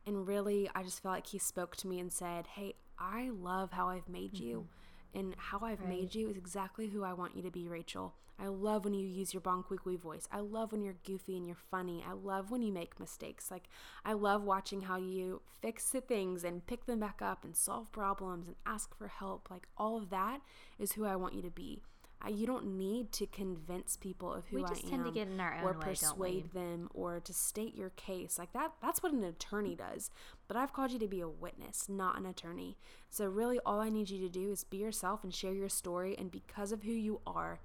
And 0.06 0.26
really, 0.26 0.68
I 0.74 0.82
just 0.82 1.02
felt 1.02 1.14
like 1.14 1.26
He 1.28 1.38
spoke 1.38 1.76
to 1.76 1.88
me 1.88 2.00
and 2.00 2.12
said, 2.12 2.46
Hey, 2.48 2.74
I 2.98 3.30
love 3.30 3.72
how 3.72 3.88
I've 3.88 4.08
made 4.08 4.34
mm-hmm. 4.34 4.44
you 4.44 4.68
and 5.14 5.34
how 5.36 5.60
I've 5.62 5.80
right. 5.80 5.88
made 5.88 6.14
you 6.14 6.28
is 6.28 6.36
exactly 6.36 6.88
who 6.88 7.04
I 7.04 7.12
want 7.12 7.36
you 7.36 7.42
to 7.42 7.50
be, 7.50 7.68
Rachel. 7.68 8.14
I 8.38 8.48
love 8.48 8.84
when 8.84 8.94
you 8.94 9.06
use 9.06 9.32
your 9.32 9.40
Bon 9.40 9.62
Qui 9.62 9.76
Qui 9.76 9.96
voice. 9.96 10.26
I 10.32 10.40
love 10.40 10.72
when 10.72 10.82
you're 10.82 10.96
goofy 11.04 11.36
and 11.36 11.46
you're 11.46 11.56
funny. 11.70 12.04
I 12.08 12.12
love 12.12 12.50
when 12.50 12.62
you 12.62 12.72
make 12.72 12.98
mistakes. 12.98 13.50
Like 13.50 13.68
I 14.04 14.14
love 14.14 14.42
watching 14.42 14.82
how 14.82 14.96
you 14.96 15.42
fix 15.60 15.90
the 15.90 16.00
things 16.00 16.42
and 16.42 16.66
pick 16.66 16.86
them 16.86 17.00
back 17.00 17.20
up 17.22 17.44
and 17.44 17.54
solve 17.54 17.92
problems 17.92 18.48
and 18.48 18.56
ask 18.66 18.96
for 18.96 19.08
help. 19.08 19.48
Like 19.50 19.68
all 19.76 19.96
of 19.98 20.10
that 20.10 20.40
is 20.78 20.92
who 20.92 21.04
I 21.04 21.14
want 21.14 21.34
you 21.34 21.42
to 21.42 21.50
be. 21.50 21.82
I, 22.24 22.28
you 22.28 22.46
don't 22.46 22.78
need 22.78 23.10
to 23.12 23.26
convince 23.26 23.96
people 23.96 24.32
of 24.32 24.46
who 24.46 24.56
we 24.56 24.62
just 24.62 24.86
I 24.86 24.90
tend 24.90 25.02
am 25.02 25.06
to 25.06 25.10
get 25.10 25.28
in 25.28 25.40
our 25.40 25.54
own 25.54 25.64
or 25.64 25.72
way, 25.72 25.84
persuade 25.84 26.52
them 26.52 26.88
or 26.94 27.20
to 27.20 27.32
state 27.32 27.74
your 27.74 27.90
case. 27.90 28.38
Like 28.38 28.52
that 28.52 28.72
that's 28.80 29.02
what 29.02 29.12
an 29.12 29.24
attorney 29.24 29.74
does. 29.74 30.10
But 30.46 30.56
I've 30.56 30.72
called 30.72 30.92
you 30.92 30.98
to 31.00 31.08
be 31.08 31.20
a 31.20 31.28
witness 31.28 31.88
not 31.88 32.18
an 32.18 32.26
attorney. 32.26 32.76
So 33.10 33.26
really 33.26 33.58
all 33.66 33.80
I 33.80 33.88
need 33.88 34.08
you 34.10 34.20
to 34.20 34.28
do 34.28 34.52
is 34.52 34.62
be 34.64 34.78
yourself 34.78 35.24
and 35.24 35.34
share 35.34 35.52
your 35.52 35.68
story 35.68 36.16
and 36.16 36.30
because 36.30 36.70
of 36.72 36.84
who 36.84 36.92
you 36.92 37.20
are 37.26 37.60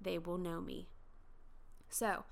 they 0.00 0.18
will 0.18 0.38
know 0.38 0.60
me. 0.60 0.88
So 1.88 2.24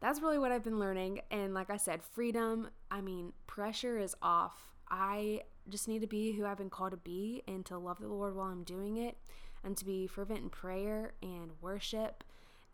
that's 0.00 0.20
really 0.20 0.38
what 0.38 0.52
I've 0.52 0.64
been 0.64 0.78
learning. 0.78 1.20
And 1.30 1.54
like 1.54 1.70
I 1.70 1.78
said 1.78 2.02
freedom 2.02 2.68
I 2.90 3.00
mean 3.00 3.32
pressure 3.46 3.98
is 3.98 4.14
off. 4.20 4.74
I 4.90 5.42
just 5.70 5.88
need 5.88 6.02
to 6.02 6.06
be 6.06 6.32
who 6.32 6.44
I've 6.44 6.58
been 6.58 6.68
called 6.68 6.90
to 6.90 6.98
be 6.98 7.42
and 7.48 7.64
to 7.64 7.78
love 7.78 7.98
the 7.98 8.08
Lord 8.08 8.36
while 8.36 8.48
I'm 8.48 8.64
doing 8.64 8.98
it 8.98 9.16
and 9.64 9.76
to 9.76 9.84
be 9.84 10.06
fervent 10.06 10.40
in 10.40 10.50
prayer 10.50 11.14
and 11.22 11.52
worship 11.60 12.24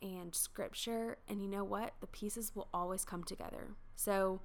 and 0.02 0.34
scripture. 0.34 1.18
And 1.28 1.42
you 1.42 1.48
know 1.48 1.64
what? 1.64 1.94
The 2.00 2.06
pieces 2.06 2.54
will 2.54 2.68
always 2.72 3.04
come 3.04 3.24
together. 3.24 3.68
So 3.96 4.40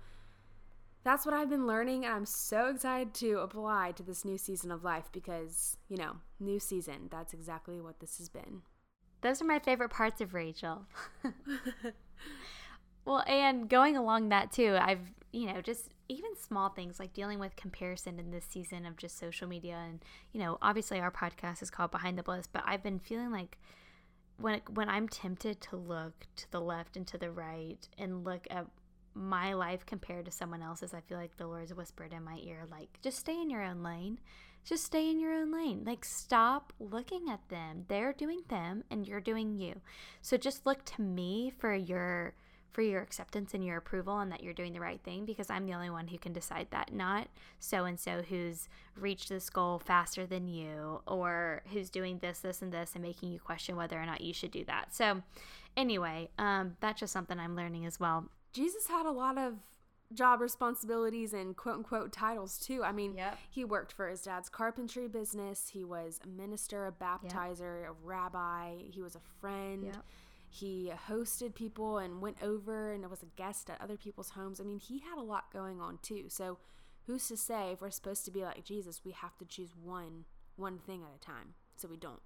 that's 1.04 1.26
what 1.26 1.36
I've 1.36 1.50
been 1.50 1.68
learning. 1.68 2.06
And 2.06 2.14
I'm 2.14 2.26
so 2.26 2.68
excited 2.68 3.14
to 3.16 3.40
apply 3.40 3.94
to 3.94 4.04
this 4.04 4.26
new 4.26 4.38
season 4.38 4.72
of 4.72 4.84
life 4.84 5.10
because, 5.12 5.78
you 5.88 5.98
know, 5.98 6.18
new 6.40 6.60
season, 6.60 7.08
that's 7.10 7.34
exactly 7.34 7.80
what 7.80 8.00
this 8.00 8.18
has 8.18 8.30
been. 8.30 8.62
Those 9.22 9.42
are 9.42 9.46
my 9.46 9.60
favorite 9.60 9.90
parts 9.90 10.22
of 10.22 10.34
Rachel. 10.34 10.86
well, 13.06 13.24
and 13.28 13.70
going 13.70 13.98
along 13.98 14.30
that 14.30 14.52
too, 14.52 14.78
I've, 14.80 15.14
you 15.32 15.52
know, 15.52 15.62
just 15.62 15.90
even 16.08 16.36
small 16.36 16.70
things 16.70 17.00
like 17.00 17.14
dealing 17.14 17.40
with 17.40 17.56
comparison 17.56 18.20
in 18.20 18.32
this 18.32 18.46
season 18.46 18.86
of 18.86 18.98
just 18.98 19.18
social 19.18 19.48
media 19.48 19.78
and 19.88 20.04
you 20.34 20.40
know 20.40 20.58
obviously 20.62 21.00
our 21.00 21.12
podcast 21.12 21.62
is 21.62 21.70
called 21.70 21.92
behind 21.92 22.18
the 22.18 22.24
bliss 22.24 22.48
but 22.52 22.64
i've 22.66 22.84
been 22.84 23.00
feeling 23.00 23.32
like 23.32 23.58
when 24.38 24.62
when 24.74 24.90
i'm 24.90 25.08
tempted 25.08 25.60
to 25.62 25.76
look 25.76 26.26
to 26.36 26.50
the 26.52 26.62
left 26.62 26.96
and 26.98 27.08
to 27.08 27.18
the 27.18 27.32
right 27.32 27.88
and 27.98 28.26
look 28.26 28.48
at 28.50 28.66
my 29.14 29.54
life 29.54 29.86
compared 29.86 30.26
to 30.26 30.32
someone 30.32 30.62
else's 30.62 30.94
i 30.94 31.00
feel 31.02 31.18
like 31.18 31.38
the 31.38 31.48
lord's 31.48 31.74
whispered 31.74 32.14
in 32.14 32.24
my 32.24 32.38
ear 32.44 32.64
like 32.70 33.00
just 33.02 33.20
stay 33.20 33.40
in 33.42 33.50
your 33.50 33.64
own 33.64 33.82
lane. 33.84 34.20
Just 34.66 34.84
stay 34.84 35.12
in 35.12 35.20
your 35.20 35.32
own 35.32 35.52
lane. 35.52 35.84
Like 35.86 36.04
stop 36.04 36.74
looking 36.80 37.30
at 37.30 37.48
them. 37.50 37.86
They're 37.88 38.14
doing 38.14 38.42
them 38.50 38.84
and 38.90 39.08
you're 39.08 39.22
doing 39.22 39.54
you. 39.60 39.80
So 40.24 40.38
just 40.38 40.66
look 40.66 40.84
to 40.86 41.02
me 41.04 41.54
for 41.56 41.76
your 41.76 42.34
for 42.76 42.82
your 42.82 43.02
acceptance 43.02 43.54
and 43.54 43.64
your 43.64 43.78
approval 43.78 44.20
and 44.20 44.30
that 44.34 44.44
you're 44.44 44.54
doing 44.54 44.74
the 44.74 44.82
right 44.82 45.00
thing 45.02 45.24
because 45.24 45.50
I'm 45.50 45.66
the 45.66 45.74
only 45.74 45.90
one 45.90 46.10
who 46.10 46.18
can 46.18 46.34
decide 46.34 46.68
that, 46.72 46.94
not 46.94 47.30
so 47.58 47.86
and 47.86 47.98
so 47.98 48.22
who's 48.22 48.68
reached 49.00 49.30
this 49.30 49.50
goal 49.50 49.80
faster 49.80 50.26
than 50.26 50.50
you 50.50 51.00
or 51.08 51.64
who's 51.72 51.90
doing 51.90 52.20
this, 52.20 52.40
this, 52.40 52.62
and 52.62 52.74
this 52.74 52.92
and 52.94 53.02
making 53.02 53.32
you 53.32 53.40
question 53.40 53.78
whether 53.78 53.98
or 53.98 54.06
not 54.06 54.20
you 54.20 54.34
should 54.34 54.52
do 54.52 54.66
that. 54.66 54.94
So, 54.94 55.22
anyway, 55.78 56.28
um, 56.38 56.76
that's 56.82 57.00
just 57.00 57.14
something 57.14 57.40
I'm 57.40 57.56
learning 57.56 57.86
as 57.86 57.98
well. 57.98 58.26
Jesus 58.52 58.88
had 58.88 59.06
a 59.06 59.12
lot 59.12 59.38
of 59.38 59.54
job 60.14 60.42
responsibilities 60.42 61.34
and 61.34 61.56
quote 61.56 61.76
unquote 61.76 62.12
titles 62.12 62.60
too. 62.60 62.84
I 62.84 62.92
mean, 62.92 63.16
Yep. 63.16 63.38
he 63.50 63.64
worked 63.64 63.94
for 63.94 64.10
his 64.10 64.22
dad's 64.24 64.50
carpentry 64.50 65.08
business. 65.08 65.70
He 65.70 65.86
was 65.86 66.20
a 66.24 66.28
minister, 66.28 66.86
a 66.88 66.92
baptizer, 66.92 67.88
a 67.88 67.94
rabbi. 68.04 68.76
He 68.92 69.02
was 69.02 69.16
a 69.16 69.22
friend. 69.40 69.86
Yep. 69.86 70.06
He 70.56 70.92
hosted 71.10 71.54
people 71.54 71.98
and 71.98 72.22
went 72.22 72.38
over 72.42 72.94
and 72.94 73.10
was 73.10 73.24
a 73.24 73.38
guest 73.38 73.70
at 73.70 73.82
other 73.82 73.98
people's 73.98 74.30
homes. 74.32 74.62
I 74.62 74.64
mean, 74.64 74.80
he 74.80 75.00
had 75.00 75.18
a 75.18 75.22
lot 75.24 75.52
going 75.52 75.82
on 75.82 76.00
too. 76.02 76.26
So, 76.30 76.60
who's 77.08 77.28
to 77.28 77.38
say 77.38 77.72
if 77.74 77.82
we're 77.82 77.90
supposed 77.92 78.24
to 78.26 78.32
be 78.32 78.44
like 78.44 78.64
Jesus, 78.64 79.02
we 79.04 79.12
have 79.12 79.38
to 79.40 79.46
choose 79.46 79.72
one 79.76 80.26
one 80.56 80.78
thing 80.80 81.02
at 81.04 81.16
a 81.16 81.20
time. 81.20 81.56
So 81.76 81.88
we 81.90 81.98
don't. 81.98 82.22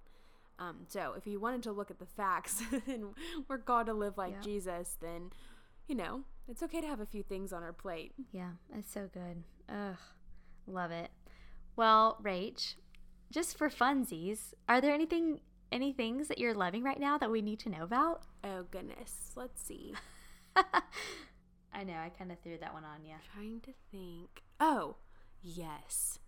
Um, 0.60 0.80
so 0.86 1.14
if 1.16 1.26
you 1.26 1.40
wanted 1.40 1.62
to 1.64 1.72
look 1.72 1.90
at 1.90 1.98
the 1.98 2.06
facts 2.06 2.62
and 2.86 3.14
we're 3.48 3.58
called 3.58 3.86
to 3.86 3.92
live 3.94 4.16
like 4.16 4.34
Yep. 4.34 4.42
Jesus, 4.44 4.96
then 5.00 5.30
you 5.88 5.94
know 5.94 6.22
it's 6.46 6.62
okay 6.62 6.80
to 6.80 6.86
have 6.86 7.00
a 7.00 7.06
few 7.06 7.22
things 7.22 7.52
on 7.52 7.62
our 7.62 7.72
plate. 7.72 8.12
Yeah, 8.30 8.50
it's 8.76 8.92
so 8.92 9.08
good. 9.12 9.42
Ugh, 9.68 9.96
love 10.66 10.90
it. 10.92 11.10
Well, 11.76 12.18
Rach, 12.22 12.74
just 13.32 13.56
for 13.56 13.70
funsies, 13.70 14.52
are 14.68 14.80
there 14.80 14.92
anything 14.94 15.40
any 15.72 15.92
things 15.92 16.28
that 16.28 16.38
you're 16.38 16.54
loving 16.54 16.82
right 16.82 16.98
now 17.00 17.18
that 17.18 17.30
we 17.30 17.42
need 17.42 17.58
to 17.60 17.68
know 17.68 17.82
about? 17.82 18.22
Oh 18.44 18.64
goodness, 18.70 19.32
let's 19.36 19.62
see. 19.62 19.94
I 21.72 21.84
know, 21.84 21.94
I 21.94 22.10
kind 22.10 22.32
of 22.32 22.38
threw 22.40 22.58
that 22.58 22.72
one 22.74 22.84
on 22.84 23.04
you. 23.04 23.14
Trying 23.34 23.60
to 23.60 23.72
think. 23.90 24.42
Oh, 24.58 24.96
yes. 25.42 26.18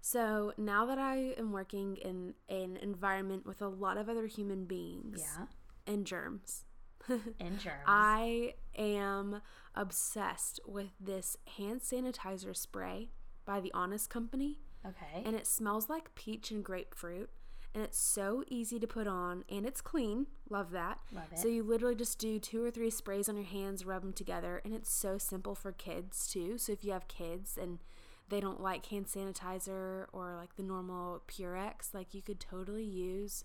So 0.00 0.52
now 0.58 0.84
that 0.86 0.98
I 0.98 1.34
am 1.38 1.50
working 1.52 1.96
in 1.96 2.34
an 2.50 2.76
environment 2.76 3.46
with 3.46 3.62
a 3.62 3.68
lot 3.68 3.96
of 3.96 4.08
other 4.10 4.26
human 4.26 4.66
beings 4.66 5.20
Yeah, 5.22 5.46
and 5.92 6.04
germs, 6.06 6.64
and 7.08 7.58
germs. 7.58 7.84
I 7.86 8.54
am 8.76 9.40
obsessed 9.74 10.60
with 10.66 10.90
this 11.00 11.38
hand 11.56 11.80
sanitizer 11.80 12.54
spray 12.54 13.08
by 13.46 13.60
the 13.60 13.72
Honest 13.72 14.10
Company. 14.10 14.58
okay. 14.86 15.22
And 15.24 15.34
it 15.34 15.46
smells 15.46 15.88
like 15.88 16.14
peach 16.14 16.50
and 16.50 16.62
grapefruit. 16.62 17.30
And 17.74 17.82
it's 17.82 17.98
so 17.98 18.44
easy 18.48 18.78
to 18.78 18.86
put 18.86 19.08
on 19.08 19.42
and 19.50 19.66
it's 19.66 19.80
clean. 19.80 20.26
Love 20.48 20.70
that. 20.70 21.00
Love 21.12 21.24
it. 21.32 21.38
So 21.40 21.48
you 21.48 21.64
literally 21.64 21.96
just 21.96 22.18
do 22.20 22.38
two 22.38 22.62
or 22.64 22.70
three 22.70 22.90
sprays 22.90 23.28
on 23.28 23.34
your 23.36 23.44
hands, 23.44 23.84
rub 23.84 24.02
them 24.02 24.12
together, 24.12 24.62
and 24.64 24.72
it's 24.72 24.92
so 24.92 25.18
simple 25.18 25.56
for 25.56 25.72
kids 25.72 26.28
too. 26.28 26.56
So 26.56 26.70
if 26.72 26.84
you 26.84 26.92
have 26.92 27.08
kids 27.08 27.58
and 27.60 27.80
they 28.28 28.38
don't 28.40 28.60
like 28.60 28.86
hand 28.86 29.06
sanitizer 29.06 30.06
or 30.12 30.36
like 30.36 30.54
the 30.56 30.62
normal 30.62 31.22
Purex, 31.26 31.92
like 31.92 32.14
you 32.14 32.22
could 32.22 32.38
totally 32.38 32.84
use. 32.84 33.44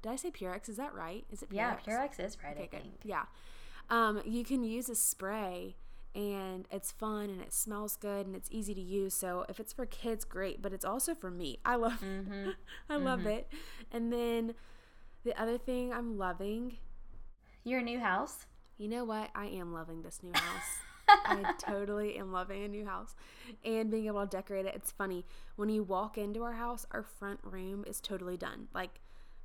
Did 0.00 0.12
I 0.12 0.16
say 0.16 0.30
Purex? 0.30 0.68
Is 0.70 0.76
that 0.78 0.94
right? 0.94 1.24
Is 1.30 1.42
it 1.42 1.50
Purex? 1.50 1.54
yeah, 1.54 1.76
Purex 1.86 2.18
is 2.18 2.38
right, 2.42 2.54
Okay, 2.56 2.62
I 2.62 2.66
good. 2.66 2.80
think. 2.82 2.94
Yeah. 3.04 3.24
Um, 3.90 4.22
you 4.24 4.44
can 4.44 4.64
use 4.64 4.88
a 4.88 4.94
spray 4.94 5.76
and 6.14 6.66
it's 6.70 6.90
fun 6.92 7.30
and 7.30 7.40
it 7.40 7.52
smells 7.52 7.96
good 7.96 8.26
and 8.26 8.36
it's 8.36 8.48
easy 8.50 8.74
to 8.74 8.80
use. 8.80 9.14
So 9.14 9.44
if 9.48 9.58
it's 9.58 9.72
for 9.72 9.86
kids, 9.86 10.24
great, 10.24 10.60
but 10.60 10.72
it's 10.72 10.84
also 10.84 11.14
for 11.14 11.30
me. 11.30 11.58
I 11.64 11.76
love 11.76 12.00
Mm-hmm. 12.04 12.50
I 12.90 12.96
love 12.96 13.26
it. 13.26 13.48
And 13.90 14.12
then 14.12 14.54
the 15.24 15.40
other 15.40 15.58
thing 15.58 15.92
I'm 15.92 16.18
loving, 16.18 16.76
Your 17.64 17.80
new 17.82 18.00
house? 18.00 18.46
you 18.78 18.88
know 18.88 19.04
what? 19.04 19.30
I 19.34 19.46
am 19.46 19.72
loving 19.72 20.02
this 20.02 20.20
new 20.22 20.32
house. 20.34 20.78
I 21.08 21.52
totally 21.58 22.16
am 22.16 22.32
loving 22.32 22.64
a 22.64 22.68
new 22.68 22.84
house 22.86 23.14
and 23.64 23.90
being 23.90 24.06
able 24.06 24.22
to 24.22 24.26
decorate 24.36 24.66
it. 24.66 24.74
It's 24.74 24.90
funny. 24.90 25.24
When 25.56 25.68
you 25.68 25.82
walk 25.82 26.18
into 26.18 26.42
our 26.42 26.54
house, 26.54 26.86
our 26.90 27.02
front 27.02 27.40
room 27.42 27.84
is 27.86 28.00
totally 28.00 28.36
done. 28.36 28.68
Like 28.74 29.00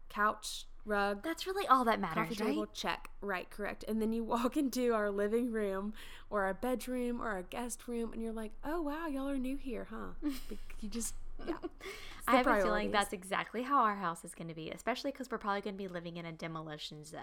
couch, 0.10 0.66
rug, 0.88 1.24
That's 1.24 1.46
really 1.46 1.68
all 1.68 1.84
that 1.86 2.00
coffee 2.00 2.36
matters, 2.36 2.38
table 2.38 2.62
right? 2.62 2.74
check 2.74 3.10
right 3.22 3.50
correct 3.50 3.84
and 3.88 4.02
then 4.02 4.14
you 4.14 4.24
walk 4.36 4.58
into 4.58 4.94
our 4.94 5.10
living 5.12 5.52
room 5.52 5.94
or 6.30 6.44
our 6.44 6.54
bedroom 6.54 7.22
or 7.22 7.30
our 7.30 7.44
guest 7.44 7.88
room 7.88 8.14
and 8.14 8.22
you're 8.22 8.34
like 8.34 8.52
oh 8.64 8.82
wow 8.82 9.08
y'all 9.08 9.28
are 9.30 9.38
new 9.38 9.58
here 9.58 9.88
huh 9.90 10.14
you 10.80 10.90
just 10.90 11.14
yeah 11.46 11.56
I 12.28 12.36
have 12.36 12.48
a 12.48 12.56
feeling 12.62 12.92
that's 12.92 13.14
exactly 13.14 13.62
how 13.64 13.84
our 13.84 13.96
house 13.96 14.26
is 14.26 14.36
going 14.36 14.50
to 14.50 14.54
be, 14.54 14.70
especially 14.70 15.12
because 15.12 15.32
we're 15.32 15.38
probably 15.38 15.62
going 15.62 15.76
to 15.76 15.82
be 15.82 15.88
living 15.88 16.18
in 16.18 16.26
a 16.26 16.32
demolition 16.34 17.06
zone. 17.06 17.22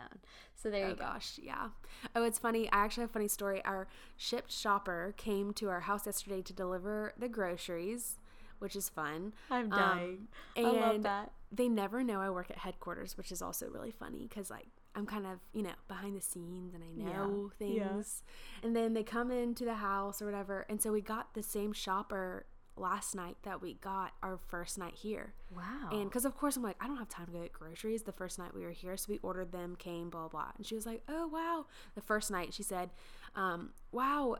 So 0.55 0.71
there 0.71 0.87
Oh 0.87 0.91
you 0.91 0.95
go. 0.95 1.03
gosh, 1.05 1.39
yeah. 1.43 1.69
Oh, 2.17 2.23
it's 2.25 2.39
funny. 2.39 2.73
I 2.73 2.85
actually 2.85 3.03
have 3.03 3.11
a 3.11 3.13
funny 3.13 3.29
story. 3.29 3.63
Our 3.67 3.87
Shipt 4.17 4.51
shopper 4.51 5.13
came 5.19 5.53
to 5.55 5.69
our 5.69 5.81
house 5.81 6.07
yesterday 6.07 6.41
to 6.41 6.55
deliver 6.55 7.13
the 7.19 7.29
groceries, 7.29 8.17
which 8.61 8.75
is 8.75 8.89
fun. 8.89 9.35
I'm 9.51 9.67
Um, 9.71 9.77
dying. 9.77 10.29
and 10.57 10.67
I 10.69 10.71
love 10.71 11.03
that. 11.03 11.33
They 11.55 11.69
never 11.69 12.03
know 12.03 12.21
I 12.21 12.31
work 12.31 12.51
at 12.51 12.59
headquarters, 12.59 13.17
which 13.17 13.31
is 13.31 13.41
also 13.43 13.69
really 13.69 13.91
funny 13.91 14.27
because 14.29 14.51
like 14.51 14.67
I'm 14.95 15.07
kind 15.07 15.27
of 15.27 15.39
you 15.53 15.63
know 15.63 15.73
behind 15.89 16.17
the 16.17 16.21
scenes 16.21 16.75
and 16.75 16.83
I 16.83 16.89
know 16.91 17.51
Yeah. 17.61 17.95
things. 17.97 18.23
And 18.63 18.75
then 18.75 18.95
they 18.95 19.03
come 19.03 19.31
into 19.31 19.65
the 19.65 19.75
house 19.75 20.21
or 20.23 20.27
whatever, 20.27 20.67
and 20.69 20.81
so 20.83 20.93
we 20.93 21.01
got 21.01 21.35
the 21.35 21.43
same 21.43 21.73
shopper 21.73 22.47
last 22.77 23.15
night 23.15 23.37
that 23.45 23.63
we 23.63 23.75
got 23.75 24.15
our 24.21 24.37
first 24.37 24.79
night 24.79 24.95
here. 24.95 25.33
Wow. 25.55 25.91
And 25.93 26.05
because 26.11 26.25
of 26.25 26.37
course 26.37 26.57
I'm 26.57 26.63
like 26.63 26.77
I 26.81 26.87
don't 26.89 26.97
have 26.97 27.09
time 27.09 27.27
to 27.27 27.33
go 27.33 27.41
get 27.43 27.53
groceries 27.53 28.03
the 28.03 28.13
first 28.13 28.39
night 28.39 28.53
we 28.55 28.63
were 28.65 28.71
here, 28.71 28.97
so 28.97 29.07
we 29.11 29.19
ordered 29.23 29.53
them, 29.53 29.77
came, 29.77 30.11
blah 30.11 30.29
blah. 30.29 30.51
And 30.57 30.67
she 30.67 30.75
was 30.75 30.85
like, 30.87 31.03
"Oh 31.09 31.27
wow!" 31.29 31.67
The 31.95 32.01
first 32.03 32.31
night 32.31 32.53
she 32.53 32.63
said, 32.65 32.91
um, 33.37 33.71
"Wow, 33.93 34.39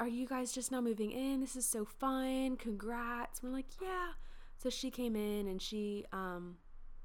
are 0.00 0.08
you 0.08 0.26
guys 0.26 0.50
just 0.52 0.72
now 0.72 0.80
moving 0.80 1.10
in? 1.12 1.40
This 1.40 1.56
is 1.56 1.66
so 1.66 1.84
fun! 1.84 2.56
Congrats!" 2.56 3.42
We're 3.42 3.50
like, 3.50 3.66
"Yeah." 3.82 4.12
So 4.58 4.70
she 4.70 4.90
came 4.90 5.14
in 5.16 5.46
and 5.46 5.60
she 5.60 6.04
um, 6.12 6.56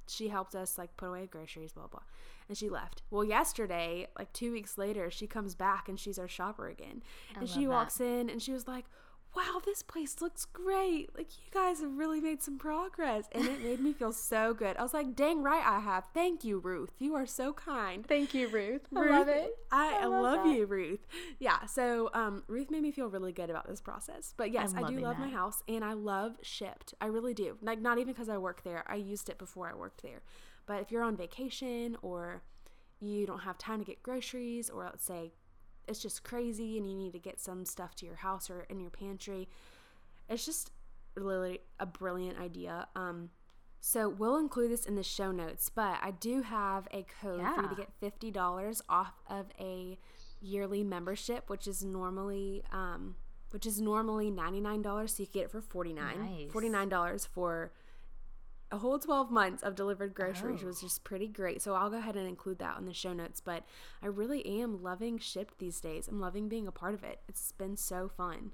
she 0.07 0.29
helped 0.29 0.55
us 0.55 0.77
like 0.77 0.95
put 0.97 1.07
away 1.07 1.27
groceries, 1.27 1.73
blah 1.73 1.87
blah, 1.87 2.01
and 2.47 2.57
she 2.57 2.69
left. 2.69 3.01
Well, 3.11 3.23
yesterday, 3.23 4.07
like 4.17 4.31
two 4.33 4.51
weeks 4.51 4.77
later, 4.77 5.11
she 5.11 5.27
comes 5.27 5.55
back 5.55 5.89
and 5.89 5.99
she's 5.99 6.17
our 6.17 6.27
shopper 6.27 6.67
again, 6.67 7.03
I 7.35 7.39
and 7.39 7.49
she 7.49 7.67
love 7.67 7.75
walks 7.75 7.99
in 7.99 8.29
and 8.29 8.41
she 8.41 8.53
was 8.53 8.67
like. 8.67 8.85
Wow, 9.35 9.61
this 9.63 9.83
place 9.83 10.21
looks 10.21 10.45
great. 10.45 11.15
Like, 11.15 11.27
you 11.37 11.51
guys 11.53 11.81
have 11.81 11.97
really 11.97 12.19
made 12.19 12.41
some 12.41 12.57
progress. 12.57 13.25
And 13.31 13.45
it 13.45 13.63
made 13.63 13.79
me 13.79 13.93
feel 13.93 14.11
so 14.11 14.53
good. 14.53 14.75
I 14.75 14.81
was 14.81 14.93
like, 14.93 15.15
dang 15.15 15.43
right 15.43 15.63
I 15.65 15.79
have. 15.79 16.05
Thank 16.13 16.43
you, 16.43 16.57
Ruth. 16.59 16.89
You 16.97 17.15
are 17.15 17.27
so 17.27 17.53
kind. 17.53 18.05
Thank 18.05 18.33
you, 18.33 18.47
Ruth. 18.47 18.81
I 18.95 18.99
Ruth, 18.99 19.11
love 19.11 19.27
it. 19.27 19.51
I, 19.71 19.99
I 20.01 20.05
love, 20.05 20.45
love 20.45 20.47
you, 20.47 20.65
Ruth. 20.65 21.05
Yeah, 21.37 21.65
so 21.65 22.09
um, 22.13 22.43
Ruth 22.47 22.71
made 22.71 22.81
me 22.81 22.91
feel 22.91 23.07
really 23.07 23.31
good 23.31 23.49
about 23.51 23.67
this 23.67 23.81
process. 23.81 24.33
But 24.35 24.51
yes, 24.51 24.73
I'm 24.75 24.85
I 24.85 24.89
do 24.89 24.99
love 24.99 25.19
my 25.19 25.29
house 25.29 25.61
and 25.67 25.85
I 25.85 25.93
love 25.93 26.37
Shipt. 26.41 26.93
I 26.99 27.05
really 27.05 27.35
do. 27.35 27.57
Like, 27.61 27.79
not 27.79 27.99
even 27.99 28.13
because 28.13 28.29
I 28.29 28.37
work 28.37 28.63
there, 28.63 28.83
I 28.87 28.95
used 28.95 29.29
it 29.29 29.37
before 29.37 29.69
I 29.69 29.75
worked 29.75 30.01
there. 30.01 30.21
But 30.65 30.81
if 30.81 30.91
you're 30.91 31.03
on 31.03 31.15
vacation 31.15 31.97
or 32.01 32.41
you 32.99 33.25
don't 33.25 33.39
have 33.39 33.57
time 33.57 33.79
to 33.79 33.85
get 33.85 34.03
groceries, 34.03 34.69
or 34.69 34.83
let's 34.83 35.05
say 35.05 35.31
it's 35.89 36.01
just 36.01 36.23
crazy 36.23 36.77
and 36.77 36.89
you 36.89 36.95
need 36.95 37.13
to 37.13 37.19
get 37.19 37.39
some 37.39 37.65
stuff 37.65 37.95
to 37.95 38.05
your 38.05 38.15
house 38.15 38.49
or 38.49 38.61
in 38.69 38.79
your 38.79 38.91
pantry, 38.91 39.47
it's 40.29 40.45
just 40.45 40.71
really 41.15 41.59
a 41.79 41.85
brilliant 41.85 42.39
idea. 42.39 42.87
Um, 42.95 43.29
so 43.81 44.09
we'll 44.09 44.37
include 44.37 44.71
this 44.71 44.85
in 44.85 44.95
the 44.95 45.03
show 45.03 45.31
notes, 45.31 45.69
but 45.69 45.97
I 46.01 46.11
do 46.11 46.41
have 46.41 46.87
a 46.93 47.05
code 47.21 47.41
for 47.55 47.61
you 47.63 47.69
to 47.69 47.75
get 47.75 47.89
fifty 47.99 48.29
dollars 48.29 48.81
off 48.89 49.13
of 49.29 49.47
a 49.59 49.97
yearly 50.41 50.83
membership, 50.83 51.49
which 51.49 51.67
is 51.67 51.83
normally 51.83 52.63
um, 52.71 53.15
which 53.51 53.65
is 53.65 53.81
normally 53.81 54.29
$99, 54.31 55.09
so 55.09 55.23
you 55.23 55.27
can 55.27 55.33
get 55.33 55.43
it 55.45 55.51
for 55.51 55.59
49 55.59 56.19
Nice. 56.19 56.51
$49 56.51 57.27
for 57.27 57.71
a 58.71 58.77
whole 58.77 58.99
12 58.99 59.31
months 59.31 59.63
of 59.63 59.75
delivered 59.75 60.13
groceries 60.13 60.61
Oh. 60.63 60.67
was 60.67 60.81
just 60.81 61.03
pretty 61.03 61.27
great. 61.27 61.61
So 61.61 61.73
I'll 61.73 61.89
go 61.89 61.97
ahead 61.97 62.15
and 62.15 62.27
include 62.27 62.59
that 62.59 62.77
on 62.77 62.85
the 62.85 62.93
show 62.93 63.13
notes. 63.13 63.41
But 63.41 63.63
I 64.01 64.07
really 64.07 64.45
am 64.61 64.83
loving 64.83 65.17
Shipt 65.17 65.57
these 65.57 65.79
days. 65.81 66.07
I'm 66.07 66.19
loving 66.19 66.47
being 66.47 66.67
a 66.67 66.71
part 66.71 66.93
of 66.93 67.03
it. 67.03 67.21
It's 67.27 67.51
been 67.51 67.75
so 67.77 68.07
fun. 68.07 68.51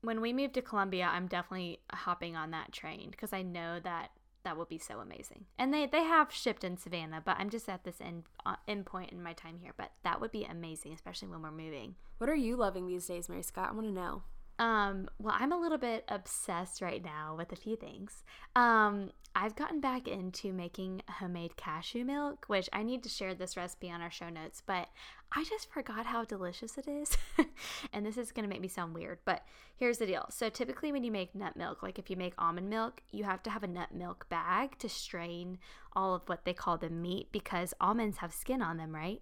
When 0.00 0.20
we 0.20 0.32
move 0.32 0.52
to 0.52 0.62
Columbia, 0.62 1.08
I'm 1.12 1.26
definitely 1.26 1.80
hopping 1.92 2.36
on 2.36 2.50
that 2.52 2.72
train 2.72 3.10
because 3.10 3.32
I 3.32 3.42
know 3.42 3.80
that 3.80 4.10
that 4.44 4.56
would 4.56 4.68
be 4.68 4.78
so 4.78 5.00
amazing. 5.00 5.46
And 5.58 5.74
they 5.74 5.86
they 5.86 6.04
have 6.04 6.28
Shipt 6.30 6.62
in 6.62 6.76
Savannah, 6.76 7.20
but 7.24 7.36
I'm 7.38 7.50
just 7.50 7.68
at 7.68 7.82
this 7.82 8.00
end 8.00 8.24
uh, 8.44 8.56
end 8.68 8.86
point 8.86 9.10
in 9.10 9.22
my 9.22 9.32
time 9.32 9.58
here. 9.60 9.72
But 9.76 9.90
that 10.04 10.20
would 10.20 10.30
be 10.30 10.44
amazing, 10.44 10.92
especially 10.92 11.28
when 11.28 11.42
we're 11.42 11.50
moving. 11.50 11.96
What 12.18 12.30
are 12.30 12.34
you 12.36 12.56
loving 12.56 12.86
these 12.86 13.06
days, 13.06 13.28
Mary 13.28 13.42
Scott? 13.42 13.70
I 13.70 13.74
want 13.74 13.88
to 13.88 13.92
know. 13.92 14.22
Um, 14.58 15.08
well, 15.18 15.34
I'm 15.38 15.52
a 15.52 15.60
little 15.60 15.78
bit 15.78 16.04
obsessed 16.08 16.80
right 16.80 17.04
now 17.04 17.34
with 17.36 17.52
a 17.52 17.56
few 17.56 17.76
things. 17.76 18.24
Um, 18.54 19.10
I've 19.34 19.54
gotten 19.54 19.80
back 19.80 20.08
into 20.08 20.50
making 20.50 21.02
homemade 21.10 21.58
cashew 21.58 22.06
milk, 22.06 22.46
which 22.46 22.70
I 22.72 22.82
need 22.82 23.02
to 23.02 23.10
share 23.10 23.34
this 23.34 23.54
recipe 23.54 23.90
on 23.90 24.00
our 24.00 24.10
show 24.10 24.30
notes, 24.30 24.62
but 24.66 24.88
I 25.30 25.44
just 25.44 25.70
forgot 25.70 26.06
how 26.06 26.24
delicious 26.24 26.78
it 26.78 26.88
is. 26.88 27.18
and 27.92 28.06
this 28.06 28.16
is 28.16 28.32
going 28.32 28.44
to 28.44 28.48
make 28.48 28.62
me 28.62 28.68
sound 28.68 28.94
weird, 28.94 29.18
but 29.26 29.42
here's 29.76 29.98
the 29.98 30.06
deal. 30.06 30.24
So, 30.30 30.48
typically, 30.48 30.90
when 30.90 31.04
you 31.04 31.12
make 31.12 31.34
nut 31.34 31.54
milk, 31.54 31.82
like 31.82 31.98
if 31.98 32.08
you 32.08 32.16
make 32.16 32.32
almond 32.38 32.70
milk, 32.70 33.02
you 33.10 33.24
have 33.24 33.42
to 33.42 33.50
have 33.50 33.62
a 33.62 33.68
nut 33.68 33.94
milk 33.94 34.26
bag 34.30 34.78
to 34.78 34.88
strain 34.88 35.58
all 35.94 36.14
of 36.14 36.22
what 36.26 36.46
they 36.46 36.54
call 36.54 36.78
the 36.78 36.88
meat 36.88 37.28
because 37.30 37.74
almonds 37.78 38.18
have 38.18 38.32
skin 38.32 38.62
on 38.62 38.78
them, 38.78 38.94
right? 38.94 39.20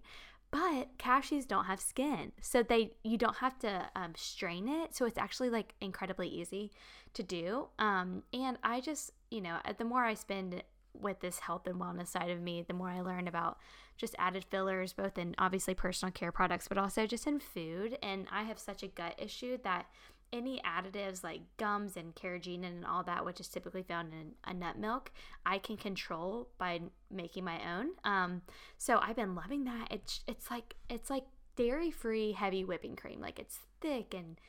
But 0.55 0.97
cashews 0.97 1.45
don't 1.45 1.65
have 1.65 1.81
skin 1.81 2.31
so 2.39 2.63
they 2.63 2.93
you 3.03 3.17
don't 3.17 3.37
have 3.37 3.59
to 3.59 3.85
um, 3.95 4.13
strain 4.15 4.69
it 4.69 4.95
so 4.95 5.05
it's 5.05 5.17
actually 5.17 5.49
like 5.49 5.75
incredibly 5.81 6.29
easy 6.29 6.71
to 7.13 7.21
do 7.23 7.67
um, 7.77 8.23
and 8.31 8.57
i 8.63 8.79
just 8.79 9.11
you 9.29 9.41
know 9.41 9.57
uh, 9.65 9.73
the 9.77 9.83
more 9.83 10.05
i 10.05 10.13
spend 10.13 10.63
with 10.93 11.19
this 11.19 11.39
health 11.39 11.67
and 11.67 11.75
wellness 11.75 12.07
side 12.07 12.29
of 12.29 12.39
me 12.39 12.63
the 12.65 12.73
more 12.73 12.89
i 12.89 13.01
learn 13.01 13.27
about 13.27 13.57
just 13.97 14.15
added 14.17 14.45
fillers 14.45 14.93
both 14.93 15.17
in 15.17 15.35
obviously 15.37 15.73
personal 15.73 16.11
care 16.11 16.31
products 16.31 16.69
but 16.69 16.77
also 16.77 17.05
just 17.05 17.27
in 17.27 17.37
food 17.37 17.97
and 18.01 18.25
i 18.31 18.43
have 18.43 18.59
such 18.59 18.81
a 18.81 18.87
gut 18.87 19.13
issue 19.17 19.57
that 19.61 19.87
any 20.33 20.61
additives 20.65 21.23
like 21.23 21.41
gums 21.57 21.95
and 21.95 22.15
carrageenan 22.15 22.65
and 22.65 22.85
all 22.85 23.03
that, 23.03 23.25
which 23.25 23.39
is 23.39 23.47
typically 23.47 23.83
found 23.83 24.13
in 24.13 24.33
a 24.43 24.53
nut 24.53 24.77
milk, 24.77 25.11
I 25.45 25.57
can 25.57 25.77
control 25.77 26.49
by 26.57 26.81
making 27.11 27.43
my 27.43 27.59
own. 27.77 27.91
Um, 28.03 28.41
so 28.77 28.99
I've 29.01 29.15
been 29.15 29.35
loving 29.35 29.63
that. 29.65 29.87
It's 29.91 30.21
it's 30.27 30.49
like 30.49 30.75
it's 30.89 31.09
like 31.09 31.25
dairy 31.55 31.91
free 31.91 32.33
heavy 32.33 32.63
whipping 32.63 32.95
cream. 32.95 33.21
Like 33.21 33.39
it's 33.39 33.59
thick 33.81 34.13
and 34.13 34.39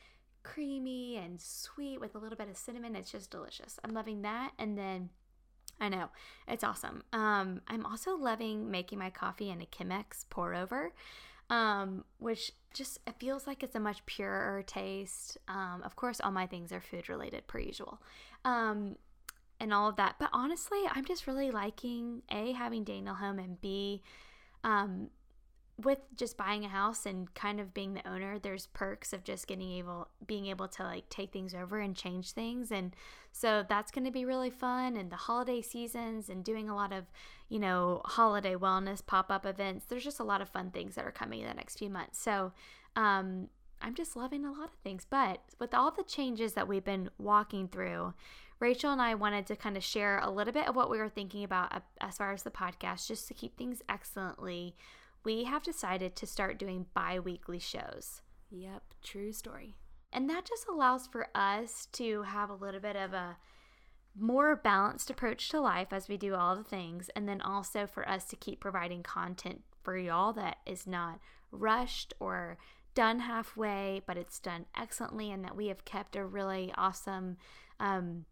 creamy 0.43 1.17
and 1.17 1.39
sweet 1.41 1.99
with 1.99 2.15
a 2.15 2.19
little 2.19 2.37
bit 2.37 2.49
of 2.49 2.57
cinnamon. 2.57 2.95
It's 2.95 3.11
just 3.11 3.31
delicious. 3.31 3.79
I'm 3.83 3.93
loving 3.93 4.21
that. 4.21 4.51
And 4.57 4.77
then 4.77 5.09
I 5.79 5.89
know 5.89 6.09
it's 6.47 6.63
awesome. 6.63 7.03
Um, 7.13 7.61
I'm 7.67 7.85
also 7.85 8.15
loving 8.17 8.71
making 8.71 8.99
my 8.99 9.09
coffee 9.09 9.49
in 9.49 9.61
a 9.61 9.65
Chemex 9.65 10.25
pour 10.29 10.55
over 10.55 10.93
um, 11.49 12.03
which 12.19 12.51
just 12.73 12.99
it 13.07 13.15
feels 13.19 13.47
like 13.47 13.63
it's 13.63 13.75
a 13.75 13.79
much 13.79 14.05
purer 14.05 14.63
taste. 14.65 15.37
Um, 15.47 15.81
of 15.83 15.95
course, 15.95 16.19
all 16.21 16.31
my 16.31 16.47
things 16.47 16.71
are 16.71 16.81
food 16.81 17.09
related 17.09 17.47
per 17.47 17.59
usual, 17.59 18.01
um, 18.45 18.95
and 19.59 19.73
all 19.73 19.89
of 19.89 19.95
that. 19.95 20.15
But 20.19 20.29
honestly, 20.33 20.79
I'm 20.91 21.05
just 21.05 21.27
really 21.27 21.51
liking 21.51 22.21
a 22.29 22.51
having 22.51 22.83
Daniel 22.83 23.15
home 23.15 23.39
and 23.39 23.59
b 23.61 24.03
um, 24.63 25.09
with 25.83 25.99
just 26.15 26.37
buying 26.37 26.65
a 26.65 26.69
house 26.69 27.05
and 27.05 27.33
kind 27.35 27.59
of 27.59 27.73
being 27.73 27.93
the 27.93 28.07
owner. 28.07 28.39
There's 28.39 28.67
perks 28.67 29.13
of 29.13 29.23
just 29.23 29.47
getting 29.47 29.71
able 29.73 30.07
being 30.25 30.47
able 30.47 30.67
to 30.69 30.83
like 30.83 31.09
take 31.09 31.31
things 31.31 31.53
over 31.53 31.79
and 31.79 31.95
change 31.95 32.31
things, 32.31 32.71
and 32.71 32.95
so 33.31 33.63
that's 33.67 33.91
going 33.91 34.05
to 34.05 34.11
be 34.11 34.25
really 34.25 34.49
fun. 34.49 34.97
And 34.97 35.11
the 35.11 35.15
holiday 35.15 35.61
seasons 35.61 36.29
and 36.29 36.43
doing 36.43 36.69
a 36.69 36.75
lot 36.75 36.93
of 36.93 37.05
you 37.49 37.59
know, 37.59 38.01
holiday 38.05 38.55
wellness 38.55 39.05
pop 39.05 39.31
up 39.31 39.45
events. 39.45 39.85
There's 39.85 40.03
just 40.03 40.19
a 40.19 40.23
lot 40.23 40.41
of 40.41 40.49
fun 40.49 40.71
things 40.71 40.95
that 40.95 41.05
are 41.05 41.11
coming 41.11 41.41
in 41.41 41.47
the 41.47 41.53
next 41.53 41.77
few 41.77 41.89
months. 41.89 42.19
So, 42.19 42.51
um, 42.95 43.49
I'm 43.81 43.93
just 43.93 44.15
loving 44.15 44.43
a 44.43 44.51
lot 44.51 44.65
of 44.65 44.79
things. 44.83 45.05
But 45.09 45.41
with 45.59 45.73
all 45.73 45.91
the 45.91 46.03
changes 46.03 46.53
that 46.53 46.67
we've 46.67 46.83
been 46.83 47.09
walking 47.17 47.67
through, 47.67 48.13
Rachel 48.59 48.91
and 48.91 49.01
I 49.01 49.13
wanted 49.13 49.45
to 49.47 49.55
kind 49.55 49.77
of 49.77 49.83
share 49.83 50.19
a 50.19 50.31
little 50.31 50.53
bit 50.53 50.67
of 50.67 50.75
what 50.75 50.89
we 50.89 50.97
were 50.97 51.09
thinking 51.09 51.43
about 51.43 51.83
as 52.01 52.17
far 52.17 52.33
as 52.33 52.41
the 52.41 52.49
podcast, 52.49 53.07
just 53.07 53.27
to 53.27 53.35
keep 53.35 53.55
things 53.55 53.83
excellently. 53.87 54.75
We 55.23 55.43
have 55.43 55.63
decided 55.63 56.15
to 56.15 56.25
start 56.25 56.59
doing 56.59 56.85
bi 56.93 57.19
weekly 57.19 57.59
shows. 57.59 58.21
Yep, 58.49 58.83
true 59.03 59.33
story. 59.33 59.75
And 60.13 60.29
that 60.29 60.45
just 60.45 60.67
allows 60.67 61.05
for 61.05 61.27
us 61.35 61.87
to 61.93 62.23
have 62.23 62.49
a 62.49 62.55
little 62.55 62.79
bit 62.79 62.95
of 62.95 63.13
a 63.13 63.37
more 64.19 64.55
balanced 64.55 65.09
approach 65.09 65.49
to 65.49 65.59
life 65.59 65.89
as 65.91 66.07
we 66.07 66.17
do 66.17 66.33
all 66.33 66.55
the 66.55 66.63
things, 66.63 67.09
and 67.15 67.27
then 67.27 67.41
also 67.41 67.85
for 67.85 68.07
us 68.07 68.25
to 68.25 68.35
keep 68.35 68.59
providing 68.59 69.03
content 69.03 69.61
for 69.83 69.97
y'all 69.97 70.33
that 70.33 70.57
is 70.65 70.87
not 70.87 71.19
rushed 71.51 72.13
or 72.19 72.57
done 72.95 73.19
halfway, 73.19 74.01
but 74.07 74.17
it's 74.17 74.39
done 74.39 74.65
excellently, 74.75 75.29
and 75.29 75.43
that 75.43 75.55
we 75.55 75.67
have 75.67 75.85
kept 75.85 76.15
a 76.15 76.25
really 76.25 76.73
awesome, 76.75 77.37
um, 77.79 78.25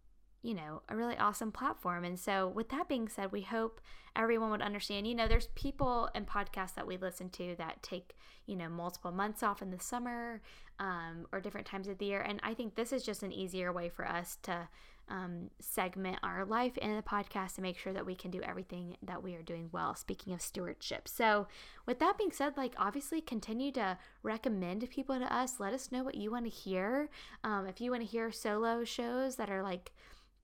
you 0.46 0.54
know, 0.54 0.84
a 0.90 0.96
really 0.96 1.18
awesome 1.18 1.52
platform. 1.52 2.04
And 2.04 2.20
so, 2.20 2.48
with 2.48 2.70
that 2.70 2.88
being 2.88 3.10
said, 3.10 3.32
we 3.32 3.42
hope 3.42 3.82
everyone 4.16 4.52
would 4.52 4.62
understand. 4.62 5.08
You 5.08 5.16
know, 5.16 5.28
there's 5.28 5.48
people 5.56 6.08
and 6.14 6.28
podcasts 6.28 6.76
that 6.76 6.86
we 6.86 6.98
listen 6.98 7.30
to 7.32 7.56
that 7.58 7.82
take, 7.82 8.16
you 8.46 8.56
know, 8.56 8.70
multiple 8.70 9.12
months 9.12 9.42
off 9.42 9.64
in 9.64 9.72
the 9.72 9.80
summer 9.80 10.42
um, 10.80 11.26
or 11.32 11.42
different 11.42 11.66
times 11.66 11.88
of 11.88 11.98
the 11.98 12.06
year. 12.06 12.22
And 12.22 12.40
I 12.44 12.54
think 12.54 12.76
this 12.76 12.94
is 12.94 13.02
just 13.02 13.24
an 13.24 13.32
easier 13.32 13.74
way 13.74 13.90
for 13.90 14.08
us 14.08 14.38
to 14.44 14.68
um, 15.10 15.50
segment 15.60 16.20
our 16.22 16.46
life 16.46 16.78
in 16.78 16.96
the 16.96 17.02
podcast 17.02 17.56
to 17.56 17.62
make 17.62 17.78
sure 17.78 17.94
that 17.94 18.06
we 18.06 18.16
can 18.16 18.30
do 18.30 18.42
everything 18.42 18.98
that 19.04 19.24
we 19.24 19.36
are 19.36 19.42
doing 19.42 19.70
well. 19.72 19.96
Speaking 19.96 20.32
of 20.32 20.42
stewardship. 20.44 21.08
So, 21.08 21.48
with 21.88 21.98
that 22.00 22.20
being 22.20 22.32
said, 22.32 22.56
like 22.56 22.76
obviously 22.78 23.20
continue 23.20 23.72
to 23.74 23.98
recommend 24.22 24.88
people 24.92 25.18
to 25.18 25.34
us. 25.36 25.60
Let 25.60 25.74
us 25.74 25.92
know 25.92 26.04
what 26.04 26.16
you 26.16 26.30
want 26.30 26.46
to 26.46 26.52
hear. 26.52 27.10
Um, 27.44 27.66
if 27.66 27.82
you 27.82 27.90
want 27.90 28.04
to 28.04 28.08
hear 28.08 28.32
solo 28.32 28.84
shows 28.84 29.38
that 29.38 29.50
are 29.50 29.64
like 29.64 29.92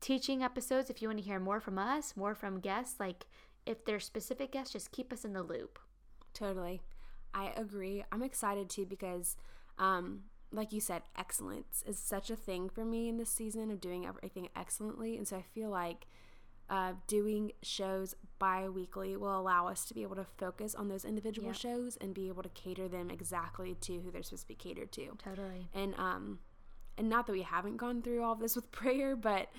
teaching 0.01 0.43
episodes, 0.43 0.89
if 0.89 1.01
you 1.01 1.07
want 1.07 1.19
to 1.19 1.25
hear 1.25 1.39
more 1.39 1.59
from 1.59 1.77
us, 1.77 2.17
more 2.17 2.35
from 2.35 2.59
guests, 2.59 2.99
like 2.99 3.25
if 3.65 3.85
there's 3.85 4.03
specific 4.05 4.51
guests, 4.51 4.73
just 4.73 4.91
keep 4.91 5.13
us 5.13 5.23
in 5.23 5.33
the 5.33 5.43
loop. 5.43 5.79
Totally. 6.33 6.81
I 7.33 7.51
agree. 7.55 8.03
I'm 8.11 8.23
excited 8.23 8.69
too 8.69 8.85
because, 8.85 9.37
um, 9.77 10.23
like 10.51 10.73
you 10.73 10.81
said, 10.81 11.03
excellence 11.17 11.83
is 11.87 11.97
such 11.97 12.29
a 12.29 12.35
thing 12.35 12.67
for 12.69 12.83
me 12.83 13.07
in 13.07 13.17
this 13.17 13.29
season 13.29 13.71
of 13.71 13.79
doing 13.79 14.05
everything 14.05 14.49
excellently. 14.55 15.15
And 15.17 15.27
so 15.27 15.37
I 15.37 15.43
feel 15.53 15.69
like 15.69 16.07
uh, 16.69 16.93
doing 17.07 17.51
shows 17.61 18.15
bi 18.39 18.67
weekly 18.69 19.15
will 19.17 19.37
allow 19.39 19.67
us 19.67 19.85
to 19.85 19.93
be 19.93 20.03
able 20.03 20.15
to 20.15 20.23
focus 20.37 20.73
on 20.73 20.87
those 20.87 21.05
individual 21.05 21.49
Yep. 21.49 21.55
shows 21.57 21.97
and 21.97 22.13
be 22.13 22.27
able 22.27 22.43
to 22.43 22.49
cater 22.49 22.87
them 22.87 23.09
exactly 23.09 23.75
to 23.81 23.99
who 23.99 24.09
they're 24.11 24.23
supposed 24.23 24.43
to 24.43 24.47
be 24.47 24.55
catered 24.55 24.91
to. 24.93 25.17
Totally. 25.23 25.67
And, 25.73 25.93
um, 25.97 26.39
and 26.97 27.07
not 27.09 27.27
that 27.27 27.33
we 27.33 27.41
haven't 27.43 27.77
gone 27.77 28.01
through 28.01 28.23
all 28.23 28.35
this 28.35 28.55
with 28.55 28.71
prayer, 28.73 29.15
but 29.15 29.49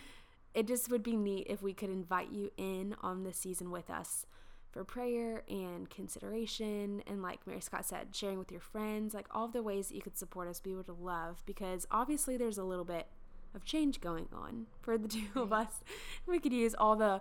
it 0.55 0.67
just 0.67 0.91
would 0.91 1.03
be 1.03 1.17
neat 1.17 1.47
if 1.49 1.63
we 1.63 1.73
could 1.73 1.91
invite 1.91 2.31
you 2.31 2.51
in 2.57 2.95
on 3.03 3.25
the 3.25 3.33
season 3.33 3.71
with 3.71 3.91
us 3.91 4.27
for 4.71 4.85
prayer 4.85 5.43
and 5.49 5.91
consideration 5.91 7.03
and 7.07 7.23
like 7.23 7.47
Mary 7.47 7.61
Scott 7.61 7.85
said, 7.85 8.09
sharing 8.13 8.39
with 8.39 8.51
your 8.51 8.61
friends, 8.61 9.15
like 9.15 9.27
all 9.31 9.49
the 9.49 9.63
ways 9.63 9.89
that 9.89 9.95
you 9.95 10.03
could 10.03 10.17
support 10.17 10.49
us, 10.49 10.61
be 10.61 10.73
able 10.73 10.85
to 10.85 10.93
love 10.93 11.43
because 11.47 11.87
obviously 11.91 12.37
there's 12.37 12.59
a 12.59 12.65
little 12.65 12.85
bit 12.85 13.07
of 13.55 13.65
change 13.65 14.01
going 14.01 14.29
on 14.33 14.67
for 14.81 14.97
the 14.97 15.09
two 15.09 15.29
of 15.37 15.53
us. 15.53 15.81
We 16.27 16.39
could 16.39 16.53
use 16.53 16.75
all 16.75 16.97
the 16.97 17.21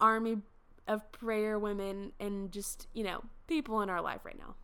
army 0.00 0.38
of 0.88 1.10
prayer 1.12 1.58
women 1.58 2.12
and 2.18 2.50
just, 2.50 2.88
you 2.92 3.04
know, 3.04 3.22
people 3.46 3.80
in 3.82 3.88
our 3.88 4.00
life 4.00 4.24
right 4.24 4.38
now. 4.38 4.56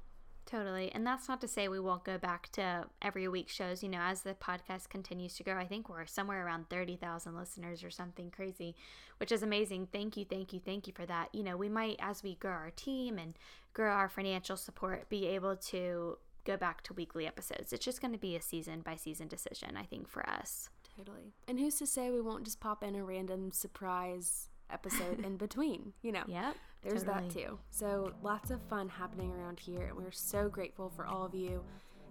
Totally. 0.49 0.91
And 0.95 1.07
that's 1.07 1.29
not 1.29 1.43
to 1.43 1.49
say 1.49 1.69
we 1.69 1.79
won't 1.79 2.05
go 2.05 2.17
back 2.17 2.51
to 2.53 2.87
every 3.03 3.29
week 3.29 3.51
shows. 3.51 3.83
You 3.83 3.91
know, 3.91 4.01
as 4.01 4.23
the 4.23 4.33
podcast 4.33 4.89
continues 4.89 5.35
to 5.35 5.43
grow, 5.43 5.59
I 5.59 5.67
think 5.67 5.91
we're 5.91 6.07
somewhere 6.07 6.47
around 6.47 6.71
30,000 6.71 7.37
listeners 7.37 7.85
or 7.85 7.91
something 7.91 8.31
crazy, 8.31 8.75
which 9.19 9.31
is 9.31 9.43
amazing. 9.43 9.89
Thank 9.93 10.17
you, 10.17 10.25
thank 10.25 10.55
you, 10.55 10.61
thank 10.65 10.87
you 10.87 10.95
for 10.97 11.05
that. 11.05 11.29
You 11.35 11.43
know, 11.43 11.59
we 11.59 11.69
might, 11.69 11.97
as 12.01 12.23
we 12.23 12.35
grow 12.37 12.53
our 12.53 12.73
team 12.75 13.19
and 13.19 13.35
grow 13.75 13.93
our 13.93 14.09
financial 14.09 14.57
support, 14.57 15.11
be 15.11 15.27
able 15.27 15.55
to 15.55 16.17
go 16.45 16.57
back 16.57 16.81
to 16.85 16.95
weekly 16.95 17.27
episodes. 17.27 17.75
It's 17.75 17.85
just 17.85 18.01
going 18.01 18.13
to 18.13 18.19
be 18.19 18.35
a 18.35 18.41
season 18.41 18.81
by 18.81 18.97
season 18.97 19.29
decision, 19.29 19.77
I 19.77 19.83
think, 19.83 20.09
for 20.09 20.27
us. 20.27 20.71
Totally. 20.97 21.35
And 21.47 21.61
who's 21.61 21.75
to 21.77 21.87
say 21.87 22.11
we 22.11 22.23
won't 22.23 22.45
just 22.45 22.59
pop 22.59 22.83
in 22.83 22.97
a 22.97 23.05
random 23.05 23.53
surprise 23.53 24.48
episode 24.71 25.25
in 25.25 25.37
between, 25.47 25.93
you 26.03 26.13
know? 26.13 26.25
Yep. 26.27 26.57
There's 26.83 27.05
that 27.05 27.29
too. 27.31 27.59
So 27.71 28.13
lots 28.23 28.51
of 28.51 28.63
fun 28.63 28.89
happening 28.89 29.33
around 29.33 29.59
here, 29.59 29.87
and 29.87 29.97
we're 29.97 30.13
so 30.13 30.49
grateful 30.49 30.89
for 30.89 31.07
all 31.07 31.25
of 31.25 31.35
you 31.35 31.65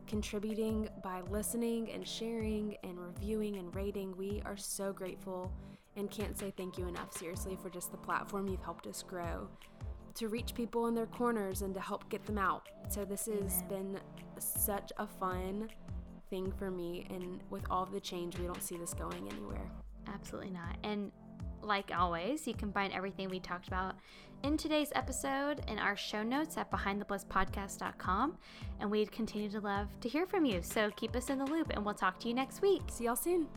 contributing 0.07 0.89
by 1.03 1.21
listening 1.29 1.91
and 1.91 2.07
sharing 2.07 2.75
and 2.83 2.99
reviewing 2.99 3.57
and 3.57 3.73
rating. 3.75 4.15
We 4.17 4.41
are 4.45 4.57
so 4.57 4.93
grateful 4.93 5.51
and 5.95 6.09
can't 6.11 6.37
say 6.37 6.53
thank 6.55 6.77
you 6.77 6.87
enough, 6.87 7.15
seriously, 7.17 7.57
for 7.61 7.69
just 7.69 7.91
the 7.91 7.97
platform 7.97 8.47
you've 8.47 8.63
helped 8.63 8.87
us 8.87 9.03
grow 9.03 9.49
to 10.17 10.27
reach 10.29 10.55
people 10.55 10.87
in 10.87 10.95
their 10.95 11.05
corners 11.05 11.61
and 11.61 11.75
to 11.75 11.79
help 11.79 12.09
get 12.09 12.25
them 12.25 12.39
out. 12.39 12.67
So 12.89 13.05
this 13.05 13.27
has 13.27 13.61
been 13.63 13.99
such 14.39 14.91
a 14.97 15.05
fun 15.05 15.69
thing 16.29 16.51
for 16.57 16.71
me. 16.71 17.05
And 17.09 17.39
with 17.51 17.63
all 17.69 17.83
of 17.83 17.91
the 17.91 17.99
change, 17.99 18.37
we 18.37 18.45
don't 18.45 18.63
see 18.63 18.77
this 18.77 18.93
going 18.93 19.29
anywhere. 19.31 19.69
Absolutely 20.07 20.49
not. 20.49 20.77
And 20.83 21.11
like 21.67 21.91
always, 21.95 22.47
you 22.47 22.53
can 22.53 22.71
find 22.71 22.93
everything 22.93 23.29
we 23.29 23.39
talked 23.39 23.67
about 23.67 23.95
in 24.43 24.57
today's 24.57 24.91
episode 24.95 25.61
in 25.67 25.79
our 25.79 25.95
show 25.95 26.23
notes 26.23 26.57
at 26.57 26.71
behindtheblisspodcast.com. 26.71 28.37
And 28.79 28.91
we'd 28.91 29.11
continue 29.11 29.49
to 29.49 29.59
love 29.59 29.87
to 30.01 30.09
hear 30.09 30.25
from 30.25 30.45
you. 30.45 30.61
So 30.61 30.91
keep 30.95 31.15
us 31.15 31.29
in 31.29 31.39
the 31.39 31.45
loop 31.45 31.71
and 31.71 31.83
we'll 31.83 31.93
talk 31.93 32.19
to 32.21 32.27
you 32.27 32.33
next 32.33 32.61
week. 32.61 32.83
See 32.87 33.05
y'all 33.05 33.15
soon. 33.15 33.47